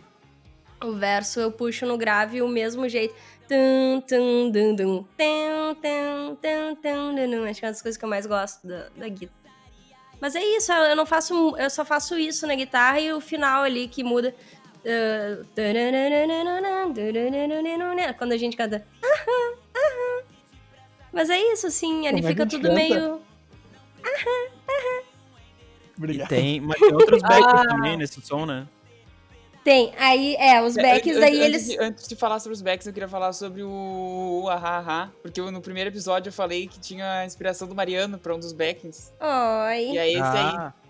o 0.82 0.92
verso 0.92 1.40
eu 1.40 1.50
puxo 1.50 1.84
no 1.86 1.98
grave 1.98 2.40
o 2.40 2.48
mesmo 2.48 2.88
jeito. 2.88 3.14
Tum, 3.48 4.00
tum, 4.00 4.50
dum, 4.50 4.74
dum, 4.74 5.04
tum, 5.18 5.74
tum, 5.74 6.36
tum, 6.36 6.74
tum, 6.76 7.14
dum, 7.14 7.44
Acho 7.44 7.60
que 7.60 7.66
é 7.66 7.68
uma 7.68 7.72
das 7.72 7.82
coisas 7.82 7.98
que 7.98 8.04
eu 8.04 8.08
mais 8.08 8.24
gosto 8.26 8.66
da, 8.66 8.88
da 8.96 9.08
guitarra. 9.08 9.44
Mas 10.20 10.34
é 10.34 10.42
isso, 10.42 10.72
eu 10.72 10.96
não 10.96 11.04
faço. 11.04 11.54
Eu 11.58 11.68
só 11.68 11.84
faço 11.84 12.18
isso 12.18 12.46
na 12.46 12.54
guitarra 12.54 12.98
e 13.00 13.12
o 13.12 13.20
final 13.20 13.62
ali 13.62 13.86
que 13.86 14.02
muda. 14.02 14.34
Uh, 14.84 15.44
quando 18.18 18.32
a 18.32 18.36
gente 18.36 18.56
canta. 18.56 18.86
Mas 21.12 21.30
é 21.30 21.38
isso, 21.38 21.66
assim, 21.66 22.06
ali 22.08 22.22
Como 22.22 22.28
fica 22.28 22.42
é 22.42 22.46
tudo 22.46 22.62
canta? 22.62 22.74
meio. 22.74 23.20
Obrigado. 25.96 26.26
E 26.26 26.28
tem, 26.28 26.60
mas 26.60 26.78
tem 26.80 26.92
outros 26.92 27.22
backs 27.28 27.46
ah. 27.46 27.64
também 27.68 27.96
nesse 27.96 28.20
som, 28.20 28.44
né? 28.44 28.66
Tem, 29.64 29.94
aí, 29.96 30.36
é, 30.36 30.62
os 30.62 30.76
é, 30.76 30.82
backs, 30.82 31.18
daí 31.18 31.40
antes 31.40 31.46
eles... 31.46 31.66
De, 31.68 31.78
antes 31.80 32.06
de 32.06 32.14
falar 32.14 32.38
sobre 32.38 32.52
os 32.52 32.60
backs, 32.60 32.86
eu 32.86 32.92
queria 32.92 33.08
falar 33.08 33.32
sobre 33.32 33.62
o, 33.62 34.42
o 34.44 34.48
Ahá 34.50 34.76
Ahá, 34.76 35.12
porque 35.22 35.40
no 35.40 35.62
primeiro 35.62 35.88
episódio 35.88 36.28
eu 36.28 36.32
falei 36.34 36.68
que 36.68 36.78
tinha 36.78 37.20
a 37.20 37.24
inspiração 37.24 37.66
do 37.66 37.74
Mariano 37.74 38.18
pra 38.18 38.34
um 38.34 38.38
dos 38.38 38.52
backings. 38.52 39.10
Oi. 39.18 39.92
E 39.92 39.98
é 39.98 40.08
esse 40.10 40.20
ah. 40.20 40.74
aí. 40.76 40.84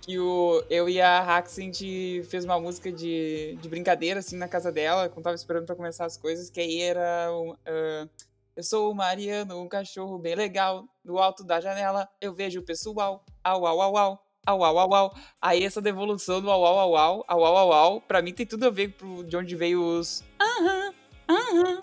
Que 0.00 0.18
o, 0.18 0.64
eu 0.70 0.88
e 0.88 1.02
a 1.02 1.18
Hax, 1.20 1.58
a 1.58 1.62
gente 1.62 2.22
fez 2.30 2.46
uma 2.46 2.58
música 2.58 2.90
de, 2.90 3.58
de 3.60 3.68
brincadeira, 3.68 4.20
assim, 4.20 4.36
na 4.36 4.48
casa 4.48 4.72
dela, 4.72 5.10
quando 5.10 5.24
tava 5.24 5.36
esperando 5.36 5.66
pra 5.66 5.76
começar 5.76 6.06
as 6.06 6.16
coisas, 6.16 6.48
que 6.48 6.60
aí 6.60 6.80
era... 6.80 7.28
Uh, 7.30 8.08
eu 8.56 8.62
sou 8.62 8.90
o 8.90 8.94
Mariano, 8.94 9.60
um 9.60 9.68
cachorro 9.68 10.18
bem 10.18 10.34
legal. 10.34 10.84
Do 11.04 11.18
alto 11.18 11.44
da 11.44 11.60
janela 11.60 12.08
eu 12.20 12.32
vejo 12.32 12.60
o 12.60 12.64
pessoal. 12.64 13.24
Au, 13.42 13.66
au, 13.66 13.80
au, 13.82 13.96
au 13.96 14.23
au, 14.46 14.62
au, 14.62 14.78
au, 14.78 14.94
au. 14.94 15.14
Aí 15.40 15.64
essa 15.64 15.80
devolução 15.80 16.40
do 16.40 16.50
au, 16.50 16.64
au, 16.64 16.78
au, 16.78 16.96
au, 16.96 17.24
au, 17.28 17.44
au, 17.44 17.56
au, 17.56 17.72
au 17.72 18.00
pra 18.00 18.22
mim 18.22 18.32
tem 18.32 18.46
tudo 18.46 18.64
a 18.66 18.70
ver 18.70 18.88
pro, 18.88 19.24
de 19.24 19.36
onde 19.36 19.56
veio 19.56 19.82
os 19.82 20.22
aham, 20.40 20.92
aham. 21.28 21.80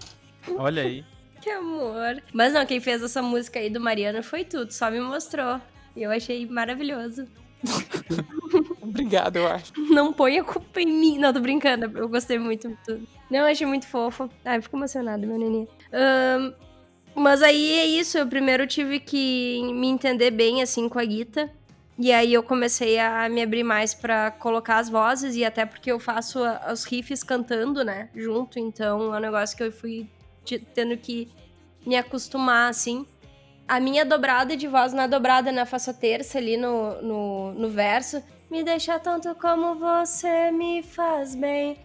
Olha 0.57 0.83
aí. 0.83 1.05
que 1.41 1.49
amor. 1.49 2.21
Mas 2.33 2.53
não, 2.53 2.65
quem 2.65 2.79
fez 2.79 3.01
essa 3.01 3.21
música 3.21 3.59
aí 3.59 3.69
do 3.69 3.79
Mariano 3.79 4.23
foi 4.23 4.43
tudo, 4.45 4.71
só 4.71 4.89
me 4.91 4.99
mostrou. 4.99 5.59
E 5.95 6.03
eu 6.03 6.11
achei 6.11 6.45
maravilhoso. 6.45 7.27
Obrigado, 8.81 9.37
eu 9.37 9.47
acho. 9.47 9.73
Não 9.77 10.13
põe 10.13 10.39
a 10.39 10.43
culpa 10.43 10.81
em 10.81 10.87
mim. 10.87 11.17
Não, 11.17 11.33
tô 11.33 11.39
brincando. 11.39 11.85
Eu 11.97 12.07
gostei 12.07 12.39
muito 12.39 12.69
de 12.69 12.77
tudo. 12.85 13.07
Não, 13.29 13.45
achei 13.45 13.67
muito 13.67 13.87
fofo. 13.87 14.29
Ai, 14.45 14.61
fico 14.61 14.77
emocionado, 14.77 15.27
meu 15.27 15.37
neném. 15.37 15.67
Um, 15.93 16.53
mas 17.15 17.41
aí 17.43 17.79
é 17.79 17.85
isso. 17.85 18.17
Eu 18.17 18.27
primeiro 18.27 18.65
tive 18.65 18.99
que 18.99 19.61
me 19.73 19.87
entender 19.87 20.31
bem, 20.31 20.61
assim, 20.61 20.87
com 20.87 20.99
a 20.99 21.05
Guita. 21.05 21.51
E 21.97 22.11
aí 22.11 22.33
eu 22.33 22.41
comecei 22.41 22.97
a 22.99 23.29
me 23.29 23.41
abrir 23.41 23.63
mais 23.63 23.93
para 23.93 24.31
colocar 24.31 24.77
as 24.77 24.89
vozes 24.89 25.35
e 25.35 25.45
até 25.45 25.65
porque 25.65 25.91
eu 25.91 25.99
faço 25.99 26.39
os 26.71 26.83
riffs 26.83 27.23
cantando, 27.23 27.83
né, 27.83 28.09
junto, 28.15 28.57
então 28.57 29.13
é 29.13 29.17
um 29.17 29.19
negócio 29.19 29.55
que 29.55 29.63
eu 29.63 29.71
fui 29.71 30.09
tendo 30.73 30.97
que 30.97 31.29
me 31.85 31.95
acostumar, 31.95 32.69
assim. 32.69 33.05
A 33.67 33.79
minha 33.79 34.05
dobrada 34.05 34.57
de 34.57 34.67
voz 34.67 34.93
na 34.93 35.07
dobrada, 35.07 35.51
né, 35.51 35.65
faço 35.65 35.91
a 35.91 35.93
terça 35.93 36.37
ali 36.37 36.57
no, 36.57 37.01
no, 37.01 37.53
no 37.53 37.69
verso. 37.69 38.21
Me 38.49 38.63
deixa 38.63 38.99
tanto 38.99 39.33
como 39.35 39.75
você 39.75 40.51
me 40.51 40.83
faz 40.83 41.35
bem. 41.35 41.77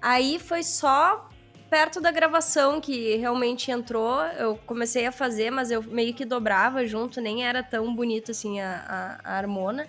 Aí 0.00 0.38
foi 0.38 0.62
só 0.62 1.28
perto 1.72 2.02
da 2.02 2.10
gravação 2.10 2.78
que 2.82 3.16
realmente 3.16 3.70
entrou, 3.70 4.20
eu 4.38 4.56
comecei 4.66 5.06
a 5.06 5.12
fazer, 5.12 5.50
mas 5.50 5.70
eu 5.70 5.82
meio 5.82 6.12
que 6.12 6.26
dobrava 6.26 6.86
junto, 6.86 7.18
nem 7.18 7.46
era 7.46 7.62
tão 7.62 7.94
bonito 7.94 8.30
assim 8.30 8.60
a, 8.60 9.18
a, 9.24 9.32
a 9.32 9.38
harmona. 9.38 9.88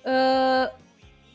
Uh, 0.00 0.68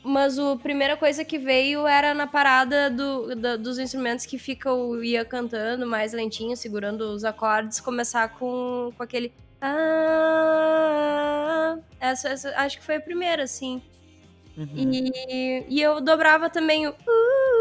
mas 0.04 0.38
a 0.38 0.58
primeira 0.58 0.98
coisa 0.98 1.24
que 1.24 1.38
veio 1.38 1.88
era 1.88 2.14
na 2.14 2.28
parada 2.28 2.90
do, 2.90 3.58
dos 3.58 3.80
instrumentos 3.80 4.26
que 4.26 4.38
fica 4.38 4.74
o 4.74 5.02
ia 5.02 5.24
cantando 5.24 5.88
mais 5.88 6.12
lentinho, 6.12 6.58
segurando 6.58 7.04
os 7.14 7.24
acordes, 7.24 7.80
começar 7.80 8.28
com, 8.38 8.92
com 8.98 9.04
aquele. 9.04 9.32
Ah, 9.62 10.58
essa, 12.02 12.28
essa, 12.28 12.50
acho 12.58 12.80
que 12.80 12.84
foi 12.84 12.98
a 12.98 13.02
primeira, 13.02 13.44
assim. 13.44 13.82
Uhum. 14.58 14.68
E, 14.76 15.64
e 15.70 15.82
eu 15.82 16.02
dobrava 16.02 16.50
também 16.50 16.86
o. 16.86 16.92
Uh, 16.92 17.57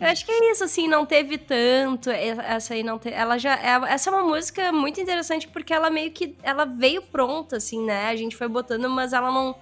Eu 0.00 0.06
acho 0.06 0.24
que 0.24 0.32
é 0.32 0.50
isso, 0.50 0.64
assim, 0.64 0.88
não 0.88 1.04
teve 1.04 1.36
tanto. 1.36 2.08
Essa 2.08 2.72
aí 2.72 2.82
não 2.82 2.98
teve. 2.98 3.14
Ela 3.14 3.36
já. 3.36 3.54
É, 3.54 3.92
essa 3.92 4.08
é 4.08 4.12
uma 4.14 4.24
música 4.24 4.72
muito 4.72 4.98
interessante 4.98 5.46
porque 5.46 5.74
ela 5.74 5.90
meio 5.90 6.10
que. 6.10 6.34
Ela 6.42 6.64
veio 6.64 7.02
pronta, 7.02 7.58
assim, 7.58 7.84
né? 7.84 8.08
A 8.08 8.16
gente 8.16 8.34
foi 8.34 8.48
botando, 8.48 8.88
mas 8.88 9.12
ela 9.12 9.30
não. 9.30 9.54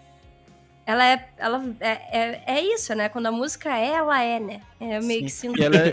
Ela 0.86 1.04
é. 1.04 1.28
Ela 1.36 1.76
é, 1.80 1.90
é, 1.90 2.42
é 2.46 2.62
isso, 2.62 2.94
né? 2.94 3.08
Quando 3.08 3.26
a 3.26 3.32
música 3.32 3.76
é, 3.76 3.88
ela 3.94 4.22
é, 4.22 4.38
né? 4.38 4.60
É 4.78 5.00
meio 5.00 5.20
Sim. 5.20 5.24
que 5.24 5.30
sinto. 5.30 5.60
E 5.60 5.64
ela 5.64 5.76
é, 5.76 5.92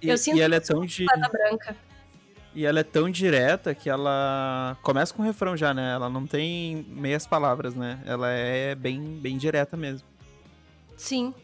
eu, 0.00 0.16
sinto 0.16 0.36
e 0.36 0.40
ela 0.40 0.54
é 0.54 0.60
tão 0.60 0.86
de. 0.86 1.06
branca. 1.32 1.76
E 2.54 2.64
ela 2.64 2.78
é 2.78 2.84
tão 2.84 3.10
direta 3.10 3.74
que 3.74 3.90
ela 3.90 4.78
começa 4.82 5.12
com 5.12 5.20
o 5.20 5.24
refrão 5.24 5.56
já, 5.56 5.74
né? 5.74 5.94
Ela 5.94 6.08
não 6.08 6.24
tem 6.24 6.86
meias 6.88 7.26
palavras, 7.26 7.74
né? 7.74 7.98
Ela 8.06 8.30
é 8.30 8.76
bem, 8.76 9.00
bem 9.02 9.36
direta 9.36 9.76
mesmo. 9.76 10.06
Sim. 10.96 11.34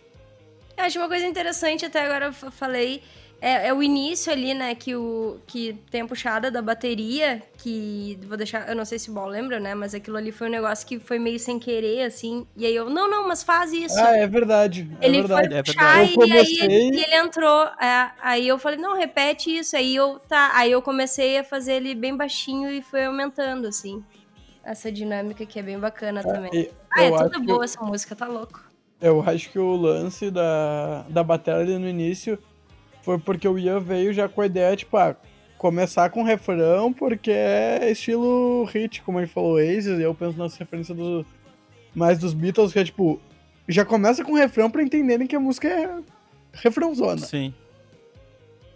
Eu 0.80 0.86
acho 0.86 0.98
uma 0.98 1.08
coisa 1.08 1.26
interessante, 1.26 1.84
até 1.84 2.06
agora 2.06 2.26
eu 2.26 2.32
falei, 2.32 3.02
é, 3.38 3.68
é, 3.68 3.74
o 3.74 3.82
início 3.82 4.32
ali, 4.32 4.54
né, 4.54 4.74
que, 4.74 4.96
o, 4.96 5.38
que 5.46 5.74
tem 5.90 6.00
a 6.00 6.06
puxada 6.06 6.50
da 6.50 6.62
bateria, 6.62 7.42
que 7.58 8.18
vou 8.26 8.34
deixar, 8.34 8.66
eu 8.66 8.74
não 8.74 8.86
sei 8.86 8.98
se 8.98 9.10
o 9.10 9.12
Ball 9.12 9.28
lembra, 9.28 9.60
né, 9.60 9.74
mas 9.74 9.94
aquilo 9.94 10.16
ali 10.16 10.32
foi 10.32 10.48
um 10.48 10.50
negócio 10.50 10.86
que 10.86 10.98
foi 10.98 11.18
meio 11.18 11.38
sem 11.38 11.58
querer, 11.58 12.04
assim, 12.04 12.46
e 12.56 12.64
aí 12.64 12.74
eu, 12.74 12.88
não, 12.88 13.10
não, 13.10 13.28
mas 13.28 13.42
faz 13.42 13.74
isso. 13.74 14.00
Ah, 14.00 14.16
é 14.16 14.26
verdade, 14.26 14.90
é 15.02 15.06
ele 15.06 15.18
verdade. 15.18 15.48
foi 15.52 15.62
puxar 15.64 15.98
é 15.98 16.06
verdade. 16.06 16.12
e 16.12 16.14
comecei... 16.14 16.62
aí 16.62 16.90
e 16.94 17.04
ele 17.04 17.14
entrou, 17.14 17.64
é, 17.78 18.10
aí 18.22 18.48
eu 18.48 18.58
falei, 18.58 18.78
não, 18.78 18.96
repete 18.96 19.54
isso, 19.54 19.76
aí 19.76 19.94
eu, 19.94 20.18
tá, 20.20 20.52
aí 20.54 20.72
eu 20.72 20.80
comecei 20.80 21.36
a 21.36 21.44
fazer 21.44 21.74
ele 21.74 21.94
bem 21.94 22.16
baixinho 22.16 22.70
e 22.70 22.80
foi 22.80 23.04
aumentando, 23.04 23.68
assim, 23.68 24.02
essa 24.64 24.90
dinâmica 24.90 25.44
que 25.44 25.58
é 25.58 25.62
bem 25.62 25.78
bacana 25.78 26.20
ah, 26.20 26.32
também. 26.32 26.70
Ah, 26.90 27.02
é 27.02 27.10
toda 27.10 27.38
boa 27.38 27.64
essa 27.64 27.82
música, 27.82 28.16
tá 28.16 28.26
louco. 28.26 28.69
Eu 29.00 29.22
acho 29.22 29.50
que 29.50 29.58
o 29.58 29.76
lance 29.76 30.30
da, 30.30 31.06
da 31.08 31.24
ali 31.54 31.78
no 31.78 31.88
início 31.88 32.38
foi 33.02 33.18
porque 33.18 33.48
o 33.48 33.58
Ian 33.58 33.80
veio 33.80 34.12
já 34.12 34.28
com 34.28 34.42
a 34.42 34.46
ideia, 34.46 34.76
tipo, 34.76 34.96
ah, 34.96 35.16
começar 35.56 36.10
com 36.10 36.22
refrão, 36.22 36.92
porque 36.92 37.30
é 37.30 37.90
estilo 37.90 38.64
hit, 38.64 39.02
como 39.02 39.18
ele 39.18 39.26
falou, 39.26 39.56
Aces, 39.58 39.98
e 39.98 40.02
eu 40.02 40.14
penso 40.14 40.38
nas 40.38 40.56
referências 40.56 40.96
do, 40.96 41.24
mais 41.94 42.18
dos 42.18 42.34
Beatles, 42.34 42.72
que 42.72 42.78
é 42.78 42.84
tipo, 42.84 43.20
já 43.68 43.84
começa 43.84 44.24
com 44.24 44.34
refrão 44.34 44.70
pra 44.70 44.82
entenderem 44.82 45.26
que 45.26 45.36
a 45.36 45.40
música 45.40 45.68
é 45.68 45.98
refrãozona. 46.52 47.26
Sim. 47.26 47.54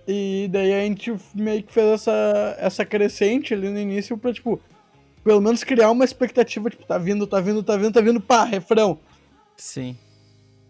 E 0.06 0.48
daí 0.52 0.72
a 0.74 0.80
gente 0.84 1.14
meio 1.34 1.62
que 1.62 1.72
fez 1.72 1.86
essa, 1.86 2.56
essa 2.58 2.84
crescente 2.84 3.54
ali 3.54 3.68
no 3.70 3.78
início 3.78 4.16
pra, 4.18 4.32
tipo, 4.32 4.60
pelo 5.22 5.40
menos 5.40 5.64
criar 5.64 5.90
uma 5.90 6.04
expectativa, 6.04 6.68
tipo, 6.68 6.84
tá 6.84 6.98
vindo, 6.98 7.26
tá 7.26 7.40
vindo, 7.40 7.62
tá 7.62 7.76
vindo, 7.76 7.92
tá 7.92 8.00
vindo, 8.00 8.20
pá, 8.20 8.44
refrão. 8.44 8.98
Sim. 9.56 9.96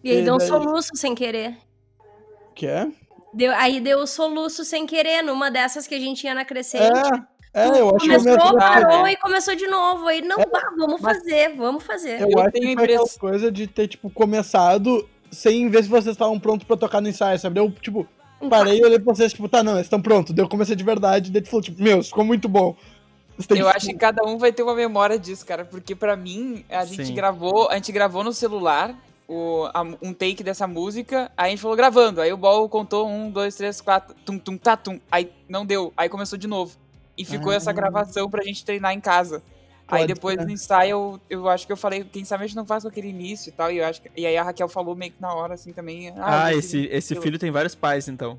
E 0.04 0.10
aí 0.10 0.20
e 0.20 0.22
deu 0.22 0.34
um 0.34 0.38
daí... 0.38 0.46
soluço 0.46 0.90
sem 0.94 1.14
querer. 1.14 1.56
Que 2.54 2.66
é? 2.66 2.86
Deu, 3.32 3.52
aí 3.52 3.80
deu 3.80 4.00
o 4.00 4.06
soluço 4.06 4.64
sem 4.64 4.86
querer, 4.86 5.22
numa 5.22 5.50
dessas 5.50 5.86
que 5.86 5.94
a 5.94 5.98
gente 5.98 6.24
ia 6.24 6.34
na 6.34 6.44
crescente. 6.44 6.84
É, 7.52 7.68
é 7.68 7.80
eu 7.80 7.88
acho 7.88 8.06
começou, 8.06 8.52
que 8.52 8.56
parou 8.56 9.02
né? 9.02 9.12
e 9.12 9.16
começou 9.16 9.56
de 9.56 9.66
novo. 9.66 10.06
Aí, 10.06 10.20
não, 10.20 10.36
é, 10.38 10.44
vamos 10.76 11.00
fazer, 11.00 11.56
vamos 11.56 11.82
fazer. 11.82 12.20
Eu, 12.20 12.28
eu 12.30 12.38
acho 12.40 12.52
que 12.52 12.74
foi 12.74 12.84
aquela 12.84 13.08
coisa 13.18 13.50
de 13.50 13.66
ter, 13.66 13.88
tipo, 13.88 14.10
começado 14.10 15.08
sem 15.32 15.68
ver 15.68 15.82
se 15.82 15.88
vocês 15.88 16.14
estavam 16.14 16.38
prontos 16.38 16.66
pra 16.66 16.76
tocar 16.76 17.00
no 17.00 17.08
ensaio, 17.08 17.38
sabe? 17.38 17.58
Eu, 17.58 17.70
tipo, 17.70 18.06
parei 18.48 18.78
e 18.78 18.84
olhei 18.84 18.98
pra 18.98 19.14
vocês, 19.14 19.32
tipo, 19.32 19.48
tá, 19.48 19.62
não, 19.62 19.72
eles 19.72 19.86
estão 19.86 20.00
prontos. 20.00 20.34
Daí 20.34 20.44
eu 20.44 20.48
comecei 20.48 20.76
de 20.76 20.84
verdade, 20.84 21.32
daí 21.32 21.42
tu 21.42 21.48
falou, 21.48 21.62
tipo, 21.62 21.82
meu, 21.82 22.04
ficou 22.04 22.24
muito 22.24 22.48
bom. 22.48 22.76
Eu 23.50 23.68
acho 23.68 23.86
que 23.86 23.94
cada 23.94 24.22
um 24.24 24.38
vai 24.38 24.52
ter 24.52 24.62
uma 24.62 24.74
memória 24.74 25.18
disso, 25.18 25.44
cara, 25.44 25.64
porque 25.64 25.96
para 25.96 26.14
mim, 26.14 26.64
a 26.70 26.84
gente 26.84 27.06
Sim. 27.06 27.14
gravou, 27.14 27.68
a 27.68 27.74
gente 27.74 27.90
gravou 27.90 28.22
no 28.22 28.32
celular, 28.32 28.94
o, 29.28 29.68
a, 29.72 29.82
um 30.02 30.12
take 30.12 30.42
dessa 30.42 30.66
música, 30.66 31.30
aí 31.36 31.48
a 31.48 31.50
gente 31.50 31.60
falou 31.62 31.76
gravando. 31.76 32.20
Aí 32.20 32.32
o 32.32 32.36
Ball 32.36 32.68
contou 32.68 33.08
um, 33.08 33.30
dois, 33.30 33.54
três, 33.54 33.80
quatro, 33.80 34.14
tum, 34.24 34.38
tum, 34.38 34.56
tá, 34.56 34.76
tum. 34.76 35.00
Aí 35.10 35.30
não 35.48 35.64
deu, 35.64 35.92
aí 35.96 36.08
começou 36.08 36.38
de 36.38 36.46
novo. 36.46 36.76
E 37.16 37.24
ficou 37.24 37.52
ah. 37.52 37.54
essa 37.54 37.72
gravação 37.72 38.28
pra 38.28 38.42
gente 38.42 38.64
treinar 38.64 38.92
em 38.92 39.00
casa. 39.00 39.42
Pode 39.86 40.02
aí 40.02 40.08
depois 40.08 40.36
ser. 40.36 40.44
no 40.44 40.50
ensaio, 40.50 40.90
eu, 40.90 41.20
eu 41.28 41.48
acho 41.48 41.66
que 41.66 41.72
eu 41.72 41.76
falei, 41.76 42.04
quem 42.04 42.24
sabe 42.24 42.44
a 42.44 42.46
gente 42.46 42.56
não 42.56 42.66
faz 42.66 42.82
com 42.82 42.88
aquele 42.88 43.08
início 43.08 43.50
e 43.50 43.52
tal. 43.52 43.70
E, 43.70 43.78
eu 43.78 43.84
acho 43.84 44.02
que, 44.02 44.10
e 44.16 44.26
aí 44.26 44.36
a 44.36 44.42
Raquel 44.42 44.68
falou 44.68 44.96
meio 44.96 45.12
que 45.12 45.20
na 45.20 45.32
hora, 45.32 45.54
assim, 45.54 45.72
também. 45.72 46.10
Ah, 46.16 46.46
ah 46.46 46.54
esse, 46.54 46.86
esse 46.90 47.14
filho 47.16 47.38
tem 47.38 47.50
vários 47.50 47.74
pais, 47.74 48.08
então. 48.08 48.38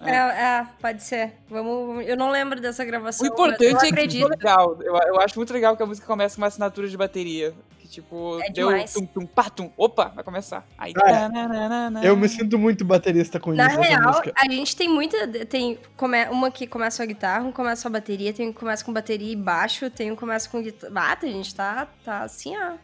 É. 0.00 0.14
é, 0.14 0.66
pode 0.80 1.02
ser. 1.02 1.32
Vamos, 1.48 2.06
eu 2.06 2.16
não 2.16 2.30
lembro 2.30 2.60
dessa 2.60 2.84
gravação. 2.84 3.26
O 3.26 3.32
importante 3.32 3.86
é 3.86 3.92
que 3.92 4.10
ficou 4.10 4.28
legal. 4.28 4.78
Eu, 4.80 4.96
eu 4.96 5.20
acho 5.20 5.38
muito 5.38 5.52
legal 5.52 5.76
que 5.76 5.82
a 5.82 5.86
música 5.86 6.06
começa 6.06 6.36
com 6.36 6.42
uma 6.42 6.48
assinatura 6.48 6.88
de 6.88 6.96
bateria 6.96 7.54
tipo, 7.88 8.38
é 8.42 8.50
deu 8.50 8.68
tum, 8.86 9.06
tum, 9.06 9.26
pá, 9.26 9.50
tum, 9.50 9.70
opa, 9.76 10.08
vai 10.14 10.22
começar. 10.22 10.64
Aí, 10.76 10.92
ah, 11.02 12.04
eu 12.04 12.16
me 12.16 12.28
sinto 12.28 12.58
muito 12.58 12.84
baterista 12.84 13.40
com 13.40 13.52
Na 13.52 13.66
isso. 13.66 13.76
Na 13.76 13.82
real, 13.82 14.22
a 14.36 14.50
gente 14.50 14.76
tem 14.76 14.88
muita. 14.88 15.26
Tem 15.46 15.78
come, 15.96 16.26
uma 16.26 16.50
que 16.50 16.66
começa 16.66 16.98
com 16.98 17.02
a 17.02 17.06
guitarra, 17.06 17.44
um 17.44 17.52
começa 17.52 17.82
com 17.82 17.88
a 17.88 17.92
bateria, 17.92 18.32
tem 18.32 18.48
um 18.48 18.52
que 18.52 18.60
começa 18.60 18.84
com 18.84 18.92
bateria 18.92 19.32
e 19.32 19.36
baixo, 19.36 19.90
tem 19.90 20.10
um 20.10 20.14
que 20.14 20.20
começa 20.20 20.48
com 20.48 20.62
guitarra. 20.62 20.92
Bata, 20.92 21.26
a 21.26 21.30
gente 21.30 21.54
tá, 21.54 21.88
tá 22.04 22.20
assim, 22.20 22.54
ó. 22.56 22.74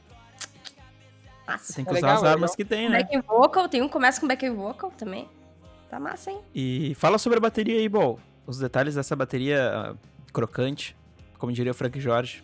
Massa. 1.47 1.75
Tem 1.75 1.85
que 1.85 1.91
É 1.91 1.99
usar 1.99 2.07
legal, 2.07 2.17
as 2.17 2.23
é 2.23 2.29
armas 2.29 2.51
legal. 2.51 2.57
que 2.57 2.65
tem, 2.65 2.89
né? 2.89 3.03
Back 3.03 3.27
vocal, 3.27 3.69
tem 3.69 3.83
um 3.83 3.87
que 3.87 3.93
começa 3.93 4.21
com 4.21 4.27
back 4.27 4.49
vocal 4.49 4.91
também. 4.97 5.29
Tá 5.95 6.01
massa, 6.01 6.33
hein? 6.33 6.41
E 6.53 6.93
fala 6.97 7.19
sobre 7.19 7.39
a 7.39 7.41
bateria 7.41 7.79
aí, 7.79 7.89
Bol. 7.89 8.19
Os 8.49 8.59
detalhes 8.59 8.97
dessa 8.97 9.15
bateria 9.15 9.71
ah, 9.73 9.95
crocante, 10.33 10.97
como 11.39 11.53
diria 11.53 11.71
o 11.71 11.75
Frank 11.75 12.01
Jorge. 12.01 12.43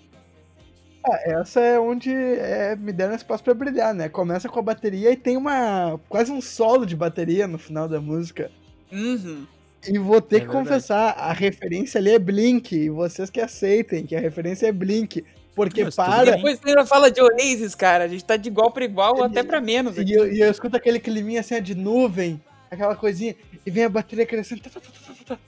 Ah, 1.05 1.19
essa 1.25 1.59
é 1.59 1.77
onde 1.77 2.15
é, 2.15 2.77
me 2.77 2.93
deram 2.93 3.13
espaço 3.13 3.43
pra 3.43 3.53
brilhar, 3.53 3.93
né? 3.93 4.09
Começa 4.09 4.49
com 4.49 4.61
a 4.61 4.63
bateria 4.63 5.11
e 5.11 5.17
tem 5.17 5.37
uma 5.37 5.99
quase 6.09 6.31
um 6.31 6.41
solo 6.41 6.87
de 6.87 6.95
bateria 6.95 7.49
no 7.49 7.59
final 7.59 7.89
da 7.89 8.01
música. 8.01 8.53
Uhum. 8.93 9.45
E 9.85 9.99
vou 9.99 10.21
ter 10.21 10.37
É 10.37 10.41
que 10.41 10.47
verdade. 10.47 10.69
confessar, 10.69 11.19
a 11.19 11.33
referência 11.33 11.99
ali 11.99 12.11
é 12.11 12.21
Blink, 12.21 12.77
e 12.77 12.89
vocês 12.89 13.31
que 13.31 13.41
aceitem 13.41 14.07
que 14.07 14.15
a 14.15 14.21
referência 14.21 14.69
é 14.69 14.73
Blink, 14.73 15.25
porque 15.57 15.83
tudo 15.87 15.97
para. 15.97 16.37
Depois 16.37 16.61
você 16.61 16.69
ainda 16.69 16.87
fala 16.87 17.11
de 17.11 17.21
Oasis, 17.21 17.75
cara. 17.75 18.05
A 18.05 18.09
gente 18.09 18.25
tá 18.25 18.37
de 18.37 18.49
igual 18.49 18.71
pra 18.71 18.85
igual 18.85 19.17
ou 19.17 19.25
até 19.25 19.43
pra 19.43 19.61
menos. 19.61 19.97
e 19.99 20.13
eu, 20.13 20.33
e 20.33 20.39
eu 20.39 20.49
escuto 20.49 20.77
aquele 20.77 21.01
climinha 21.01 21.41
assim 21.41 21.57
ó, 21.57 21.59
de 21.59 21.75
nuvem, 21.75 22.41
aquela 22.71 22.95
coisinha, 22.97 23.35
e 23.65 23.71
vem 23.71 23.85
a 23.85 23.89
bateria 23.89 24.25
crescendo, 24.27 24.63
tá, 24.63 24.71
tá, 24.71 24.81
tá, 24.81 24.87
tá, 24.91 25.13
tá, 25.15 25.25
tá, 25.37 25.39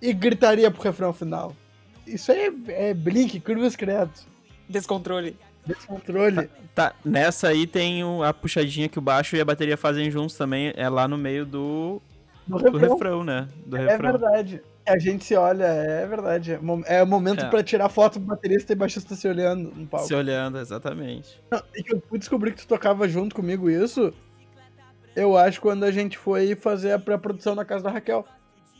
e 0.00 0.12
gritaria 0.12 0.70
pro 0.70 0.82
refrão 0.82 1.12
final. 1.12 1.54
Isso 2.06 2.30
aí 2.32 2.52
é, 2.68 2.90
é 2.90 2.94
Blink, 2.94 3.40
curvas 3.40 3.74
credos, 3.76 4.26
Descontrole. 4.68 5.36
descontrole. 5.66 6.48
Tá, 6.74 6.94
nessa 7.04 7.48
aí 7.48 7.66
tem 7.66 8.04
o- 8.04 8.22
a 8.22 8.32
puxadinha 8.32 8.88
que 8.88 8.98
o 8.98 9.02
baixo 9.02 9.34
e 9.36 9.40
a 9.40 9.44
bateria 9.44 9.76
fazem 9.76 10.10
juntos 10.10 10.36
também. 10.36 10.72
É 10.76 10.88
lá 10.88 11.08
no 11.08 11.18
meio 11.18 11.44
do, 11.44 12.00
do 12.46 12.56
refrão. 12.56 12.92
refrão, 12.94 13.24
né? 13.24 13.48
Do 13.66 13.76
É 13.76 13.80
refrão. 13.90 14.12
verdade. 14.12 14.62
A 14.86 14.98
gente 14.98 15.24
se 15.24 15.34
olha, 15.34 15.64
é 15.64 16.06
verdade. 16.06 16.52
É 16.52 16.58
mo- 16.58 16.82
É 16.86 17.02
o 17.02 17.06
momento 17.06 17.44
É. 17.44 17.48
pra 17.50 17.62
tirar 17.62 17.88
foto 17.90 18.18
do 18.18 18.24
baterista 18.24 18.72
e 18.72 18.76
baixista 18.76 19.14
se 19.14 19.28
olhando 19.28 19.70
no 19.74 19.86
palco. 19.86 20.06
Se 20.06 20.14
olhando, 20.14 20.58
exatamente. 20.58 21.38
Não, 21.50 21.62
e 21.74 21.82
que 21.82 21.92
eu 21.94 22.02
fui 22.08 22.18
descobrir 22.18 22.52
que 22.52 22.58
tu 22.62 22.66
tocava 22.68 23.06
junto 23.08 23.34
comigo 23.34 23.68
isso, 23.68 24.14
eu 25.18 25.36
acho 25.36 25.60
quando 25.60 25.84
a 25.84 25.90
gente 25.90 26.16
foi 26.16 26.54
fazer 26.54 26.92
a 26.92 26.98
pré-produção 26.98 27.54
na 27.54 27.64
casa 27.64 27.84
da 27.84 27.90
Raquel. 27.90 28.24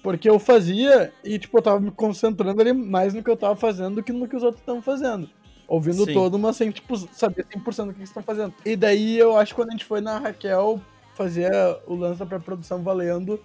Porque 0.03 0.31
eu 0.31 0.39
fazia 0.39 1.13
e, 1.25 1.39
tipo, 1.39 1.59
eu 1.59 1.63
tava 1.63 1.81
me 1.81 1.91
concentrando 1.91 2.61
ali 2.61 2.73
mais 2.73 3.13
no 3.13 3.23
que 3.23 3.29
eu 3.29 3.37
tava 3.37 3.57
fazendo 3.57 3.97
do 3.97 4.03
que 4.03 4.13
no 4.13 4.29
que 4.29 4.37
os 4.37 4.45
outros 4.45 4.61
estavam 4.61 4.81
fazendo. 4.81 5.29
Ouvindo 5.67 6.05
Sim. 6.05 6.15
todo, 6.15 6.39
mas 6.39 6.57
sem, 6.57 6.71
tipo, 6.71 6.97
saber 6.97 7.45
100% 7.45 7.87
do 7.87 7.93
que 7.93 7.99
eles 7.99 8.09
estão 8.09 8.23
fazendo. 8.23 8.55
E 8.65 8.77
daí 8.77 9.19
eu 9.19 9.37
acho 9.37 9.53
que 9.53 9.61
quando 9.61 9.71
a 9.71 9.73
gente 9.73 9.85
foi 9.85 10.01
na 10.01 10.19
Raquel 10.19 10.81
fazer 11.15 11.51
o 11.87 11.97
lance 11.97 12.21
da 12.21 12.27
pré-produção 12.27 12.83
valendo, 12.83 13.41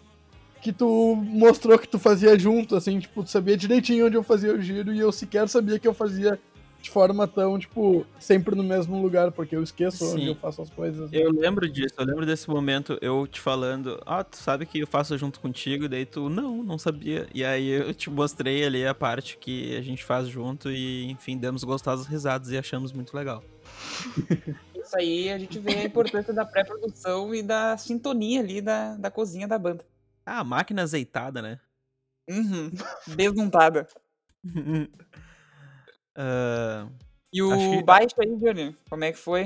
que 0.62 0.72
tu 0.72 1.16
mostrou 1.16 1.78
que 1.78 1.88
tu 1.88 1.98
fazia 1.98 2.38
junto, 2.38 2.76
assim, 2.76 3.00
tipo, 3.00 3.24
tu 3.24 3.30
sabia 3.30 3.58
direitinho 3.58 4.06
onde 4.06 4.16
eu 4.16 4.24
fazia 4.24 4.54
o 4.54 4.62
giro 4.62 4.94
e 4.94 5.00
eu 5.00 5.12
sequer 5.12 5.50
sabia 5.50 5.80
que 5.80 5.88
eu 5.88 5.94
fazia 5.94 6.40
de 6.84 6.90
forma 6.90 7.26
tão, 7.26 7.58
tipo, 7.58 8.06
sempre 8.20 8.54
no 8.56 8.62
mesmo 8.62 9.02
lugar, 9.02 9.32
porque 9.32 9.56
eu 9.56 9.64
esqueço 9.64 10.04
onde 10.06 10.24
Sim. 10.24 10.28
eu 10.28 10.36
faço 10.36 10.62
as 10.62 10.70
coisas. 10.70 11.10
Eu 11.14 11.32
lembro 11.32 11.68
disso, 11.70 11.96
eu 11.98 12.06
lembro 12.06 12.26
desse 12.26 12.50
momento, 12.50 12.98
eu 13.02 13.26
te 13.26 13.40
falando, 13.40 14.04
ah, 14.06 14.22
tu 14.22 14.36
sabe 14.36 14.66
que 14.66 14.80
eu 14.80 14.86
faço 14.86 15.18
junto 15.18 15.40
contigo, 15.40 15.88
daí 15.88 16.06
tu, 16.06 16.28
não, 16.28 16.62
não 16.62 16.78
sabia. 16.78 17.26
E 17.34 17.42
aí 17.46 17.70
eu 17.70 17.94
te 17.94 18.10
mostrei 18.10 18.66
ali 18.66 18.86
a 18.86 18.94
parte 18.94 19.38
que 19.38 19.78
a 19.78 19.82
gente 19.82 20.04
faz 20.04 20.28
junto 20.28 20.70
e, 20.70 21.10
enfim, 21.10 21.38
demos 21.38 21.64
gostosas 21.64 22.06
risadas 22.06 22.52
e 22.52 22.58
achamos 22.58 22.92
muito 22.92 23.16
legal. 23.16 23.42
Isso 24.76 24.98
aí 24.98 25.30
a 25.32 25.38
gente 25.38 25.60
vê 25.60 25.76
a 25.76 25.86
importância 25.86 26.34
da 26.34 26.44
pré-produção 26.44 27.34
e 27.34 27.42
da 27.42 27.78
sintonia 27.78 28.42
ali 28.42 28.60
da, 28.60 28.98
da 28.98 29.10
cozinha 29.10 29.48
da 29.48 29.58
banda. 29.58 29.86
Ah, 30.26 30.40
a 30.40 30.44
máquina 30.44 30.82
azeitada, 30.82 31.42
né? 31.42 31.62
Uhum. 32.30 32.72
Desmontada. 33.16 33.88
Ah, 36.16 36.88
E 37.32 37.42
o 37.42 37.50
que- 37.50 37.84
baixo 37.84 38.16
aí, 38.20 38.36
Johnny, 38.38 38.76
como 38.90 39.04
é 39.04 39.12
que 39.12 39.18
foi? 39.18 39.46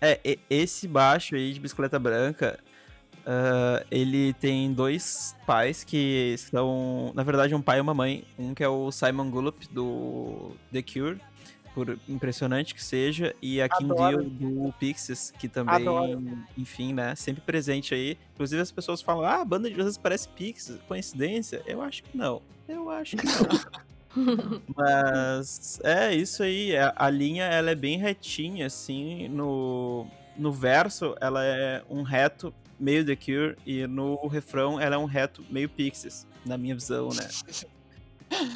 É, 0.00 0.18
e- 0.24 0.38
esse 0.48 0.88
baixo 0.88 1.34
aí 1.34 1.52
de 1.52 1.60
bicicleta 1.60 1.98
branca, 1.98 2.58
ah, 3.26 3.84
ele 3.90 4.32
tem 4.34 4.72
dois 4.72 5.36
pais 5.46 5.84
que 5.84 6.34
são, 6.38 7.12
na 7.14 7.22
verdade, 7.22 7.54
um 7.54 7.60
pai 7.62 7.78
e 7.78 7.80
uma 7.80 7.92
mãe. 7.94 8.24
Um 8.38 8.54
que 8.54 8.64
é 8.64 8.68
o 8.68 8.90
Simon 8.90 9.30
Gullop, 9.30 9.66
do 9.70 10.52
The 10.72 10.82
Cure, 10.82 11.20
por 11.74 11.98
impressionante 12.08 12.74
que 12.74 12.82
seja, 12.82 13.34
e 13.42 13.60
a 13.60 13.68
Kim. 13.68 13.86
Deal, 13.88 14.24
do 14.24 14.74
Pixies, 14.80 15.30
que 15.38 15.48
também, 15.48 15.74
Adoro. 15.76 16.20
enfim, 16.58 16.92
né, 16.94 17.14
sempre 17.14 17.42
presente 17.42 17.94
aí. 17.94 18.18
Inclusive 18.34 18.60
as 18.62 18.72
pessoas 18.72 19.00
falam, 19.02 19.24
ah, 19.24 19.42
a 19.42 19.44
banda 19.44 19.68
de 19.68 19.76
vocês 19.76 19.96
parece 19.98 20.26
Pixies, 20.30 20.78
coincidência? 20.88 21.62
Eu 21.66 21.80
acho 21.82 22.02
que 22.02 22.16
não. 22.16 22.40
Eu 22.66 22.88
acho 22.90 23.16
que 23.16 23.24
não. 23.26 23.32
Mas 24.76 25.80
é 25.82 26.14
isso 26.14 26.42
aí. 26.42 26.76
A, 26.76 26.92
a 26.96 27.10
linha 27.10 27.44
ela 27.44 27.70
é 27.70 27.74
bem 27.74 27.98
retinha, 27.98 28.66
assim. 28.66 29.28
No, 29.28 30.06
no 30.36 30.52
verso, 30.52 31.14
ela 31.20 31.44
é 31.44 31.82
um 31.88 32.02
reto 32.02 32.52
meio 32.78 33.04
The 33.04 33.16
Cure. 33.16 33.56
E 33.66 33.86
no 33.86 34.26
refrão, 34.26 34.80
ela 34.80 34.96
é 34.96 34.98
um 34.98 35.04
reto 35.04 35.44
meio 35.50 35.68
Pixies, 35.68 36.26
na 36.44 36.56
minha 36.56 36.74
visão, 36.74 37.08
né? 37.08 37.28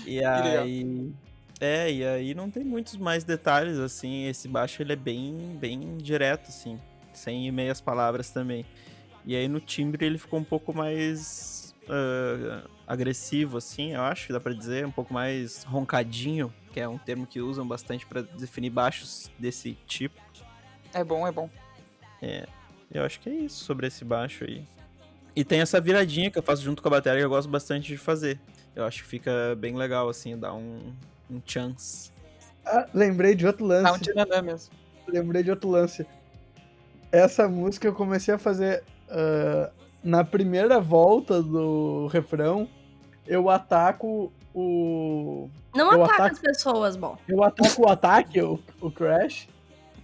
E 0.07 0.25
aí. 0.25 1.13
É, 1.61 1.91
e 1.91 2.05
aí 2.05 2.33
não 2.33 2.49
tem 2.49 2.63
muitos 2.63 2.97
mais 2.97 3.25
detalhes, 3.25 3.77
assim. 3.77 4.27
Esse 4.27 4.47
baixo 4.47 4.81
ele 4.81 4.93
é 4.93 4.97
bem, 4.97 5.57
bem 5.59 5.97
direto, 5.97 6.49
assim. 6.49 6.79
Sem 7.13 7.51
meias 7.51 7.81
palavras 7.81 8.31
também. 8.31 8.65
E 9.27 9.35
aí 9.35 9.49
no 9.49 9.59
timbre 9.59 10.07
ele 10.07 10.17
ficou 10.17 10.39
um 10.39 10.45
pouco 10.45 10.73
mais 10.73 11.65
ah, 11.89 12.69
agressivo, 12.87 13.59
assim, 13.59 13.93
eu 13.95 14.03
acho, 14.03 14.33
dá 14.33 14.41
pra 14.41 14.53
dizer, 14.53 14.85
um 14.87 14.91
pouco 14.91 15.13
mais 15.13 15.65
roncadinho, 15.65 16.53
que 16.73 16.81
é 16.81 16.89
um 16.89 16.99
termo 16.99 17.27
que 17.27 17.41
usam 17.41 17.67
bastante 17.67 18.05
pra 18.07 18.23
definir 18.23 18.71
baixos 18.71 19.31
desse 19.39 19.73
tipo. 19.87 20.21
É 20.93 21.03
bom, 21.03 21.27
é 21.27 21.33
bom. 21.33 21.49
Eu 22.91 23.05
acho 23.05 23.21
que 23.21 23.29
é 23.29 23.33
isso 23.35 23.65
sobre 23.65 23.87
esse 23.87 24.05
baixo 24.05 24.45
aí. 24.45 24.65
E 25.37 25.45
tem 25.45 25.61
essa 25.61 25.81
viradinha 25.81 26.31
que 26.31 26.39
eu 26.39 26.43
faço 26.43 26.63
junto 26.63 26.81
com 26.81 26.89
a 26.89 26.93
bateria 26.93 27.19
que 27.21 27.25
eu 27.25 27.29
gosto 27.31 27.49
bastante 27.49 27.89
de 27.89 27.97
fazer. 27.97 28.39
Eu 28.75 28.85
acho 28.85 29.03
que 29.03 29.09
fica 29.09 29.55
bem 29.57 29.75
legal, 29.77 30.09
assim, 30.09 30.39
dá 30.39 30.55
um, 30.55 30.93
um 31.31 31.41
chance. 31.45 32.13
Ah, 32.65 32.87
lembrei 32.95 33.35
de 33.35 33.47
outro 33.47 33.67
Tá 33.69 33.79
um 33.81 33.83
lance. 33.83 34.05
tiranã 34.05 34.43
mesmo. 34.43 34.73
Lembrei 35.09 35.43
de 35.43 35.51
outro 35.51 35.69
lance. 35.69 36.07
Essa 37.11 37.49
música 37.49 37.87
eu 37.87 37.95
comecei 37.95 38.33
a 38.35 38.39
fazer 38.39 38.83
ah, 39.09 39.71
na 40.05 40.23
primeira 40.23 40.79
volta 40.79 41.43
do 41.43 42.07
refrão. 42.09 42.69
Eu 43.27 43.49
ataco 43.49 44.31
o. 44.55 45.49
Não 45.75 45.93
Eu 45.93 46.05
ataca 46.05 46.25
ataco- 46.25 46.35
as 46.35 46.41
pessoas, 46.41 46.97
bom. 46.97 47.17
Eu 47.27 47.43
ataco 47.43 47.83
o 47.83 47.89
ataque, 47.89 48.41
o, 48.41 48.61
o 48.81 48.91
Crash. 48.91 49.49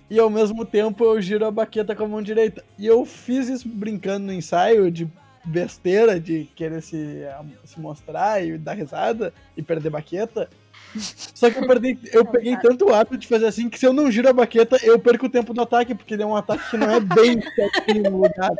E 0.08 0.18
ao 0.18 0.28
mesmo 0.30 0.64
tempo 0.64 1.04
eu 1.04 1.20
giro 1.20 1.46
a 1.46 1.50
baqueta 1.50 1.94
com 1.94 2.04
a 2.04 2.08
mão 2.08 2.22
direita. 2.22 2.64
E 2.76 2.86
eu 2.86 3.04
fiz 3.04 3.48
isso 3.48 3.68
brincando 3.68 4.26
no 4.26 4.32
ensaio 4.32 4.90
de 4.90 5.08
besteira, 5.44 6.18
de 6.18 6.48
querer 6.56 6.82
se, 6.82 7.24
se 7.64 7.78
mostrar 7.78 8.44
e 8.44 8.58
dar 8.58 8.74
risada 8.74 9.32
e 9.56 9.62
perder 9.62 9.90
baqueta. 9.90 10.48
Só 10.96 11.48
que 11.50 11.58
eu, 11.58 11.66
perdi, 11.66 11.98
eu 12.12 12.24
peguei 12.24 12.56
tanto 12.56 12.86
o 12.86 12.92
hábito 12.94 13.16
de 13.18 13.28
fazer 13.28 13.46
assim 13.46 13.68
que 13.68 13.78
se 13.78 13.86
eu 13.86 13.92
não 13.92 14.10
giro 14.10 14.28
a 14.28 14.32
baqueta, 14.32 14.76
eu 14.82 14.98
perco 14.98 15.26
o 15.26 15.30
tempo 15.30 15.54
do 15.54 15.62
ataque, 15.62 15.94
porque 15.94 16.14
ele 16.14 16.24
é 16.24 16.26
um 16.26 16.34
ataque 16.34 16.68
que 16.70 16.76
não 16.76 16.90
é 16.90 16.98
bem 16.98 17.40
certinho 17.54 18.10
no 18.10 18.22
lugar. 18.22 18.50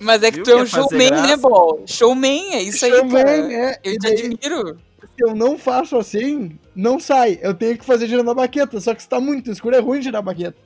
Mas 0.00 0.22
é 0.22 0.30
que 0.30 0.36
Viu 0.36 0.44
tu 0.44 0.50
é 0.50 0.56
um 0.62 0.66
showman, 0.66 1.10
né? 1.10 1.36
Bol? 1.36 1.82
Showman, 1.86 2.54
é 2.54 2.62
isso 2.62 2.84
aí, 2.84 2.92
Showman, 2.92 3.12
cara. 3.24 3.52
é, 3.52 3.80
Eu 3.82 3.92
te 3.92 3.98
daí, 3.98 4.12
admiro. 4.26 4.76
se 5.00 5.24
eu 5.24 5.34
não 5.34 5.58
faço 5.58 5.96
assim, 5.96 6.58
não 6.74 7.00
sai. 7.00 7.38
Eu 7.42 7.52
tenho 7.54 7.76
que 7.76 7.84
fazer 7.84 8.06
girando 8.06 8.30
a 8.30 8.34
baqueta, 8.34 8.80
só 8.80 8.94
que 8.94 9.02
se 9.02 9.08
tá 9.08 9.20
muito 9.20 9.50
escuro 9.50 9.74
é 9.74 9.80
ruim 9.80 10.00
girar 10.00 10.20
a 10.20 10.22
baqueta. 10.22 10.56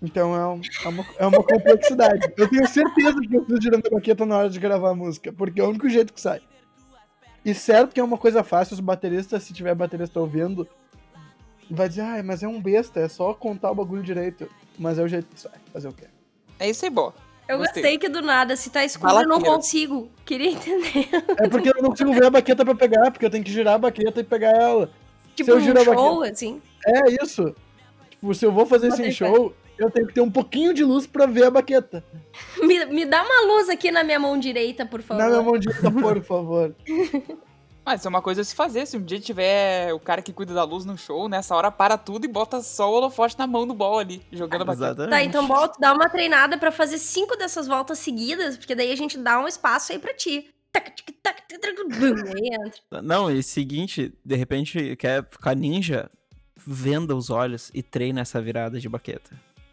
Então 0.00 0.34
é, 0.34 0.46
um- 0.46 0.60
é 0.84 0.88
uma, 0.88 1.06
é 1.18 1.26
uma 1.26 1.42
complexidade. 1.42 2.32
Eu 2.36 2.48
tenho 2.48 2.66
certeza 2.68 3.20
que 3.20 3.36
eu 3.36 3.44
fiz 3.44 3.58
girando 3.62 3.86
a 3.86 3.90
baqueta 3.90 4.24
na 4.24 4.38
hora 4.38 4.48
de 4.50 4.58
gravar 4.58 4.90
a 4.90 4.94
música, 4.94 5.32
porque 5.32 5.60
é 5.60 5.64
o 5.64 5.68
único 5.68 5.88
jeito 5.88 6.12
que 6.12 6.20
sai. 6.20 6.40
E 7.44 7.52
certo 7.52 7.92
que 7.92 8.00
é 8.00 8.04
uma 8.04 8.16
coisa 8.18 8.42
fácil, 8.44 8.74
os 8.74 8.80
bateristas, 8.80 9.42
se 9.42 9.52
tiver 9.52 9.74
baterista 9.74 10.20
ouvindo, 10.20 10.68
vai 11.70 11.88
dizer, 11.88 12.02
ah, 12.02 12.22
mas 12.24 12.42
é 12.42 12.48
um 12.48 12.60
besta, 12.62 13.00
é 13.00 13.08
só 13.08 13.34
contar 13.34 13.70
o 13.70 13.74
bagulho 13.74 14.02
direito. 14.02 14.48
Mas 14.78 14.98
é 14.98 15.02
o 15.02 15.08
jeito 15.08 15.26
que 15.34 15.40
sai, 15.40 15.52
fazer 15.72 15.88
o 15.88 15.92
quê? 15.92 16.04
É 16.60 16.70
isso 16.70 16.84
aí, 16.84 16.90
Bol. 16.90 17.12
Eu 17.48 17.56
Gostei. 17.56 17.82
gostei 17.82 17.98
que 17.98 18.08
do 18.10 18.20
nada, 18.20 18.54
se 18.56 18.68
tá 18.68 18.84
escuro, 18.84 19.10
eu 19.10 19.26
não 19.26 19.40
consigo. 19.40 20.10
Queria 20.26 20.50
entender. 20.50 21.08
É 21.38 21.48
porque 21.48 21.70
eu 21.70 21.82
não 21.82 21.90
consigo 21.90 22.12
ver 22.12 22.26
a 22.26 22.30
baqueta 22.30 22.62
pra 22.62 22.74
pegar, 22.74 23.10
porque 23.10 23.24
eu 23.24 23.30
tenho 23.30 23.42
que 23.42 23.50
girar 23.50 23.74
a 23.74 23.78
baqueta 23.78 24.20
e 24.20 24.24
pegar 24.24 24.50
ela. 24.50 24.90
Tipo, 25.34 25.52
eu 25.52 25.56
um 25.56 25.60
giro 25.60 25.82
show, 25.82 26.22
assim. 26.22 26.60
É 26.86 27.24
isso. 27.24 27.54
Tipo, 28.10 28.34
se 28.34 28.44
eu 28.44 28.52
vou 28.52 28.66
fazer 28.66 28.90
Bota 28.90 29.02
fé. 29.02 29.10
show, 29.10 29.54
eu 29.78 29.90
tenho 29.90 30.06
que 30.06 30.12
ter 30.12 30.20
um 30.20 30.30
pouquinho 30.30 30.74
de 30.74 30.84
luz 30.84 31.06
pra 31.06 31.24
ver 31.24 31.44
a 31.44 31.50
baqueta. 31.50 32.04
Me, 32.60 32.84
me 32.84 33.06
dá 33.06 33.22
uma 33.22 33.54
luz 33.54 33.70
aqui 33.70 33.90
na 33.90 34.04
minha 34.04 34.18
mão 34.18 34.38
direita, 34.38 34.84
por 34.84 35.00
favor. 35.00 35.22
Na 35.22 35.30
minha 35.30 35.42
mão 35.42 35.58
direita, 35.58 35.90
por 35.90 36.22
favor. 36.22 36.74
Mas 37.88 38.02
isso 38.02 38.08
é 38.08 38.10
uma 38.10 38.20
coisa 38.20 38.42
a 38.42 38.44
se 38.44 38.54
fazer. 38.54 38.84
Se 38.84 38.98
um 38.98 39.02
dia 39.02 39.18
tiver 39.18 39.94
o 39.94 39.98
cara 39.98 40.20
que 40.20 40.30
cuida 40.30 40.52
da 40.52 40.62
luz 40.62 40.84
no 40.84 40.98
show, 40.98 41.26
nessa 41.26 41.56
hora 41.56 41.70
para 41.70 41.96
tudo 41.96 42.26
e 42.26 42.28
bota 42.28 42.60
só 42.60 42.90
o 42.90 42.94
holofote 42.94 43.38
na 43.38 43.46
mão 43.46 43.66
do 43.66 43.72
Bol 43.72 43.98
ali, 43.98 44.20
jogando 44.30 44.60
a 44.60 44.64
baqueta. 44.66 44.88
Exatamente. 44.88 45.10
Tá, 45.10 45.22
então 45.22 45.48
bota, 45.48 45.78
dá 45.80 45.94
uma 45.94 46.06
treinada 46.06 46.58
pra 46.58 46.70
fazer 46.70 46.98
cinco 46.98 47.34
dessas 47.34 47.66
voltas 47.66 47.98
seguidas, 47.98 48.58
porque 48.58 48.74
daí 48.74 48.92
a 48.92 48.94
gente 48.94 49.16
dá 49.16 49.40
um 49.40 49.48
espaço 49.48 49.90
aí 49.90 49.98
pra 49.98 50.12
ti. 50.12 50.50
Tac, 50.70 50.94
tic, 50.94 51.16
tac, 51.22 51.48
tac, 51.48 51.60
tac, 51.62 51.76
bum, 51.84 52.14
aí 52.26 52.66
entra. 52.66 53.00
Não, 53.00 53.30
e 53.30 53.42
seguinte, 53.42 54.12
de 54.22 54.36
repente 54.36 54.94
quer 54.96 55.26
ficar 55.26 55.56
ninja, 55.56 56.10
venda 56.54 57.16
os 57.16 57.30
olhos 57.30 57.70
e 57.72 57.82
treina 57.82 58.20
essa 58.20 58.38
virada 58.38 58.78
de 58.78 58.86
baqueta. 58.86 59.30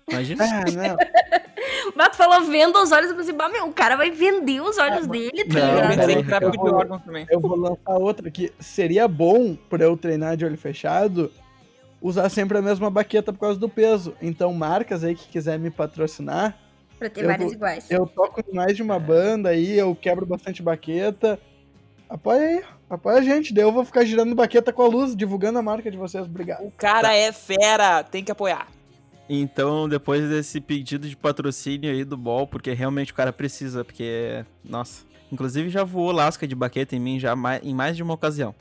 Imagina. 0.09 0.43
Ah, 0.45 0.63
não. 0.71 0.97
Mas 1.95 2.09
tu 2.09 2.17
falou 2.17 2.45
vendo 2.45 2.77
os 2.81 2.91
olhos, 2.91 3.09
eu 3.09 3.15
pensei, 3.15 3.33
bah, 3.33 3.49
meu, 3.49 3.67
o 3.67 3.73
cara 3.73 3.95
vai 3.95 4.11
vender 4.11 4.61
os 4.61 4.77
olhos 4.77 5.05
Ah, 5.05 5.11
dele, 5.11 5.45
tá 5.45 5.59
não, 5.59 5.75
ligado? 5.75 5.87
mas 5.87 5.95
pensei 5.97 6.15
aí 6.15 6.21
em 6.21 6.25
tráfico 6.25 6.51
de 6.51 6.57
eu- 6.69 6.75
órgãos 6.75 7.01
também. 7.03 7.27
Eu 7.29 7.39
vou 7.39 7.55
lançar 7.55 7.97
outra 7.97 8.29
que 8.29 8.51
seria 8.59 9.07
bom 9.07 9.55
pra 9.69 9.83
eu 9.85 9.95
treinar 9.97 10.35
de 10.37 10.45
olho 10.45 10.57
fechado 10.57 11.31
usar 12.01 12.29
sempre 12.29 12.57
a 12.57 12.61
mesma 12.61 12.89
baqueta 12.89 13.31
por 13.33 13.39
causa 13.39 13.59
do 13.59 13.69
peso. 13.69 14.15
Então, 14.21 14.53
marcas 14.53 15.03
aí 15.03 15.15
que 15.15 15.27
quiser 15.27 15.57
me 15.57 15.71
patrocinar, 15.71 16.55
Pra 16.99 17.09
ter 17.09 17.37
vou- 17.37 17.51
iguais. 17.51 17.89
eu 17.89 18.05
toco 18.05 18.41
em 18.47 18.53
mais 18.55 18.75
de 18.75 18.83
uma 18.83 18.99
banda 18.99 19.49
aí, 19.49 19.77
eu 19.77 19.95
quebro 19.95 20.25
bastante 20.25 20.61
baqueta. 20.61 21.39
Apoia 22.09 22.39
aí, 22.47 22.63
apoia 22.89 23.17
a 23.17 23.21
gente. 23.21 23.53
Daí 23.53 23.63
eu 23.63 23.71
vou 23.71 23.83
ficar 23.85 24.05
girando 24.05 24.35
baqueta 24.35 24.71
com 24.71 24.83
a 24.83 24.87
luz, 24.87 25.15
divulgando 25.15 25.57
a 25.57 25.63
marca 25.63 25.89
de 25.89 25.97
vocês. 25.97 26.25
Obrigado. 26.25 26.63
O 26.65 26.71
cara 26.71 27.13
é 27.15 27.31
fera, 27.31 28.03
tem 28.03 28.23
que 28.23 28.31
apoiar. 28.31 28.67
Então, 29.28 29.89
depois 29.89 30.30
desse 30.30 30.61
pedido 30.61 31.09
de 31.09 31.15
patrocínio 31.17 31.89
aí 31.91 32.03
do 32.03 32.15
Ball, 32.15 32.45
porque 32.45 32.71
realmente 32.73 33.11
o 33.11 33.15
cara 33.15 33.34
precisa, 33.34 33.84
porque, 33.84 34.45
nossa. 34.63 35.03
Inclusive 35.32 35.69
já 35.69 35.84
voou 35.84 36.11
lasca 36.11 36.47
de 36.47 36.53
baqueta 36.53 36.95
em 36.95 36.99
mim 36.99 37.19
já 37.19 37.34
em 37.63 37.73
mais 37.73 37.97
de 37.97 38.03
uma 38.03 38.13
ocasião. 38.13 38.53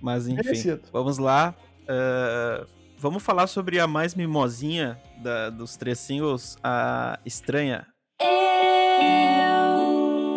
Mas 0.00 0.26
enfim, 0.26 0.42
Merecido. 0.42 0.80
vamos 0.92 1.18
lá. 1.18 1.54
ah, 1.88 2.64
vamos 2.98 3.22
falar 3.22 3.46
sobre 3.46 3.78
a 3.78 3.86
mais 3.86 4.14
mimosinha 4.14 4.98
da- 5.22 5.50
dos 5.50 5.76
três 5.76 5.98
singles, 5.98 6.56
a 6.64 7.18
Estranha. 7.24 7.86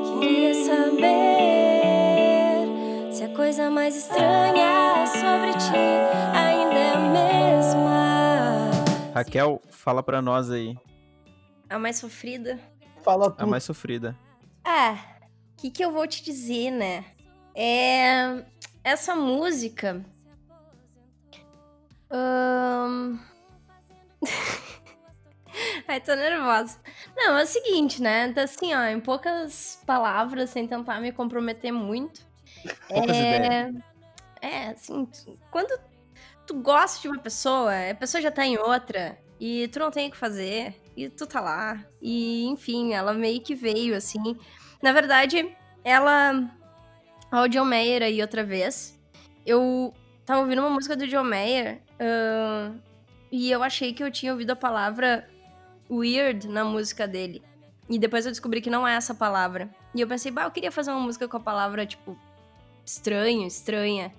Eu 0.04 0.20
queria 0.20 0.54
saber 0.66 1.08
se 3.14 3.24
a 3.24 3.30
coisa 3.30 3.70
mais 3.70 3.96
estranha 3.96 5.06
sobre 5.08 5.54
ti 5.54 5.80
ainda 6.36 6.76
é 6.78 6.94
a 6.94 7.00
mesma. 7.00 7.99
Raquel, 9.14 9.62
fala 9.70 10.04
pra 10.04 10.22
nós 10.22 10.50
aí, 10.52 10.78
A 11.70 11.78
mais 11.80 11.98
sofrida? 11.98 12.60
Fala 13.04 13.28
a 13.28 13.32
tu. 13.32 13.48
mais 13.48 13.64
sofrida. 13.64 14.16
É, 14.66 14.92
o 14.92 14.98
que, 15.58 15.72
que 15.72 15.84
eu 15.84 15.92
vou 15.92 16.06
te 16.08 16.24
dizer, 16.24 16.72
né? 16.72 17.06
É. 17.56 18.44
Essa 18.84 19.16
música. 19.16 20.04
Ahn, 22.12 23.20
Ai, 25.88 26.00
tô 26.02 26.16
nervosa. 26.16 26.80
Não, 27.16 27.38
é 27.38 27.44
o 27.44 27.48
seguinte, 27.48 28.02
né? 28.02 28.32
Tá 28.34 28.44
assim, 28.44 28.74
ó, 28.74 28.84
em 28.86 29.00
poucas 29.00 29.82
palavras, 29.86 30.50
sem 30.50 30.68
tentar 30.68 31.00
me 31.02 31.12
comprometer 31.12 31.72
muito. 31.72 32.22
Poucas 32.88 33.16
ideias. 33.18 33.76
É, 34.42 34.68
assim, 34.70 35.08
quando 35.52 35.78
tu 36.50 36.56
gosta 36.56 37.00
de 37.00 37.08
uma 37.08 37.20
pessoa, 37.20 37.72
a 37.92 37.94
pessoa 37.94 38.20
já 38.20 38.32
tá 38.32 38.44
em 38.44 38.58
outra, 38.58 39.20
e 39.40 39.68
tu 39.68 39.78
não 39.78 39.92
tem 39.92 40.08
o 40.08 40.12
que 40.12 40.18
fazer, 40.18 40.74
e 40.98 41.08
tu 41.08 41.28
tá 41.28 41.40
lá, 41.40 41.86
e 42.02 42.46
enfim, 42.48 42.92
ela 42.92 43.14
meio 43.14 43.40
que 43.40 43.54
veio, 43.54 43.96
assim. 43.96 44.36
Na 44.82 44.92
verdade, 44.92 45.56
ela. 45.84 46.52
A 47.32 47.46
John 47.46 47.66
Mayer 47.66 48.02
aí 48.02 48.20
outra 48.20 48.44
vez. 48.44 49.00
Eu 49.46 49.94
tava 50.26 50.42
ouvindo 50.42 50.60
uma 50.62 50.72
música 50.72 50.96
do 50.96 51.06
John 51.06 51.24
Mayer, 51.24 51.84
ahn, 52.00 52.80
e 53.32 53.52
eu 53.52 53.62
achei 53.62 53.94
que 53.94 54.04
eu 54.04 54.10
tinha 54.10 54.32
ouvido 54.32 54.50
a 54.50 54.56
palavra 54.56 55.30
weird 55.88 56.48
na 56.48 56.66
música 56.66 57.08
dele. 57.08 57.44
E 57.88 58.00
depois 58.00 58.26
eu 58.26 58.32
descobri 58.32 58.60
que 58.60 58.72
não 58.72 58.88
é 58.88 58.96
essa 58.96 59.14
palavra. 59.14 59.70
E 59.94 60.02
eu 60.02 60.08
pensei, 60.08 60.32
bah, 60.32 60.46
eu 60.46 60.52
queria 60.52 60.72
fazer 60.72 60.90
uma 60.90 61.00
música 61.00 61.28
com 61.28 61.38
a 61.38 61.40
palavra, 61.40 61.86
tipo, 61.86 62.18
estranho, 62.84 63.46
estranha. 63.46 64.12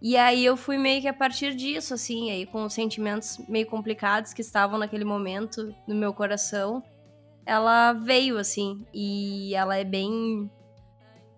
E 0.00 0.16
aí 0.16 0.44
eu 0.44 0.56
fui 0.56 0.78
meio 0.78 1.00
que 1.00 1.08
a 1.08 1.12
partir 1.12 1.54
disso, 1.54 1.92
assim, 1.92 2.30
aí 2.30 2.46
com 2.46 2.64
os 2.64 2.72
sentimentos 2.72 3.38
meio 3.48 3.66
complicados 3.66 4.32
que 4.32 4.40
estavam 4.40 4.78
naquele 4.78 5.04
momento 5.04 5.74
no 5.88 5.94
meu 5.94 6.14
coração, 6.14 6.82
ela 7.44 7.94
veio, 7.94 8.38
assim, 8.38 8.86
e 8.92 9.54
ela 9.54 9.76
é 9.76 9.82
bem. 9.82 10.50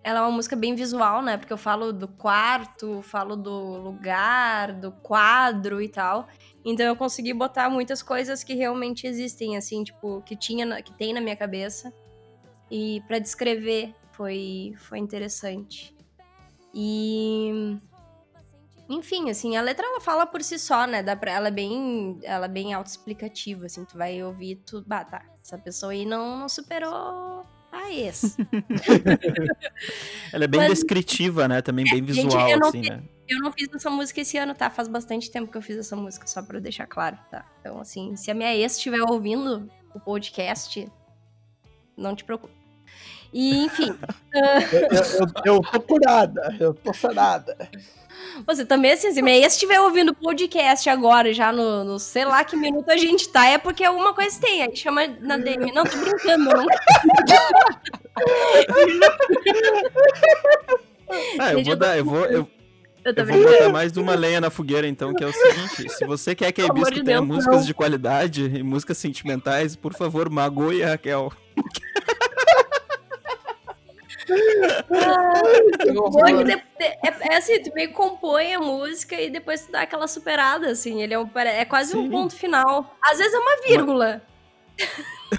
Ela 0.03 0.19
é 0.19 0.21
uma 0.23 0.31
música 0.31 0.55
bem 0.55 0.75
visual, 0.75 1.21
né? 1.21 1.37
Porque 1.37 1.53
eu 1.53 1.57
falo 1.57 1.93
do 1.93 2.07
quarto, 2.07 3.01
falo 3.01 3.35
do 3.35 3.77
lugar, 3.77 4.73
do 4.73 4.91
quadro 4.91 5.81
e 5.81 5.87
tal. 5.87 6.27
Então 6.65 6.85
eu 6.85 6.95
consegui 6.95 7.33
botar 7.33 7.69
muitas 7.69 8.03
coisas 8.03 8.43
que 8.43 8.53
realmente 8.53 9.07
existem, 9.07 9.57
assim, 9.57 9.83
tipo, 9.83 10.21
que 10.23 10.35
tinha, 10.35 10.81
que 10.81 10.93
tem 10.93 11.13
na 11.13 11.21
minha 11.21 11.35
cabeça. 11.35 11.93
E 12.69 13.01
pra 13.07 13.19
descrever 13.19 13.95
foi, 14.11 14.73
foi 14.77 14.99
interessante. 14.99 15.95
E 16.73 17.77
enfim, 18.95 19.29
assim, 19.29 19.55
a 19.57 19.61
letra 19.61 19.85
ela 19.85 19.99
fala 20.01 20.25
por 20.25 20.41
si 20.43 20.57
só, 20.59 20.85
né? 20.85 21.01
Dá 21.03 21.15
pra, 21.15 21.31
ela 21.31 21.47
é 21.47 21.51
bem, 21.51 22.19
ela 22.23 22.45
é 22.45 22.49
bem 22.49 22.73
autoexplicativa, 22.73 23.65
assim, 23.65 23.85
tu 23.85 23.97
vai 23.97 24.21
ouvir 24.23 24.57
tu, 24.65 24.83
bah, 24.85 25.03
tá, 25.05 25.23
essa 25.43 25.57
pessoa 25.57 25.91
aí 25.91 26.05
não, 26.05 26.37
não 26.37 26.49
superou 26.49 27.45
a 27.71 27.89
ex. 27.91 28.35
Ela 30.33 30.43
é 30.43 30.47
bem 30.47 30.59
Mas- 30.61 30.69
descritiva, 30.73 31.47
né? 31.47 31.61
Também 31.61 31.85
bem 31.85 31.99
gente, 32.05 32.25
visual, 32.25 32.49
eu 32.49 32.59
não 32.59 32.67
assim, 32.69 32.81
vi- 32.81 32.89
né? 32.89 33.01
Eu 33.29 33.39
não 33.39 33.51
fiz 33.53 33.69
essa 33.73 33.89
música 33.89 34.19
esse 34.21 34.37
ano, 34.37 34.53
tá? 34.53 34.69
Faz 34.69 34.89
bastante 34.89 35.31
tempo 35.31 35.49
que 35.49 35.57
eu 35.57 35.61
fiz 35.61 35.77
essa 35.77 35.95
música, 35.95 36.27
só 36.27 36.41
pra 36.41 36.59
deixar 36.59 36.85
claro, 36.85 37.17
tá? 37.29 37.45
Então, 37.61 37.79
assim, 37.79 38.15
se 38.17 38.29
a 38.29 38.33
minha 38.33 38.53
ex 38.53 38.75
estiver 38.75 39.01
ouvindo 39.09 39.69
o 39.95 39.99
podcast, 40.01 40.85
não 41.95 42.13
te 42.13 42.25
preocupe. 42.25 42.53
E, 43.31 43.63
enfim, 43.63 43.95
Eu, 44.33 44.97
eu, 44.97 45.55
eu 45.55 45.61
tô 45.61 45.79
curada, 45.81 46.57
eu 46.59 46.73
tô 46.73 46.93
sarada. 46.93 47.57
Você 48.45 48.65
também, 48.65 48.91
assim, 48.91 49.11
se 49.11 49.21
estiver 49.47 49.79
ouvindo 49.79 50.13
podcast 50.13 50.89
agora, 50.89 51.33
já 51.33 51.51
no, 51.51 51.83
no 51.83 51.99
sei 51.99 52.25
lá 52.25 52.43
que 52.43 52.55
minuto 52.55 52.89
a 52.89 52.97
gente 52.97 53.29
tá, 53.29 53.45
é 53.47 53.57
porque 53.57 53.83
alguma 53.83 54.13
coisa 54.13 54.39
tem. 54.39 54.63
Aí 54.63 54.75
chama 54.75 55.07
na 55.19 55.37
DM. 55.37 55.71
Não, 55.71 55.83
tô 55.83 55.97
brincando, 55.97 56.45
não 56.45 56.65
Ah, 61.39 61.53
eu 61.53 61.63
vou 61.63 61.75
dar, 61.75 61.97
eu 61.97 62.05
vou, 62.05 62.25
eu, 62.25 62.47
Eu 63.03 63.13
eu 63.15 63.25
vou 63.25 63.43
botar 63.43 63.69
mais 63.69 63.97
uma 63.97 64.15
lenha 64.15 64.39
na 64.39 64.49
fogueira, 64.49 64.87
então, 64.87 65.13
que 65.13 65.23
é 65.23 65.27
o 65.27 65.33
seguinte: 65.33 65.89
se 65.89 66.05
você 66.05 66.35
quer 66.35 66.51
que 66.51 66.61
a 66.61 66.65
Hibisco 66.65 66.91
tenha 67.03 67.03
Deus, 67.03 67.27
músicas 67.27 67.57
não. 67.57 67.65
de 67.65 67.73
qualidade 67.73 68.43
e 68.45 68.63
músicas 68.63 68.97
sentimentais, 68.97 69.75
por 69.75 69.93
favor, 69.93 70.29
magoe 70.29 70.83
a 70.83 70.89
Raquel. 70.89 71.31
É, 74.31 76.33
que 76.35 76.43
de- 76.43 76.55
de- 76.55 76.83
é, 76.83 77.33
é 77.33 77.37
assim, 77.37 77.61
tu 77.61 77.73
meio 77.73 77.91
compõe 77.93 78.53
a 78.53 78.59
música 78.59 79.19
e 79.19 79.29
depois 79.29 79.65
tu 79.65 79.71
dá 79.71 79.81
aquela 79.81 80.07
superada, 80.07 80.69
assim. 80.69 81.01
Ele 81.01 81.13
é, 81.13 81.19
um, 81.19 81.29
é 81.35 81.65
quase 81.65 81.95
um 81.95 82.03
Sim. 82.03 82.11
ponto 82.11 82.35
final. 82.35 82.95
Às 83.03 83.17
vezes 83.17 83.33
é 83.33 83.39
uma 83.39 83.61
vírgula. 83.67 84.21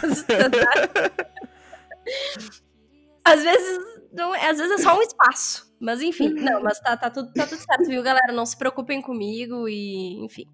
Mas 0.01 0.27
às 3.25 3.43
vezes 3.43 3.79
não, 4.13 4.35
é- 4.35 4.51
às 4.51 4.59
vezes 4.59 4.81
é 4.81 4.83
só 4.83 4.99
um 4.99 5.03
espaço. 5.03 5.73
Mas 5.81 6.01
enfim, 6.01 6.29
não, 6.31 6.63
mas 6.63 6.79
tá, 6.81 6.97
tá, 6.97 7.11
tudo, 7.11 7.33
tá 7.33 7.47
tudo 7.47 7.61
certo, 7.61 7.87
viu, 7.89 8.03
galera? 8.03 8.33
Não 8.33 8.47
se 8.47 8.57
preocupem 8.57 9.01
comigo 9.03 9.69
e 9.69 10.25
enfim. 10.25 10.45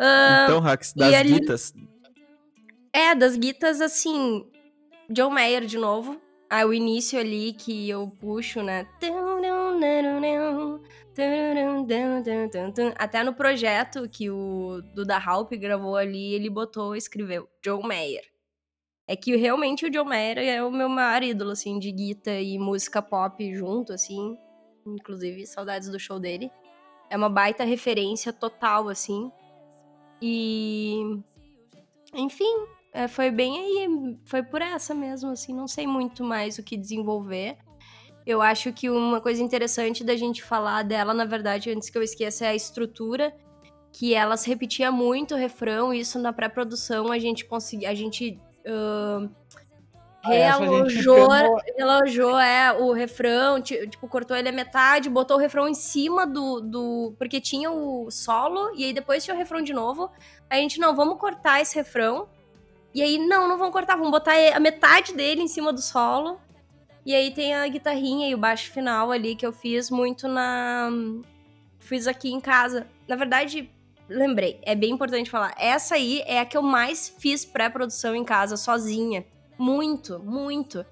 Ah, 0.00 0.44
Então, 0.44 0.60
Rax, 0.60 0.92
das 0.94 1.12
ali- 1.12 1.32
guitas. 1.40 1.72
É, 2.92 3.14
das 3.14 3.36
guitas, 3.36 3.80
assim. 3.80 4.46
John 5.10 5.30
Mayer 5.30 5.64
de 5.66 5.76
novo. 5.78 6.20
Ah, 6.50 6.64
o 6.64 6.72
início 6.72 7.18
ali 7.18 7.52
que 7.52 7.90
eu 7.90 8.08
puxo, 8.08 8.62
né? 8.62 8.86
Até 12.96 13.22
no 13.22 13.34
projeto 13.34 14.08
que 14.08 14.30
o 14.30 14.80
Duda 14.94 15.18
Halp 15.18 15.52
gravou 15.52 15.96
ali, 15.96 16.32
ele 16.32 16.48
botou, 16.48 16.96
escreveu 16.96 17.46
John 17.62 17.82
Mayer. 17.82 18.22
É 19.06 19.14
que 19.14 19.36
realmente 19.36 19.84
o 19.84 19.90
John 19.90 20.04
Mayer 20.04 20.38
é 20.38 20.62
o 20.62 20.70
meu 20.70 20.88
maior 20.88 21.22
ídolo, 21.22 21.50
assim, 21.50 21.78
de 21.78 21.92
guitarra 21.92 22.40
e 22.40 22.58
música 22.58 23.02
pop 23.02 23.54
junto, 23.54 23.92
assim. 23.92 24.36
Inclusive, 24.86 25.46
saudades 25.46 25.88
do 25.88 25.98
show 25.98 26.18
dele. 26.18 26.50
É 27.10 27.16
uma 27.16 27.28
baita 27.28 27.64
referência 27.64 28.32
total, 28.32 28.88
assim. 28.88 29.30
E. 30.20 31.20
Enfim, 32.14 32.66
é, 32.92 33.06
foi 33.08 33.30
bem 33.30 33.58
aí, 33.58 34.16
foi 34.24 34.42
por 34.42 34.62
essa 34.62 34.94
mesmo, 34.94 35.30
assim, 35.30 35.54
não 35.54 35.68
sei 35.68 35.86
muito 35.86 36.24
mais 36.24 36.58
o 36.58 36.62
que 36.62 36.76
desenvolver. 36.76 37.56
Eu 38.26 38.42
acho 38.42 38.72
que 38.72 38.90
uma 38.90 39.20
coisa 39.20 39.42
interessante 39.42 40.04
da 40.04 40.16
gente 40.16 40.42
falar 40.42 40.82
dela, 40.84 41.14
na 41.14 41.24
verdade, 41.24 41.70
antes 41.70 41.88
que 41.88 41.96
eu 41.96 42.02
esqueça, 42.02 42.44
é 42.44 42.48
a 42.48 42.54
estrutura, 42.54 43.34
que 43.92 44.14
ela 44.14 44.36
se 44.36 44.48
repetia 44.48 44.92
muito 44.92 45.34
o 45.34 45.38
refrão, 45.38 45.94
e 45.94 46.00
isso 46.00 46.18
na 46.18 46.32
pré-produção 46.32 47.10
a 47.10 47.18
gente 47.18 47.44
conseguia, 47.46 47.88
a 47.90 47.94
gente 47.94 48.38
ahn, 48.66 49.30
Ah, 50.24 50.28
pegou- 51.38 51.56
relojou 51.76 52.38
é, 52.38 52.72
o 52.72 52.92
refrão, 52.92 53.62
ti- 53.62 53.86
tipo, 53.88 54.06
cortou 54.08 54.36
ele 54.36 54.48
a 54.48 54.52
metade, 54.52 55.08
botou 55.08 55.36
o 55.38 55.40
refrão 55.40 55.66
em 55.68 55.74
cima 55.74 56.26
do, 56.26 56.60
do. 56.60 57.14
Porque 57.18 57.40
tinha 57.40 57.70
o 57.70 58.10
solo, 58.10 58.72
e 58.76 58.84
aí 58.84 58.92
depois 58.92 59.24
tinha 59.24 59.34
o 59.34 59.38
refrão 59.38 59.62
de 59.62 59.72
novo. 59.72 60.10
A 60.50 60.56
gente, 60.56 60.78
não, 60.78 60.94
vamos 60.94 61.18
cortar 61.18 61.62
esse 61.62 61.76
refrão. 61.76 62.28
E 62.94 63.02
aí, 63.02 63.18
não, 63.18 63.46
não 63.48 63.58
vamos 63.58 63.72
cortar, 63.72 63.96
vamos 63.96 64.10
botar 64.10 64.34
a 64.54 64.60
metade 64.60 65.14
dele 65.14 65.42
em 65.42 65.48
cima 65.48 65.72
do 65.72 65.80
solo. 65.80 66.40
E 67.04 67.14
aí 67.14 67.30
tem 67.30 67.54
a 67.54 67.66
guitarrinha 67.66 68.28
e 68.28 68.34
o 68.34 68.38
baixo 68.38 68.70
final 68.70 69.10
ali 69.10 69.34
que 69.34 69.46
eu 69.46 69.52
fiz 69.52 69.90
muito 69.90 70.28
na. 70.28 70.90
Fiz 71.78 72.06
aqui 72.06 72.30
em 72.30 72.40
casa. 72.40 72.86
Na 73.06 73.16
verdade, 73.16 73.70
lembrei, 74.08 74.58
é 74.62 74.74
bem 74.74 74.90
importante 74.90 75.30
falar. 75.30 75.54
Essa 75.58 75.94
aí 75.94 76.22
é 76.26 76.40
a 76.40 76.44
que 76.44 76.56
eu 76.56 76.62
mais 76.62 77.08
fiz 77.18 77.44
pré-produção 77.44 78.14
em 78.14 78.24
casa, 78.24 78.56
sozinha. 78.56 79.24
Muito, 79.58 80.18
muito. 80.18 80.84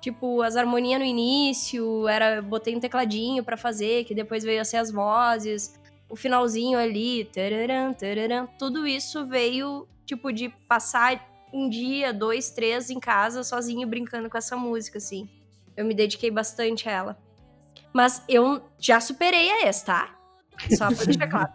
Tipo, 0.00 0.40
as 0.40 0.56
harmonias 0.56 0.98
no 0.98 1.04
início, 1.04 2.08
era 2.08 2.40
botei 2.40 2.74
um 2.74 2.80
tecladinho 2.80 3.44
para 3.44 3.56
fazer, 3.56 4.04
que 4.04 4.14
depois 4.14 4.42
veio 4.42 4.62
a 4.62 4.64
ser 4.64 4.78
as 4.78 4.90
vozes, 4.90 5.78
o 6.08 6.16
finalzinho 6.16 6.78
ali, 6.78 7.26
tararam, 7.26 7.92
tararam, 7.92 8.48
tudo 8.58 8.86
isso 8.86 9.26
veio, 9.26 9.86
tipo, 10.06 10.32
de 10.32 10.48
passar 10.66 11.29
um 11.52 11.68
dia, 11.68 12.12
dois, 12.12 12.50
três 12.50 12.90
em 12.90 13.00
casa, 13.00 13.42
sozinho, 13.42 13.86
brincando 13.86 14.28
com 14.28 14.38
essa 14.38 14.56
música, 14.56 14.98
assim. 14.98 15.28
Eu 15.76 15.84
me 15.84 15.94
dediquei 15.94 16.30
bastante 16.30 16.88
a 16.88 16.92
ela. 16.92 17.18
Mas 17.92 18.22
eu 18.28 18.62
já 18.78 19.00
superei 19.00 19.50
a 19.50 19.66
essa, 19.66 19.86
tá? 19.86 20.18
Só 20.76 20.88
pra 20.88 21.04
deixar 21.04 21.28
claro. 21.28 21.52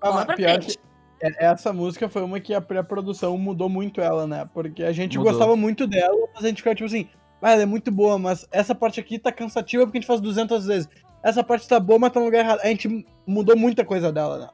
ah, 0.00 0.12
mas 0.12 0.36
pior 0.36 0.58
que 0.60 0.76
é, 1.22 1.46
essa 1.46 1.72
música 1.72 2.08
foi 2.08 2.22
uma 2.22 2.40
que 2.40 2.52
a 2.52 2.60
pré-produção 2.60 3.38
mudou 3.38 3.68
muito 3.68 4.00
ela, 4.00 4.26
né? 4.26 4.48
Porque 4.52 4.82
a 4.82 4.92
gente 4.92 5.16
mudou. 5.16 5.32
gostava 5.32 5.56
muito 5.56 5.86
dela, 5.86 6.28
mas 6.34 6.44
a 6.44 6.48
gente 6.48 6.56
ficava 6.58 6.74
tipo 6.74 6.86
assim, 6.86 7.08
ah, 7.40 7.52
ela 7.52 7.62
é 7.62 7.66
muito 7.66 7.92
boa, 7.92 8.18
mas 8.18 8.46
essa 8.50 8.74
parte 8.74 8.98
aqui 8.98 9.18
tá 9.18 9.30
cansativa 9.30 9.84
porque 9.84 9.98
a 9.98 10.00
gente 10.00 10.08
faz 10.08 10.20
200 10.20 10.66
vezes. 10.66 10.88
Essa 11.22 11.44
parte 11.44 11.68
tá 11.68 11.78
boa, 11.78 11.98
mas 12.00 12.12
tá 12.12 12.18
no 12.18 12.26
lugar 12.26 12.40
errado. 12.40 12.60
A 12.62 12.66
gente 12.66 13.06
mudou 13.24 13.56
muita 13.56 13.84
coisa 13.84 14.12
dela, 14.12 14.38
né? 14.38 14.48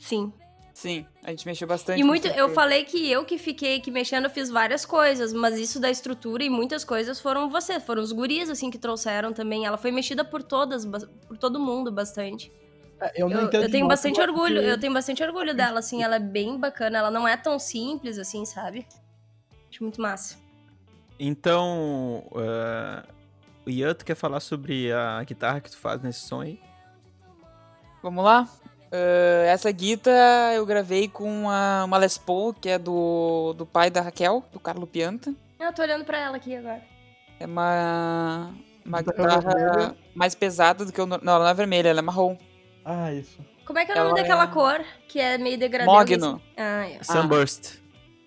Sim. 0.00 0.32
Sim, 0.78 1.04
a 1.24 1.30
gente 1.30 1.44
mexeu 1.44 1.66
bastante. 1.66 2.00
E 2.00 2.04
muito, 2.04 2.28
eu 2.28 2.50
falei 2.50 2.84
que 2.84 3.10
eu 3.10 3.24
que 3.24 3.36
fiquei 3.36 3.78
aqui 3.78 3.90
mexendo, 3.90 4.26
eu 4.26 4.30
fiz 4.30 4.48
várias 4.48 4.86
coisas, 4.86 5.32
mas 5.32 5.58
isso 5.58 5.80
da 5.80 5.90
estrutura 5.90 6.44
e 6.44 6.48
muitas 6.48 6.84
coisas 6.84 7.18
foram 7.18 7.50
você, 7.50 7.80
foram 7.80 8.00
os 8.00 8.12
guris, 8.12 8.48
assim, 8.48 8.70
que 8.70 8.78
trouxeram 8.78 9.32
também. 9.32 9.66
Ela 9.66 9.76
foi 9.76 9.90
mexida 9.90 10.24
por 10.24 10.40
todas, 10.40 10.86
por 10.86 11.36
todo 11.36 11.58
mundo 11.58 11.90
bastante. 11.90 12.52
É, 13.00 13.20
eu 13.20 13.28
não 13.28 13.40
eu, 13.40 13.46
entendo. 13.46 13.64
Eu 13.64 13.70
tenho 13.72 13.88
bastante 13.88 14.20
orgulho, 14.20 14.60
eu 14.60 14.78
tenho 14.78 14.92
bastante 14.92 15.20
orgulho 15.20 15.52
dela, 15.52 15.80
assim, 15.80 16.04
ela 16.04 16.14
é 16.14 16.20
bem 16.20 16.56
bacana, 16.56 16.98
ela 16.98 17.10
não 17.10 17.26
é 17.26 17.36
tão 17.36 17.58
simples 17.58 18.16
assim, 18.16 18.44
sabe? 18.44 18.86
Acho 19.68 19.82
muito 19.82 20.00
massa. 20.00 20.38
Então, 21.18 22.22
uh, 22.30 23.04
o 23.66 23.70
Ian, 23.70 23.94
tu 23.94 24.04
quer 24.04 24.14
falar 24.14 24.38
sobre 24.38 24.92
a 24.92 25.24
guitarra 25.24 25.60
que 25.60 25.72
tu 25.72 25.76
faz 25.76 26.00
nesse 26.00 26.20
som 26.20 26.40
aí? 26.40 26.60
Vamos 28.00 28.24
lá? 28.24 28.48
Uh, 28.90 29.44
essa 29.46 29.70
guita 29.70 30.10
eu 30.54 30.64
gravei 30.64 31.08
com 31.08 31.42
uma, 31.42 31.84
uma 31.84 31.98
Les 31.98 32.16
Paul, 32.16 32.54
que 32.54 32.70
é 32.70 32.78
do, 32.78 33.54
do 33.54 33.66
pai 33.66 33.90
da 33.90 34.00
Raquel, 34.00 34.42
do 34.52 34.58
Carlo 34.58 34.86
Pianta. 34.86 35.34
Eu 35.60 35.72
tô 35.72 35.82
olhando 35.82 36.04
pra 36.04 36.18
ela 36.18 36.36
aqui 36.36 36.56
agora. 36.56 36.82
É 37.38 37.46
uma, 37.46 38.50
uma 38.84 39.02
guitarra 39.02 39.94
mais 40.14 40.34
pesada 40.34 40.84
do 40.84 40.92
que 40.92 41.00
o... 41.00 41.06
Não, 41.06 41.18
ela 41.22 41.40
não 41.40 41.48
é 41.48 41.54
vermelha, 41.54 41.88
ela 41.90 41.98
é 41.98 42.02
marrom. 42.02 42.36
Ah, 42.84 43.12
isso. 43.12 43.38
Como 43.66 43.78
é 43.78 43.84
que 43.84 43.92
é 43.92 44.00
o 44.00 44.04
nome 44.04 44.20
daquela 44.20 44.44
é... 44.44 44.46
cor 44.46 44.80
que 45.06 45.20
é 45.20 45.36
meio 45.36 45.58
degradê? 45.58 45.84
Mogno. 45.84 46.40
Ah, 46.56 46.88
é. 46.88 47.02
Sunburst. 47.02 47.74
Ah, 47.74 47.78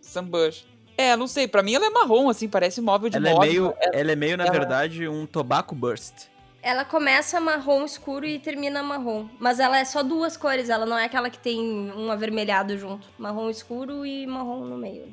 Sunburst. 0.01 0.66
É, 0.95 1.16
não 1.16 1.26
sei, 1.26 1.47
pra 1.47 1.64
mim 1.64 1.74
ela 1.74 1.88
é 1.88 1.89
marrom, 1.89 2.30
assim, 2.30 2.47
parece 2.47 2.80
móvel 2.80 3.09
de 3.09 3.18
ela 3.18 3.30
É 3.30 3.39
meio, 3.39 3.74
ela... 3.82 3.95
ela 3.95 4.12
é 4.12 4.16
meio, 4.16 4.38
na 4.38 4.45
ela... 4.45 4.53
verdade, 4.53 5.07
um 5.07 5.26
tobacco 5.26 5.74
burst. 5.74 6.28
Ela 6.62 6.86
começa 6.86 7.39
marrom 7.39 7.84
escuro 7.84 8.26
e 8.26 8.38
termina 8.38 8.84
marrom. 8.84 9.28
Mas 9.39 9.59
ela 9.59 9.80
é 9.80 9.86
só 9.86 10.03
duas 10.03 10.38
cores, 10.38 10.70
ela 10.70 10.86
não 10.86 10.97
é 10.97 11.05
aquela 11.05 11.30
que 11.30 11.39
tem 11.39 11.59
um 11.59 12.12
avermelhado 12.12 12.78
junto. 12.78 13.07
Marrom 13.18 13.49
escuro 13.49 14.05
e 14.05 14.28
marrom 14.28 14.66
no 14.66 14.78
meio. 14.78 15.12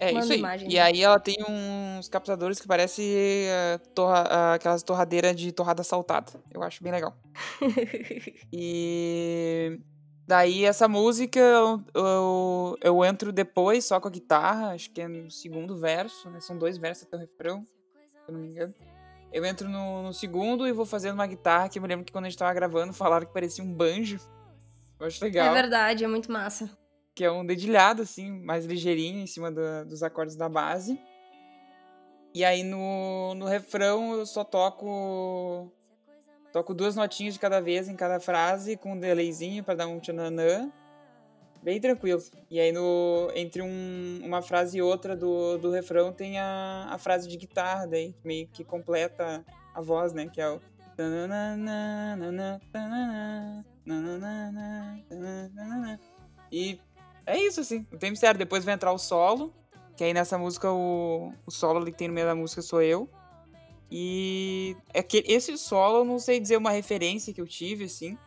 É, 0.00 0.12
Manda 0.12 0.24
isso 0.24 0.32
aí. 0.32 0.38
Imagem, 0.38 0.72
e 0.72 0.78
aí 0.78 1.02
ela 1.02 1.18
tem 1.18 1.36
uns 1.48 2.08
captadores 2.08 2.60
que 2.60 2.68
parece 2.68 3.02
uh, 3.02 3.88
torra, 3.94 4.22
uh, 4.22 4.54
aquelas 4.54 4.82
torradeiras 4.82 5.34
de 5.34 5.50
torrada 5.52 5.82
saltada. 5.82 6.32
Eu 6.52 6.62
acho 6.62 6.82
bem 6.82 6.92
legal. 6.92 7.16
e 8.52 9.78
daí 10.26 10.64
essa 10.64 10.86
música 10.86 11.40
eu, 11.40 11.82
eu, 11.94 12.78
eu, 12.80 13.04
entro 13.04 13.32
depois 13.32 13.84
só 13.84 13.98
com 13.98 14.06
a 14.06 14.10
guitarra, 14.10 14.72
acho 14.72 14.90
que 14.90 15.00
é 15.00 15.08
no 15.08 15.30
segundo 15.30 15.76
verso, 15.76 16.30
né? 16.30 16.40
São 16.40 16.56
dois 16.56 16.78
versos 16.78 17.04
até 17.04 17.16
o 17.16 17.20
refrão, 17.20 17.64
se 17.64 18.30
eu 18.30 18.34
não 18.34 18.40
me 18.40 18.48
engano. 18.48 18.74
Eu 19.32 19.44
entro 19.44 19.68
no, 19.68 20.02
no, 20.02 20.14
segundo 20.14 20.66
e 20.66 20.72
vou 20.72 20.86
fazendo 20.86 21.14
uma 21.14 21.26
guitarra 21.26 21.68
que 21.68 21.78
eu 21.78 21.82
me 21.82 21.88
lembro 21.88 22.04
que 22.04 22.12
quando 22.12 22.24
a 22.24 22.28
gente 22.28 22.38
tava 22.38 22.54
gravando 22.54 22.92
falaram 22.92 23.26
que 23.26 23.32
parecia 23.32 23.62
um 23.62 23.72
banjo. 23.72 24.18
Eu 24.98 25.06
acho 25.06 25.22
legal. 25.22 25.54
É 25.54 25.62
verdade, 25.62 26.04
é 26.04 26.08
muito 26.08 26.32
massa 26.32 26.70
que 27.18 27.24
é 27.24 27.32
um 27.32 27.44
dedilhado, 27.44 28.02
assim, 28.02 28.30
mais 28.30 28.64
ligeirinho, 28.64 29.18
em 29.18 29.26
cima 29.26 29.50
do, 29.50 29.84
dos 29.86 30.04
acordes 30.04 30.36
da 30.36 30.48
base. 30.48 30.96
E 32.32 32.44
aí 32.44 32.62
no, 32.62 33.34
no 33.34 33.44
refrão 33.44 34.12
eu 34.12 34.24
só 34.24 34.44
toco. 34.44 35.68
Toco 36.52 36.72
duas 36.72 36.94
notinhas 36.94 37.34
de 37.34 37.40
cada 37.40 37.60
vez 37.60 37.88
em 37.88 37.96
cada 37.96 38.20
frase, 38.20 38.76
com 38.76 38.92
um 38.92 39.00
delayzinho 39.00 39.64
para 39.64 39.74
dar 39.74 39.88
um 39.88 39.98
tchananã. 39.98 40.70
Bem 41.62 41.80
tranquilo. 41.80 42.22
E 42.50 42.60
aí 42.60 42.72
no, 42.72 43.30
entre 43.34 43.62
um, 43.62 44.20
uma 44.22 44.40
frase 44.42 44.78
e 44.78 44.82
outra 44.82 45.16
do, 45.16 45.58
do 45.58 45.70
refrão 45.70 46.12
tem 46.12 46.38
a, 46.38 46.88
a 46.90 46.98
frase 46.98 47.28
de 47.28 47.36
guitarra, 47.36 47.86
daí 47.86 48.14
meio 48.24 48.48
que 48.48 48.64
completa 48.64 49.44
a 49.74 49.80
voz, 49.80 50.12
né? 50.12 50.28
Que 50.28 50.40
é 50.40 50.48
o. 50.50 50.60
E 56.50 56.80
é 57.24 57.38
isso, 57.38 57.60
assim. 57.60 57.86
O 57.92 57.96
tem 57.96 58.10
mistério. 58.10 58.38
Depois 58.38 58.64
vai 58.64 58.74
entrar 58.74 58.92
o 58.92 58.98
solo. 58.98 59.54
Que 59.96 60.04
aí 60.04 60.14
nessa 60.14 60.38
música, 60.38 60.70
o, 60.72 61.32
o 61.46 61.50
solo 61.50 61.84
que 61.84 61.92
tem 61.92 62.08
no 62.08 62.14
meio 62.14 62.26
da 62.26 62.34
música 62.34 62.62
sou 62.62 62.82
eu. 62.82 63.08
E 63.90 64.76
é 64.92 65.02
que 65.02 65.24
esse 65.26 65.56
solo, 65.56 65.98
eu 65.98 66.04
não 66.04 66.18
sei 66.18 66.40
dizer 66.40 66.56
uma 66.56 66.70
referência 66.70 67.32
que 67.32 67.40
eu 67.40 67.46
tive, 67.46 67.84
assim. 67.84 68.18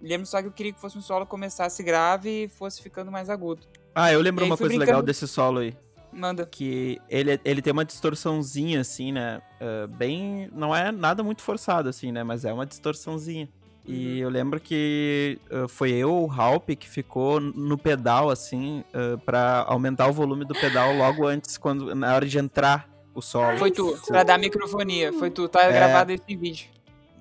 Lembro 0.00 0.26
só 0.26 0.40
que 0.40 0.48
eu 0.48 0.52
queria 0.52 0.72
que 0.72 0.80
fosse 0.80 0.96
um 0.96 1.02
solo 1.02 1.24
que 1.24 1.30
começasse 1.30 1.82
grave 1.82 2.44
e 2.44 2.48
fosse 2.48 2.82
ficando 2.82 3.10
mais 3.10 3.28
agudo. 3.28 3.66
Ah, 3.94 4.12
eu 4.12 4.20
lembro 4.20 4.44
uma 4.44 4.56
coisa 4.56 4.68
brincando... 4.68 4.86
legal 4.86 5.02
desse 5.02 5.26
solo 5.26 5.60
aí. 5.60 5.76
Manda. 6.12 6.46
Que 6.46 7.00
ele, 7.08 7.40
ele 7.44 7.62
tem 7.62 7.72
uma 7.72 7.84
distorçãozinha, 7.84 8.80
assim, 8.80 9.12
né? 9.12 9.40
Uh, 9.60 9.86
bem. 9.88 10.48
Não 10.52 10.74
é 10.74 10.90
nada 10.90 11.22
muito 11.22 11.42
forçado, 11.42 11.88
assim, 11.88 12.10
né? 12.10 12.24
Mas 12.24 12.44
é 12.44 12.52
uma 12.52 12.66
distorçãozinha. 12.66 13.48
E 13.86 14.16
uhum. 14.16 14.18
eu 14.18 14.28
lembro 14.28 14.60
que 14.60 15.38
uh, 15.50 15.68
foi 15.68 15.92
eu, 15.92 16.12
o 16.12 16.30
Halp, 16.30 16.70
que 16.70 16.88
ficou 16.88 17.40
no 17.40 17.78
pedal, 17.78 18.28
assim, 18.28 18.84
uh, 18.94 19.18
para 19.18 19.64
aumentar 19.66 20.08
o 20.08 20.12
volume 20.12 20.44
do 20.44 20.54
pedal 20.54 20.94
logo 20.94 21.26
antes, 21.26 21.56
quando 21.56 21.94
na 21.94 22.14
hora 22.14 22.26
de 22.26 22.38
entrar 22.38 22.88
o 23.14 23.22
solo. 23.22 23.58
Foi 23.58 23.70
tu, 23.70 23.98
pra 24.06 24.22
dar 24.22 24.38
microfonia. 24.38 25.12
Foi 25.12 25.30
tu, 25.30 25.48
tá 25.48 25.62
é... 25.64 25.72
gravado 25.72 26.12
esse 26.12 26.36
vídeo. 26.36 26.68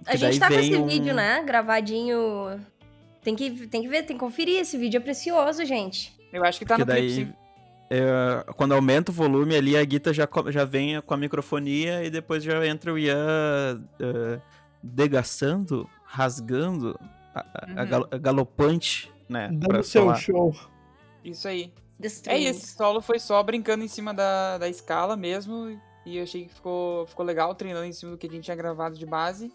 A 0.06 0.16
gente 0.16 0.40
tá 0.40 0.48
com 0.48 0.54
esse 0.56 0.76
um... 0.76 0.88
vídeo, 0.88 1.14
né? 1.14 1.44
Gravadinho. 1.44 2.60
Tem 3.22 3.36
que, 3.36 3.68
tem 3.68 3.82
que 3.82 3.88
ver, 3.88 4.04
tem 4.04 4.16
que 4.16 4.20
conferir. 4.20 4.60
Esse 4.60 4.78
vídeo 4.78 4.98
é 4.98 5.02
precioso, 5.02 5.64
gente. 5.66 6.16
Eu 6.32 6.44
acho 6.44 6.60
que 6.60 6.66
tá 6.66 6.76
Porque 6.76 6.90
no 6.90 6.98
daí... 6.98 7.14
clipe, 7.14 7.32
sim. 7.32 7.38
É, 7.92 8.46
quando 8.54 8.74
aumenta 8.74 9.12
o 9.12 9.14
volume 9.14 9.56
ali, 9.56 9.76
a 9.76 9.84
guita 9.84 10.14
já, 10.14 10.28
já 10.50 10.64
vem 10.64 11.02
com 11.02 11.14
a 11.14 11.18
microfonia 11.18 12.04
e 12.04 12.12
depois 12.12 12.44
já 12.44 12.66
entra 12.68 12.94
o 12.94 13.00
Ian 13.00 13.82
uh, 14.00 14.40
degaçando 14.84 15.90
rasgando, 16.10 17.00
a, 17.36 17.46
uhum. 17.68 18.08
a, 18.12 18.18
galopante, 18.18 19.14
né? 19.30 19.50
Dando 19.54 19.84
seu 19.84 20.06
falar. 20.06 20.16
show. 20.16 20.56
Isso 21.24 21.48
aí. 21.48 21.72
É, 22.26 22.42
esse 22.42 22.76
solo 22.76 23.02
foi 23.02 23.20
só 23.20 23.44
brincando 23.44 23.84
em 23.84 23.88
cima 23.88 24.14
da, 24.14 24.58
da 24.58 24.68
escala 24.68 25.16
mesmo. 25.16 25.80
E 26.06 26.18
eu 26.18 26.24
achei 26.24 26.46
que 26.46 26.54
ficou, 26.54 27.06
ficou 27.06 27.26
legal 27.26 27.54
treinando 27.54 27.86
em 27.86 27.92
cima 27.92 28.14
do 28.14 28.18
que 28.18 28.26
a 28.26 28.30
gente 28.30 28.46
tinha 28.46 28.56
gravado 28.56 28.98
de 28.98 29.06
base. 29.06 29.52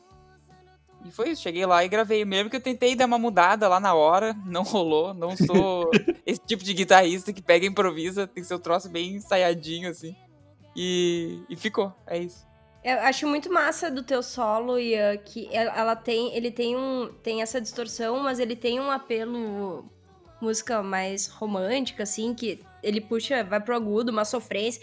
E 1.05 1.11
foi 1.11 1.31
isso, 1.31 1.43
cheguei 1.43 1.67
lá 1.67 1.85
e 1.85 1.89
gravei. 1.89 2.25
Mesmo 2.25 2.49
que 2.49 2.57
eu 2.57 2.61
tentei 2.61 2.97
dar 2.97 3.07
uma 3.07 3.19
mudada 3.19 3.69
lá 3.69 3.79
na 3.79 3.95
hora, 3.95 4.35
não 4.47 4.63
rolou. 4.63 5.13
Não 5.13 5.37
sou 5.37 5.91
esse 6.25 6.41
tipo 6.41 6.65
de 6.65 6.73
guitarrista 6.73 7.33
que 7.33 7.43
pega 7.43 7.67
e 7.67 7.69
improvisa, 7.69 8.27
tem 8.27 8.43
seu 8.43 8.59
troço 8.59 8.89
bem 8.89 9.17
ensaiadinho, 9.17 9.91
assim. 9.91 10.17
E, 10.75 11.43
e 11.49 11.57
ficou, 11.57 11.93
é 12.07 12.19
isso. 12.19 12.47
Eu 12.83 13.01
acho 13.01 13.27
muito 13.27 13.51
massa 13.51 13.91
do 13.91 14.03
teu 14.03 14.23
solo 14.23 14.79
e 14.79 14.95
uh, 14.95 15.19
que 15.25 15.49
ela 15.51 15.97
tem, 15.97 16.37
ele 16.37 16.51
tem 16.51 16.77
um, 16.77 17.11
tem 17.23 17.41
essa 17.41 17.59
distorção, 17.61 18.21
mas 18.21 18.39
ele 18.39 18.55
tem 18.55 18.79
um 18.79 18.91
apelo 18.91 19.89
música 20.41 20.83
mais 20.83 21.27
romântica 21.29 22.03
assim, 22.03 22.35
que 22.35 22.61
ele 22.83 23.01
puxa, 23.01 23.43
vai 23.43 23.59
pro 23.59 23.75
agudo, 23.75 24.13
uma 24.13 24.27
sofrência. 24.27 24.83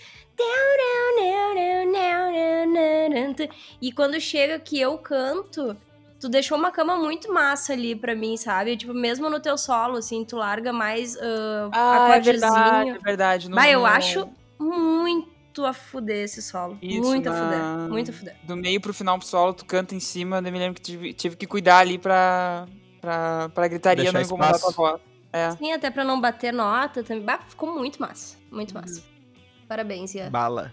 E 3.79 3.91
quando 3.91 4.19
chega 4.19 4.57
que 4.57 4.79
eu 4.79 4.97
canto, 4.97 5.77
tu 6.21 6.29
deixou 6.29 6.55
uma 6.55 6.71
cama 6.71 6.95
muito 6.95 7.33
massa 7.33 7.73
ali 7.73 7.95
pra 7.95 8.15
mim, 8.15 8.37
sabe? 8.37 8.77
Tipo, 8.77 8.93
mesmo 8.93 9.27
no 9.27 9.39
teu 9.39 9.57
solo, 9.57 9.97
assim, 9.97 10.23
tu 10.23 10.37
larga 10.37 10.71
mais 10.71 11.15
uh, 11.15 11.71
ah, 11.73 12.15
é 12.15 12.19
verdade, 12.19 12.89
é 12.91 12.99
verdade. 12.99 13.49
Mas 13.49 13.73
eu 13.73 13.85
acho 13.85 14.29
muito 14.59 15.65
a 15.65 15.73
fuder 15.73 16.23
esse 16.23 16.39
solo. 16.41 16.77
Isso, 16.79 17.01
muito 17.01 17.27
na... 17.27 17.35
a 17.35 17.43
fuder. 17.43 17.89
Muito 17.89 18.11
a 18.11 18.13
fuder. 18.13 18.35
Do 18.43 18.55
meio 18.55 18.79
pro 18.79 18.93
final 18.93 19.17
pro 19.17 19.27
solo, 19.27 19.51
tu 19.51 19.65
canta 19.65 19.95
em 19.95 19.99
cima. 19.99 20.37
Eu 20.37 20.43
me 20.43 20.59
lembro 20.59 20.75
que 20.75 20.81
tive, 20.81 21.11
tive 21.11 21.35
que 21.35 21.47
cuidar 21.47 21.79
ali 21.79 21.97
pra, 21.97 22.67
pra, 23.01 23.49
pra 23.49 23.67
gritaria 23.67 24.03
Deixar 24.03 24.19
não 24.19 24.25
incomodar 24.25 24.59
tua 24.59 24.71
voz. 24.71 25.01
É. 25.33 25.49
Sim, 25.51 25.71
até 25.71 25.89
pra 25.89 26.03
não 26.03 26.21
bater 26.21 26.53
nota 26.53 27.03
também. 27.03 27.23
Bah, 27.23 27.39
ficou 27.39 27.73
muito 27.73 27.99
massa. 27.99 28.37
Muito 28.51 28.75
massa. 28.75 28.99
Uhum. 28.99 29.41
Parabéns, 29.67 30.13
Ian. 30.13 30.29
Bala. 30.29 30.71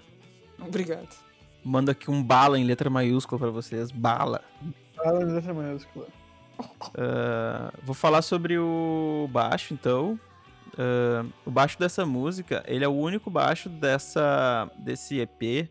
Obrigado. 0.61 1.17
Manda 1.65 1.93
aqui 1.93 2.11
um 2.11 2.23
bala 2.23 2.59
em 2.59 2.65
letra 2.65 2.91
maiúscula 2.91 3.39
pra 3.39 3.51
vocês. 3.51 3.91
Bala. 3.91 4.43
Uh, 6.59 7.71
vou 7.83 7.95
falar 7.95 8.23
sobre 8.23 8.59
o 8.59 9.29
baixo, 9.31 9.75
então. 9.75 10.19
Uh, 10.75 11.33
o 11.45 11.51
baixo 11.51 11.79
dessa 11.79 12.05
música, 12.05 12.63
ele 12.67 12.85
é 12.85 12.89
o 12.89 12.93
único 12.93 13.31
baixo 13.31 13.69
dessa, 13.69 14.71
desse 14.79 15.19
EP 15.19 15.69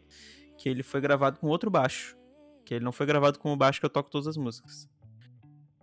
que 0.58 0.68
ele 0.68 0.84
foi 0.84 1.00
gravado 1.00 1.40
com 1.40 1.48
outro 1.48 1.70
baixo. 1.70 2.18
Que 2.66 2.76
ele 2.76 2.86
não 2.86 2.92
foi 2.92 3.06
gravado 3.06 3.40
com 3.40 3.54
o 3.54 3.58
baixo 3.58 3.80
que 3.80 3.86
eu 3.86 3.90
toco 3.90 4.10
todas 4.10 4.28
as 4.28 4.38
músicas. 4.38 4.90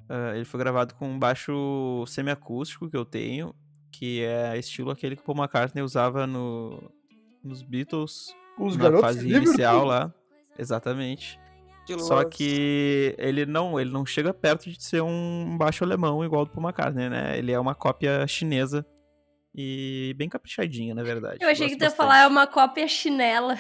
Uh, 0.09 0.35
ele 0.35 0.45
foi 0.45 0.59
gravado 0.59 0.95
com 0.95 1.09
um 1.09 1.19
baixo 1.19 2.05
semiacústico 2.07 2.91
que 2.91 2.97
eu 2.97 3.05
tenho, 3.05 3.55
que 3.91 4.23
é 4.23 4.59
estilo 4.59 4.91
aquele 4.91 5.17
que 5.17 5.23
o 5.23 5.25
Paul 5.25 5.39
McCartney 5.39 5.83
usava 5.83 6.27
no, 6.27 6.91
nos 7.43 7.63
Beatles, 7.63 8.35
Os 8.59 8.77
na 8.77 8.99
fase 8.99 9.27
inicial 9.27 9.85
lá. 9.85 10.13
Exatamente. 10.59 11.41
Só 11.99 12.25
que 12.25 13.15
ele 13.19 13.45
não, 13.45 13.79
ele 13.79 13.91
não 13.91 14.07
chega 14.07 14.33
perto 14.33 14.71
de 14.71 14.83
ser 14.83 15.03
um 15.03 15.57
baixo 15.59 15.85
alemão 15.85 16.25
igual 16.25 16.45
do 16.45 16.51
Paul 16.51 16.67
McCartney, 16.67 17.09
né? 17.09 17.39
Ele 17.39 17.53
é 17.53 17.59
uma 17.59 17.75
cópia 17.75 18.27
chinesa 18.27 18.87
e 19.55 20.15
bem 20.17 20.29
caprichadinha, 20.29 20.95
na 20.95 21.03
verdade. 21.03 21.39
Eu 21.41 21.49
achei 21.49 21.67
Gosto 21.67 21.79
que 21.79 21.85
tu 21.85 21.89
ia 21.89 21.91
falar 21.91 22.23
é 22.23 22.27
uma 22.27 22.47
cópia 22.47 22.89
chinela. 22.89 23.57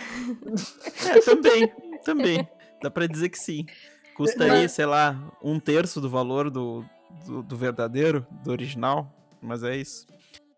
É, 1.07 1.20
também, 1.20 1.72
também. 2.05 2.49
Dá 2.83 2.91
pra 2.91 3.07
dizer 3.07 3.29
que 3.29 3.39
sim. 3.39 3.66
Custaria, 4.16 4.68
sei 4.68 4.87
lá, 4.87 5.16
um 5.43 5.59
terço 5.59 6.01
do 6.01 6.09
valor 6.09 6.51
do, 6.51 6.85
do, 7.27 7.43
do 7.43 7.57
verdadeiro, 7.57 8.27
do 8.45 8.51
original, 8.51 9.12
mas 9.43 9.62
é 9.62 9.77
isso. 9.77 10.07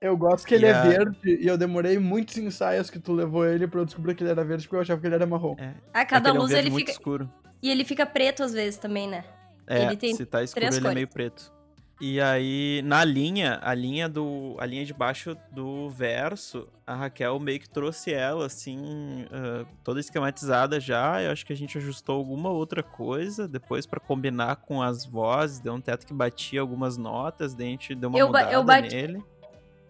Eu 0.01 0.17
gosto 0.17 0.47
que 0.47 0.55
ele 0.55 0.67
é 0.67 0.83
verde 0.83 1.39
e 1.41 1.47
eu 1.47 1.57
demorei 1.57 1.99
muitos 1.99 2.37
ensaios 2.37 2.91
que 2.91 2.99
tu 2.99 3.13
levou 3.13 3.47
ele 3.47 3.67
pra 3.67 3.81
eu 3.81 3.85
descobrir 3.85 4.15
que 4.15 4.23
ele 4.23 4.31
era 4.31 4.45
verde 4.45 4.65
porque 4.65 4.77
eu 4.77 4.81
achava 4.81 5.01
que 5.01 5.07
ele 5.07 5.15
era 5.15 5.27
marrom. 5.27 5.57
É. 5.59 5.75
A 5.93 6.05
cada 6.05 6.29
é 6.29 6.33
luz 6.33 6.51
ele, 6.51 6.69
é 6.69 6.71
um 6.71 6.75
ele 6.75 6.77
fica 6.77 6.93
escuro. 6.93 7.31
E 7.63 7.71
ele 7.71 7.85
fica 7.85 8.07
preto 8.07 8.43
às 8.43 8.53
vezes 8.53 8.79
também, 8.79 9.09
né? 9.09 9.25
É, 9.67 9.85
ele 9.85 9.97
tem 9.97 10.15
se 10.15 10.25
tá 10.25 10.43
escuro 10.43 10.65
ele 10.65 10.73
cores. 10.73 10.91
é 10.91 10.95
meio 10.95 11.09
preto. 11.09 11.57
E 11.99 12.21
aí, 12.21 12.83
na 12.85 13.03
linha, 13.05 13.59
a 13.63 13.73
linha 13.73 14.07
do. 14.07 14.55
A 14.59 14.67
linha 14.67 14.85
de 14.85 14.93
baixo 14.93 15.35
do 15.51 15.89
verso, 15.89 16.69
a 16.87 16.95
Raquel 16.95 17.39
meio 17.41 17.59
que 17.59 17.69
trouxe 17.69 18.13
ela, 18.13 18.45
assim, 18.45 19.25
uh, 19.25 19.67
toda 19.83 19.99
esquematizada 19.99 20.79
já. 20.79 21.23
Eu 21.23 21.33
acho 21.33 21.47
que 21.47 21.55
a 21.55 21.57
gente 21.57 21.79
ajustou 21.79 22.17
alguma 22.17 22.51
outra 22.51 22.83
coisa 22.83 23.49
depois 23.49 23.87
para 23.87 23.99
combinar 23.99 24.57
com 24.57 24.83
as 24.83 25.07
vozes, 25.07 25.59
deu 25.59 25.73
um 25.73 25.81
teto 25.81 26.07
que 26.07 26.13
batia 26.13 26.61
algumas 26.61 26.99
notas, 26.99 27.55
daí 27.55 27.69
a 27.69 27.71
gente 27.71 27.95
deu 27.95 28.11
uma 28.11 28.19
eu 28.19 28.27
mudada 28.27 28.53
eu 28.53 28.63
bati... 28.63 28.95
nele. 28.95 29.25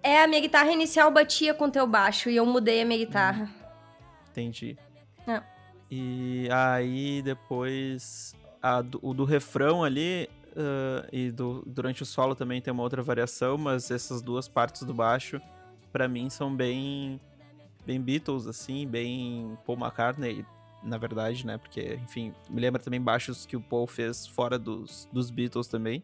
É, 0.00 0.22
a 0.22 0.28
minha 0.28 0.40
guitarra 0.40 0.70
inicial 0.70 1.10
batia 1.10 1.52
com 1.54 1.68
teu 1.68 1.88
baixo 1.88 2.30
e 2.30 2.36
eu 2.36 2.46
mudei 2.46 2.82
a 2.82 2.84
minha 2.84 3.04
guitarra. 3.04 3.50
Entendi. 4.30 4.78
E 5.90 6.48
aí 6.50 7.22
depois 7.22 8.34
a, 8.62 8.82
o 9.00 9.14
do 9.14 9.24
refrão 9.24 9.84
ali 9.84 10.28
uh, 10.52 11.08
e 11.12 11.30
do, 11.30 11.62
durante 11.66 12.02
o 12.02 12.06
solo 12.06 12.34
também 12.34 12.60
tem 12.60 12.72
uma 12.72 12.82
outra 12.82 13.02
variação, 13.02 13.56
mas 13.56 13.90
essas 13.90 14.20
duas 14.20 14.48
partes 14.48 14.82
do 14.82 14.92
baixo 14.92 15.40
para 15.92 16.08
mim 16.08 16.28
são 16.28 16.54
bem 16.54 17.20
bem 17.86 18.00
Beatles 18.00 18.46
assim, 18.46 18.86
bem 18.86 19.56
Paul 19.64 19.78
McCartney, 19.78 20.44
na 20.82 20.98
verdade, 20.98 21.46
né? 21.46 21.56
Porque, 21.56 21.98
enfim, 22.02 22.34
me 22.50 22.60
lembra 22.60 22.82
também 22.82 23.00
baixos 23.00 23.46
que 23.46 23.56
o 23.56 23.60
Paul 23.60 23.86
fez 23.86 24.26
fora 24.26 24.58
dos, 24.58 25.08
dos 25.12 25.30
Beatles 25.30 25.68
também. 25.68 26.02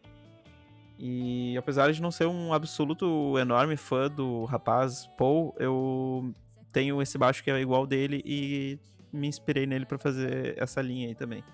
E 0.98 1.56
apesar 1.58 1.92
de 1.92 2.00
não 2.00 2.12
ser 2.12 2.26
um 2.26 2.52
absoluto 2.52 3.36
enorme 3.36 3.76
fã 3.76 4.08
do 4.08 4.44
rapaz 4.44 5.08
Paul, 5.18 5.52
eu 5.58 6.32
tenho 6.72 7.02
esse 7.02 7.18
baixo 7.18 7.42
que 7.42 7.50
é 7.50 7.60
igual 7.60 7.86
dele 7.86 8.22
e 8.24 8.78
me 9.12 9.28
inspirei 9.28 9.66
nele 9.66 9.84
para 9.84 9.98
fazer 9.98 10.54
essa 10.60 10.80
linha 10.80 11.08
aí 11.08 11.14
também. 11.14 11.44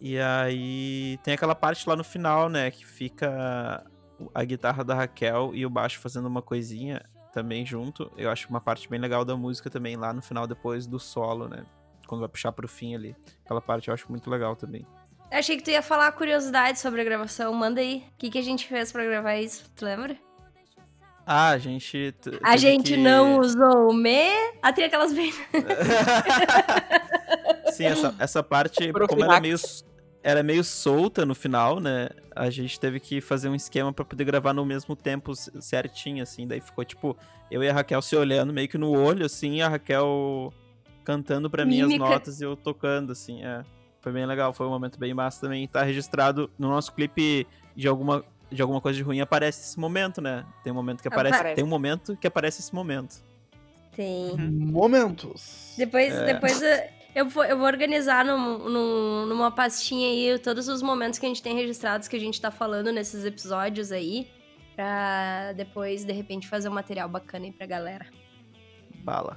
E 0.00 0.18
aí 0.18 1.18
tem 1.24 1.34
aquela 1.34 1.54
parte 1.54 1.88
lá 1.88 1.96
no 1.96 2.04
final, 2.04 2.48
né, 2.48 2.70
que 2.70 2.86
fica 2.86 3.84
a 4.34 4.44
guitarra 4.44 4.84
da 4.84 4.94
Raquel 4.94 5.52
e 5.54 5.66
o 5.66 5.70
baixo 5.70 5.98
fazendo 5.98 6.26
uma 6.26 6.42
coisinha 6.42 7.02
também 7.32 7.64
junto. 7.64 8.10
Eu 8.16 8.30
acho 8.30 8.48
uma 8.48 8.60
parte 8.60 8.88
bem 8.88 9.00
legal 9.00 9.24
da 9.24 9.36
música 9.36 9.68
também 9.70 9.96
lá 9.96 10.12
no 10.12 10.22
final 10.22 10.46
depois 10.46 10.86
do 10.86 10.98
solo, 10.98 11.48
né? 11.48 11.64
Quando 12.06 12.20
vai 12.20 12.28
puxar 12.28 12.52
pro 12.52 12.66
fim 12.66 12.94
ali. 12.94 13.14
Aquela 13.44 13.60
parte 13.60 13.88
eu 13.88 13.94
acho 13.94 14.10
muito 14.10 14.30
legal 14.30 14.56
também. 14.56 14.86
Eu 15.30 15.38
achei 15.38 15.56
que 15.56 15.62
tu 15.62 15.70
ia 15.70 15.82
falar 15.82 16.10
curiosidade 16.12 16.78
sobre 16.78 17.02
a 17.02 17.04
gravação. 17.04 17.52
Manda 17.52 17.80
aí. 17.80 18.04
O 18.14 18.16
que, 18.16 18.30
que 18.30 18.38
a 18.38 18.42
gente 18.42 18.66
fez 18.66 18.90
para 18.90 19.04
gravar 19.04 19.36
isso? 19.36 19.70
Tu 19.76 19.84
lembra? 19.84 20.16
Ah, 21.30 21.50
a 21.50 21.58
gente. 21.58 22.14
A 22.42 22.56
gente 22.56 22.94
que... 22.94 22.96
não 22.96 23.40
usou 23.40 23.90
o 23.90 23.92
me. 23.92 24.30
Ah, 24.62 24.72
tem 24.72 24.86
aquelas 24.86 25.12
bem. 25.12 25.30
Sim, 27.70 27.84
essa, 27.84 28.14
essa 28.18 28.42
parte, 28.42 28.90
como 29.06 29.22
ela 29.22 29.36
é 29.36 29.40
meio, 29.40 29.58
era 30.22 30.42
meio 30.42 30.64
solta 30.64 31.26
no 31.26 31.34
final, 31.34 31.80
né? 31.80 32.08
A 32.34 32.48
gente 32.48 32.80
teve 32.80 32.98
que 32.98 33.20
fazer 33.20 33.50
um 33.50 33.54
esquema 33.54 33.92
para 33.92 34.06
poder 34.06 34.24
gravar 34.24 34.54
no 34.54 34.64
mesmo 34.64 34.96
tempo 34.96 35.34
certinho, 35.34 36.22
assim. 36.22 36.46
Daí 36.46 36.62
ficou 36.62 36.82
tipo, 36.82 37.14
eu 37.50 37.62
e 37.62 37.68
a 37.68 37.74
Raquel 37.74 38.00
se 38.00 38.16
olhando 38.16 38.50
meio 38.50 38.66
que 38.66 38.78
no 38.78 38.98
olho, 38.98 39.26
assim, 39.26 39.60
a 39.60 39.68
Raquel 39.68 40.50
cantando 41.04 41.50
para 41.50 41.66
mim 41.66 41.82
as 41.82 41.98
notas 41.98 42.40
e 42.40 42.44
eu 42.44 42.56
tocando, 42.56 43.12
assim. 43.12 43.44
É. 43.44 43.62
Foi 44.00 44.12
bem 44.12 44.24
legal, 44.24 44.54
foi 44.54 44.66
um 44.66 44.70
momento 44.70 44.98
bem 44.98 45.12
massa 45.12 45.42
também. 45.42 45.68
Tá 45.68 45.82
registrado 45.82 46.50
no 46.58 46.70
nosso 46.70 46.90
clipe 46.94 47.46
de 47.76 47.86
alguma 47.86 48.24
de 48.50 48.62
alguma 48.62 48.80
coisa 48.80 48.96
de 48.96 49.02
ruim 49.02 49.20
aparece 49.20 49.60
esse 49.60 49.78
momento, 49.78 50.20
né? 50.20 50.44
Tem 50.62 50.72
um 50.72 50.76
momento 50.76 51.02
que 51.02 51.08
aparece, 51.08 51.34
aparece. 51.34 51.54
tem 51.56 51.64
um 51.64 51.68
momento 51.68 52.16
que 52.16 52.26
aparece 52.26 52.60
esse 52.60 52.74
momento. 52.74 53.22
Tem. 53.92 54.36
Momentos. 54.36 55.74
Depois, 55.76 56.14
é. 56.14 56.24
depois 56.24 56.60
eu 57.14 57.28
vou, 57.28 57.44
eu 57.44 57.58
vou 57.58 57.66
organizar 57.66 58.24
num, 58.24 58.58
num, 58.68 59.26
numa 59.26 59.50
pastinha 59.50 60.08
aí 60.08 60.38
todos 60.38 60.68
os 60.68 60.80
momentos 60.82 61.18
que 61.18 61.26
a 61.26 61.28
gente 61.28 61.42
tem 61.42 61.54
registrados 61.54 62.06
que 62.06 62.14
a 62.14 62.20
gente 62.20 62.40
tá 62.40 62.50
falando 62.50 62.92
nesses 62.92 63.24
episódios 63.24 63.90
aí. 63.90 64.30
Pra 64.76 65.52
depois, 65.54 66.04
de 66.04 66.12
repente, 66.12 66.46
fazer 66.46 66.68
um 66.68 66.72
material 66.72 67.08
bacana 67.08 67.46
aí 67.46 67.52
pra 67.52 67.66
galera. 67.66 68.06
Bala. 69.02 69.36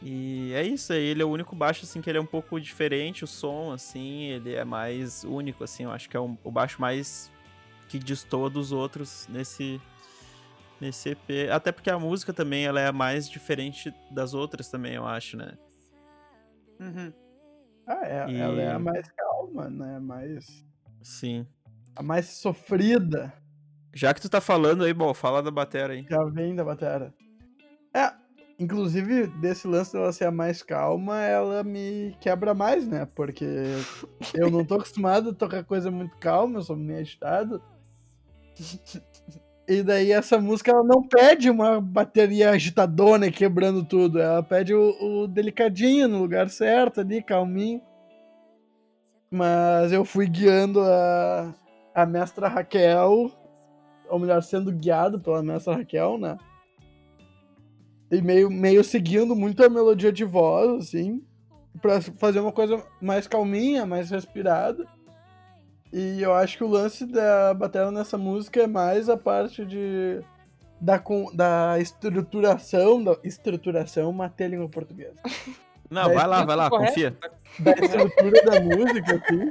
E 0.00 0.52
é 0.54 0.62
isso 0.62 0.92
aí, 0.92 1.02
ele 1.02 1.22
é 1.22 1.24
o 1.24 1.28
único 1.28 1.56
baixo, 1.56 1.84
assim, 1.84 2.00
que 2.00 2.08
ele 2.08 2.18
é 2.18 2.20
um 2.20 2.26
pouco 2.26 2.60
diferente, 2.60 3.24
o 3.24 3.26
som, 3.26 3.72
assim, 3.72 4.26
ele 4.26 4.54
é 4.54 4.64
mais 4.64 5.24
único, 5.24 5.62
assim, 5.62 5.84
eu 5.84 5.92
acho 5.92 6.08
que 6.08 6.16
é 6.16 6.20
um, 6.20 6.36
o 6.42 6.50
baixo 6.50 6.80
mais 6.80 7.31
que 7.98 7.98
destoa 7.98 8.48
dos 8.48 8.72
outros 8.72 9.26
nesse 9.28 9.80
nesse 10.80 11.10
EP. 11.10 11.50
Até 11.52 11.70
porque 11.70 11.90
a 11.90 11.98
música 11.98 12.32
também 12.32 12.64
ela 12.64 12.80
é 12.80 12.90
mais 12.90 13.28
diferente 13.28 13.94
das 14.10 14.34
outras 14.34 14.68
também, 14.68 14.94
eu 14.94 15.06
acho, 15.06 15.36
né? 15.36 15.56
Uhum. 16.80 17.12
Ah, 17.86 18.04
é, 18.04 18.30
e... 18.30 18.36
ela 18.36 18.60
é 18.60 18.72
a 18.72 18.78
mais 18.78 19.08
calma, 19.12 19.68
né? 19.68 19.98
Mais. 20.00 20.66
Sim. 21.02 21.46
A 21.94 22.02
mais 22.02 22.26
sofrida. 22.26 23.32
Já 23.94 24.14
que 24.14 24.20
tu 24.20 24.28
tá 24.28 24.40
falando 24.40 24.84
aí, 24.84 24.94
bom, 24.94 25.12
fala 25.12 25.42
da 25.42 25.50
bateria 25.50 25.96
aí. 25.96 26.06
Já 26.08 26.24
vem 26.24 26.56
da 26.56 26.64
bateria. 26.64 27.14
É, 27.94 28.10
inclusive, 28.58 29.26
desse 29.26 29.68
lance 29.68 29.92
dela 29.92 30.12
ser 30.12 30.24
a 30.24 30.30
mais 30.32 30.62
calma, 30.62 31.20
ela 31.20 31.62
me 31.62 32.16
quebra 32.20 32.54
mais, 32.54 32.88
né? 32.88 33.06
Porque 33.14 33.44
eu 34.34 34.50
não 34.50 34.64
tô 34.64 34.76
acostumado 34.76 35.30
a 35.30 35.34
tocar 35.34 35.62
coisa 35.62 35.90
muito 35.90 36.16
calma, 36.16 36.58
eu 36.58 36.62
sou 36.62 36.74
meio 36.74 37.00
agitado. 37.00 37.62
E 39.68 39.82
daí 39.82 40.10
essa 40.10 40.38
música 40.38 40.72
ela 40.72 40.82
não 40.82 41.02
pede 41.02 41.48
uma 41.48 41.80
bateria 41.80 42.50
agitadona 42.50 43.30
quebrando 43.30 43.84
tudo, 43.84 44.20
ela 44.20 44.42
pede 44.42 44.74
o, 44.74 45.22
o, 45.22 45.28
delicadinho 45.28 46.08
no 46.08 46.18
lugar 46.18 46.50
certo 46.50 47.00
ali, 47.00 47.22
calminho. 47.22 47.80
Mas 49.30 49.92
eu 49.92 50.04
fui 50.04 50.26
guiando 50.26 50.80
a, 50.82 51.54
a 51.94 52.04
mestra 52.04 52.48
Raquel, 52.48 53.30
ou 54.10 54.18
melhor, 54.18 54.42
sendo 54.42 54.72
guiado 54.72 55.20
pela 55.20 55.42
mestra 55.42 55.76
Raquel, 55.76 56.18
né? 56.18 56.36
E 58.10 58.20
meio, 58.20 58.50
meio 58.50 58.84
seguindo 58.84 59.34
muito 59.34 59.64
a 59.64 59.70
melodia 59.70 60.12
de 60.12 60.24
voz, 60.24 60.88
assim, 60.88 61.24
pra 61.80 62.00
fazer 62.02 62.40
uma 62.40 62.52
coisa 62.52 62.84
mais 63.00 63.26
calminha, 63.26 63.86
mais 63.86 64.10
respirada. 64.10 64.86
E 65.92 66.22
eu 66.22 66.32
acho 66.32 66.56
que 66.56 66.64
o 66.64 66.68
lance 66.68 67.04
da 67.04 67.52
bateria 67.52 67.90
nessa 67.90 68.16
música 68.16 68.62
é 68.62 68.66
mais 68.66 69.08
a 69.08 69.16
parte 69.16 69.64
de. 69.64 70.22
Da, 70.80 71.00
da 71.34 71.78
estruturação. 71.78 73.04
Da 73.04 73.16
estruturação, 73.22 74.12
matei 74.12 74.46
a 74.46 74.50
língua 74.50 74.68
portuguesa. 74.68 75.20
Não, 75.90 76.08
da 76.08 76.14
vai 76.14 76.26
lá, 76.26 76.44
vai 76.44 76.56
lá, 76.56 76.70
confia. 76.70 77.14
Da 77.58 77.72
estrutura 77.72 78.42
da 78.42 78.60
música, 78.60 79.22
assim. 79.22 79.50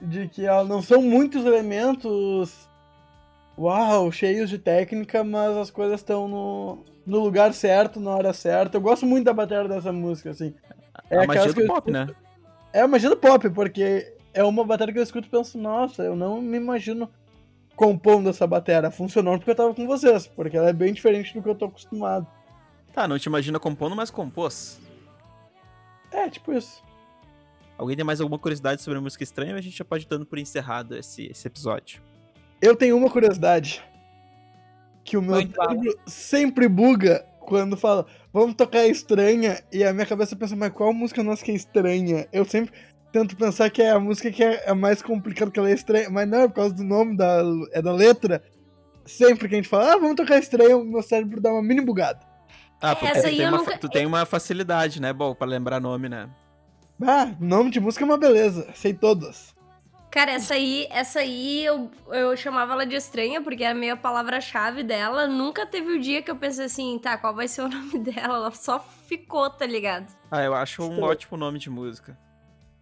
De 0.00 0.28
que 0.28 0.46
ela 0.46 0.62
não 0.62 0.80
são 0.80 1.02
muitos 1.02 1.44
elementos. 1.44 2.70
Uau, 3.58 4.10
cheios 4.12 4.48
de 4.48 4.58
técnica, 4.58 5.24
mas 5.24 5.56
as 5.56 5.70
coisas 5.70 6.00
estão 6.00 6.26
no, 6.28 6.84
no 7.04 7.18
lugar 7.18 7.52
certo, 7.52 7.98
na 7.98 8.12
hora 8.12 8.32
certa. 8.32 8.76
Eu 8.76 8.80
gosto 8.80 9.04
muito 9.04 9.24
da 9.24 9.32
bateria 9.32 9.68
dessa 9.68 9.92
música, 9.92 10.30
assim. 10.30 10.54
É 11.10 11.18
a 11.18 11.26
magia 11.26 11.52
do 11.52 11.66
pop, 11.66 11.90
né? 11.90 12.08
É 12.72 12.80
a 12.80 12.88
magia 12.88 13.10
do 13.10 13.16
pop, 13.16 13.50
porque 13.50 14.11
é 14.34 14.42
uma 14.44 14.64
bateria 14.64 14.92
que 14.92 14.98
eu 14.98 15.02
escuto 15.02 15.28
e 15.28 15.30
penso, 15.30 15.58
nossa, 15.58 16.02
eu 16.02 16.16
não 16.16 16.40
me 16.40 16.56
imagino 16.56 17.10
compondo 17.76 18.28
essa 18.28 18.46
bateria. 18.46 18.90
Funcionou 18.90 19.38
porque 19.38 19.50
eu 19.50 19.54
tava 19.54 19.74
com 19.74 19.86
vocês, 19.86 20.26
porque 20.26 20.56
ela 20.56 20.68
é 20.68 20.72
bem 20.72 20.92
diferente 20.92 21.34
do 21.34 21.42
que 21.42 21.48
eu 21.48 21.54
tô 21.54 21.66
acostumado. 21.66 22.26
Tá, 22.92 23.08
não 23.08 23.18
te 23.18 23.26
imagina 23.26 23.58
compondo, 23.58 23.96
mas 23.96 24.10
compôs. 24.10 24.80
É, 26.10 26.28
tipo 26.28 26.52
isso. 26.52 26.82
Alguém 27.76 27.96
tem 27.96 28.04
mais 28.04 28.20
alguma 28.20 28.38
curiosidade 28.38 28.82
sobre 28.82 28.98
a 28.98 29.02
música 29.02 29.24
estranha 29.24 29.52
ou 29.52 29.58
a 29.58 29.62
gente 29.62 29.76
já 29.76 29.84
pode 29.84 30.06
dando 30.06 30.26
por 30.26 30.38
encerrado 30.38 30.96
esse, 30.96 31.26
esse 31.26 31.46
episódio? 31.46 32.02
Eu 32.60 32.76
tenho 32.76 32.96
uma 32.96 33.10
curiosidade. 33.10 33.82
Que 35.04 35.16
o 35.16 35.22
meu 35.22 35.34
cérebro 35.36 35.98
sempre 36.06 36.68
buga 36.68 37.26
quando 37.40 37.76
fala, 37.76 38.06
vamos 38.32 38.54
tocar 38.54 38.86
estranha, 38.86 39.62
e 39.72 39.82
a 39.82 39.92
minha 39.92 40.06
cabeça 40.06 40.36
pensa, 40.36 40.54
mas 40.54 40.72
qual 40.72 40.92
música 40.92 41.22
nossa 41.22 41.44
que 41.44 41.50
é 41.50 41.54
estranha? 41.54 42.28
Eu 42.32 42.44
sempre 42.44 42.72
tento 43.12 43.36
pensar 43.36 43.70
que 43.70 43.82
é 43.82 43.90
a 43.90 44.00
música 44.00 44.30
que 44.32 44.42
é, 44.42 44.64
é 44.66 44.74
mais 44.74 45.02
complicada, 45.02 45.50
que 45.50 45.58
ela 45.58 45.70
é 45.70 45.74
estranha, 45.74 46.08
mas 46.10 46.28
não, 46.28 46.40
é 46.40 46.48
por 46.48 46.54
causa 46.54 46.74
do 46.74 46.82
nome, 46.82 47.16
da, 47.16 47.42
é 47.72 47.82
da 47.82 47.92
letra. 47.92 48.42
Sempre 49.04 49.48
que 49.48 49.54
a 49.54 49.58
gente 49.58 49.68
fala, 49.68 49.92
ah, 49.92 49.96
vamos 49.96 50.16
tocar 50.16 50.38
estranha, 50.38 50.76
o 50.76 50.84
meu 50.84 51.02
cérebro 51.02 51.40
dá 51.40 51.52
uma 51.52 51.62
mini 51.62 51.80
bugada. 51.80 52.20
Ah, 52.80 52.96
porque 52.96 53.18
Essa 53.18 53.28
tu, 53.28 53.36
tem 53.36 53.48
uma, 53.48 53.58
nunca... 53.58 53.78
tu 53.78 53.88
tem 53.88 54.06
uma 54.06 54.26
facilidade, 54.26 55.00
né, 55.00 55.12
bom, 55.12 55.34
pra 55.34 55.46
lembrar 55.46 55.80
nome, 55.80 56.08
né? 56.08 56.28
Ah, 57.00 57.32
nome 57.38 57.70
de 57.70 57.80
música 57.80 58.04
é 58.04 58.06
uma 58.06 58.18
beleza, 58.18 58.68
sei 58.74 58.94
todas. 58.94 59.54
Cara, 60.10 60.32
essa 60.32 60.54
aí, 60.54 60.86
essa 60.90 61.20
aí 61.20 61.64
eu, 61.64 61.90
eu 62.10 62.36
chamava 62.36 62.74
ela 62.74 62.84
de 62.84 62.94
estranha, 62.94 63.40
porque 63.40 63.64
era 63.64 63.74
meio 63.74 63.94
a 63.94 63.96
palavra-chave 63.96 64.82
dela. 64.82 65.26
Nunca 65.26 65.64
teve 65.64 65.90
o 65.90 65.96
um 65.96 66.00
dia 66.00 66.20
que 66.20 66.30
eu 66.30 66.36
pensei 66.36 66.66
assim, 66.66 66.98
tá, 66.98 67.16
qual 67.16 67.34
vai 67.34 67.48
ser 67.48 67.62
o 67.62 67.68
nome 67.70 67.98
dela? 67.98 68.36
Ela 68.36 68.50
só 68.50 68.78
ficou, 68.78 69.48
tá 69.48 69.64
ligado? 69.64 70.12
Ah, 70.30 70.42
eu 70.42 70.54
acho 70.54 70.82
um 70.82 71.02
ótimo 71.02 71.38
nome 71.38 71.58
de 71.58 71.70
música. 71.70 72.16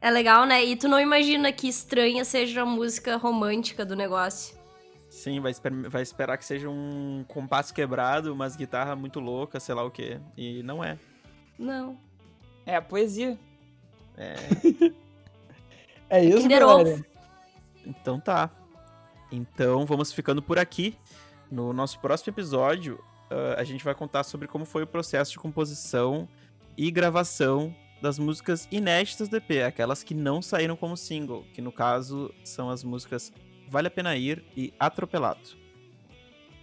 É 0.01 0.11
legal, 0.11 0.47
né? 0.47 0.65
E 0.65 0.77
tu 0.77 0.89
não 0.89 0.99
imagina 0.99 1.53
que 1.53 1.69
estranha 1.69 2.25
seja 2.25 2.63
a 2.63 2.67
música 2.67 3.17
romântica 3.17 3.85
do 3.85 3.95
negócio. 3.95 4.59
Sim, 5.11 5.41
vai, 5.41 5.51
esper 5.51 5.73
vai 5.91 6.03
esperar 6.03 6.39
que 6.39 6.45
seja 6.45 6.71
um 6.71 7.25
compasso 7.29 7.75
quebrado, 7.75 8.33
umas 8.33 8.57
guitarras 8.57 8.97
muito 8.97 9.21
loucas, 9.21 9.63
sei 9.63 9.75
lá 9.75 9.85
o 9.85 9.91
quê. 9.91 10.21
E 10.37 10.63
não 10.63 10.83
é. 10.83 10.99
Não. 11.59 11.99
É 12.65 12.77
a 12.77 12.83
poesia. 12.83 13.39
É. 14.17 14.37
é 16.09 16.25
isso, 16.25 16.49
galera. 16.49 17.05
Então 17.85 18.19
tá. 18.19 18.51
Então 19.31 19.85
vamos 19.85 20.13
ficando 20.13 20.41
por 20.41 20.59
aqui. 20.59 20.97
No 21.51 21.73
nosso 21.73 21.99
próximo 21.99 22.33
episódio, 22.33 23.03
uh, 23.31 23.59
a 23.59 23.65
gente 23.65 23.85
vai 23.85 23.95
contar 23.95 24.23
sobre 24.23 24.47
como 24.47 24.65
foi 24.65 24.85
o 24.85 24.87
processo 24.87 25.33
de 25.33 25.39
composição 25.39 26.29
e 26.77 26.91
gravação 26.91 27.75
das 28.01 28.19
músicas 28.19 28.67
inéditas 28.71 29.29
do 29.29 29.37
EP, 29.37 29.63
aquelas 29.67 30.03
que 30.03 30.15
não 30.15 30.41
saíram 30.41 30.77
como 30.77 30.97
single, 30.97 31.45
que 31.53 31.61
no 31.61 31.71
caso 31.71 32.33
são 32.45 32.71
as 32.71 32.83
músicas 32.83 33.33
Vale 33.69 33.87
a 33.87 33.91
Pena 33.91 34.17
Ir 34.17 34.43
e 34.57 34.73
Atropelado. 34.81 35.61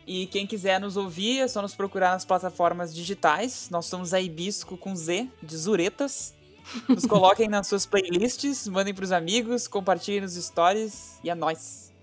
E 0.06 0.26
quem 0.28 0.48
quiser 0.48 0.80
nos 0.80 0.96
ouvir, 0.96 1.40
é 1.40 1.48
só 1.48 1.62
nos 1.62 1.76
procurar 1.76 2.12
nas 2.12 2.24
plataformas 2.24 2.96
digitais. 2.96 3.70
Nós 3.70 3.86
somos 3.86 4.14
a 4.14 4.22
Ibisco 4.22 4.78
com 4.78 4.96
Z, 4.96 5.28
de 5.44 5.58
Zuretas. 5.58 6.34
Nos 6.88 7.06
coloquem 7.06 7.48
nas 7.48 7.68
suas 7.68 7.86
playlists, 7.86 8.68
mandem 8.68 8.94
pros 8.94 9.14
amigos, 9.14 9.70
compartilhem 9.70 10.20
nos 10.20 10.34
stories 10.34 11.18
e 11.24 11.30
é 11.30 11.36
nóis. 11.36 11.94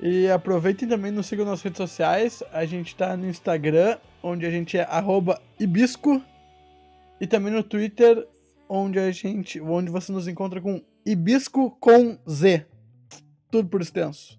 E 0.00 0.28
aproveitem 0.28 0.88
também 0.88 1.12
nos 1.12 1.26
sigam 1.26 1.46
nas 1.46 1.62
redes 1.62 1.78
sociais. 1.78 2.42
A 2.52 2.66
gente 2.66 2.96
tá 2.96 3.16
no 3.16 3.28
Instagram, 3.28 3.96
onde 4.22 4.44
a 4.44 4.50
gente 4.50 4.76
é 4.76 4.86
ibisco. 5.58 6.20
E 7.20 7.26
também 7.26 7.52
no 7.52 7.62
Twitter, 7.62 8.26
onde 8.68 8.98
a 8.98 9.10
gente. 9.10 9.60
onde 9.60 9.90
você 9.90 10.12
nos 10.12 10.28
encontra 10.28 10.60
com 10.60 10.82
Ibisco 11.04 11.70
com 11.80 12.18
Z. 12.28 12.66
Tudo 13.50 13.68
por 13.68 13.80
extenso. 13.80 14.38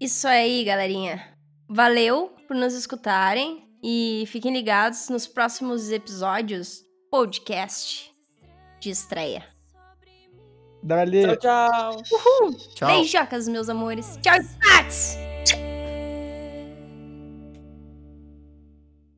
Isso 0.00 0.26
aí, 0.26 0.64
galerinha. 0.64 1.36
Valeu 1.68 2.34
por 2.48 2.56
nos 2.56 2.74
escutarem 2.74 3.68
e 3.82 4.24
fiquem 4.26 4.52
ligados 4.52 5.08
nos 5.08 5.26
próximos 5.26 5.90
episódios 5.90 6.82
podcast 7.10 8.10
de 8.80 8.90
estreia. 8.90 9.44
Dali. 10.82 11.22
Tchau, 11.22 11.36
tchau. 11.36 12.02
Uhul. 12.12 12.56
Tchau. 12.74 12.88
Beijocas, 12.88 13.46
meus 13.48 13.68
amores. 13.68 14.18
Tchau, 14.22 14.38
Pats! 14.60 15.29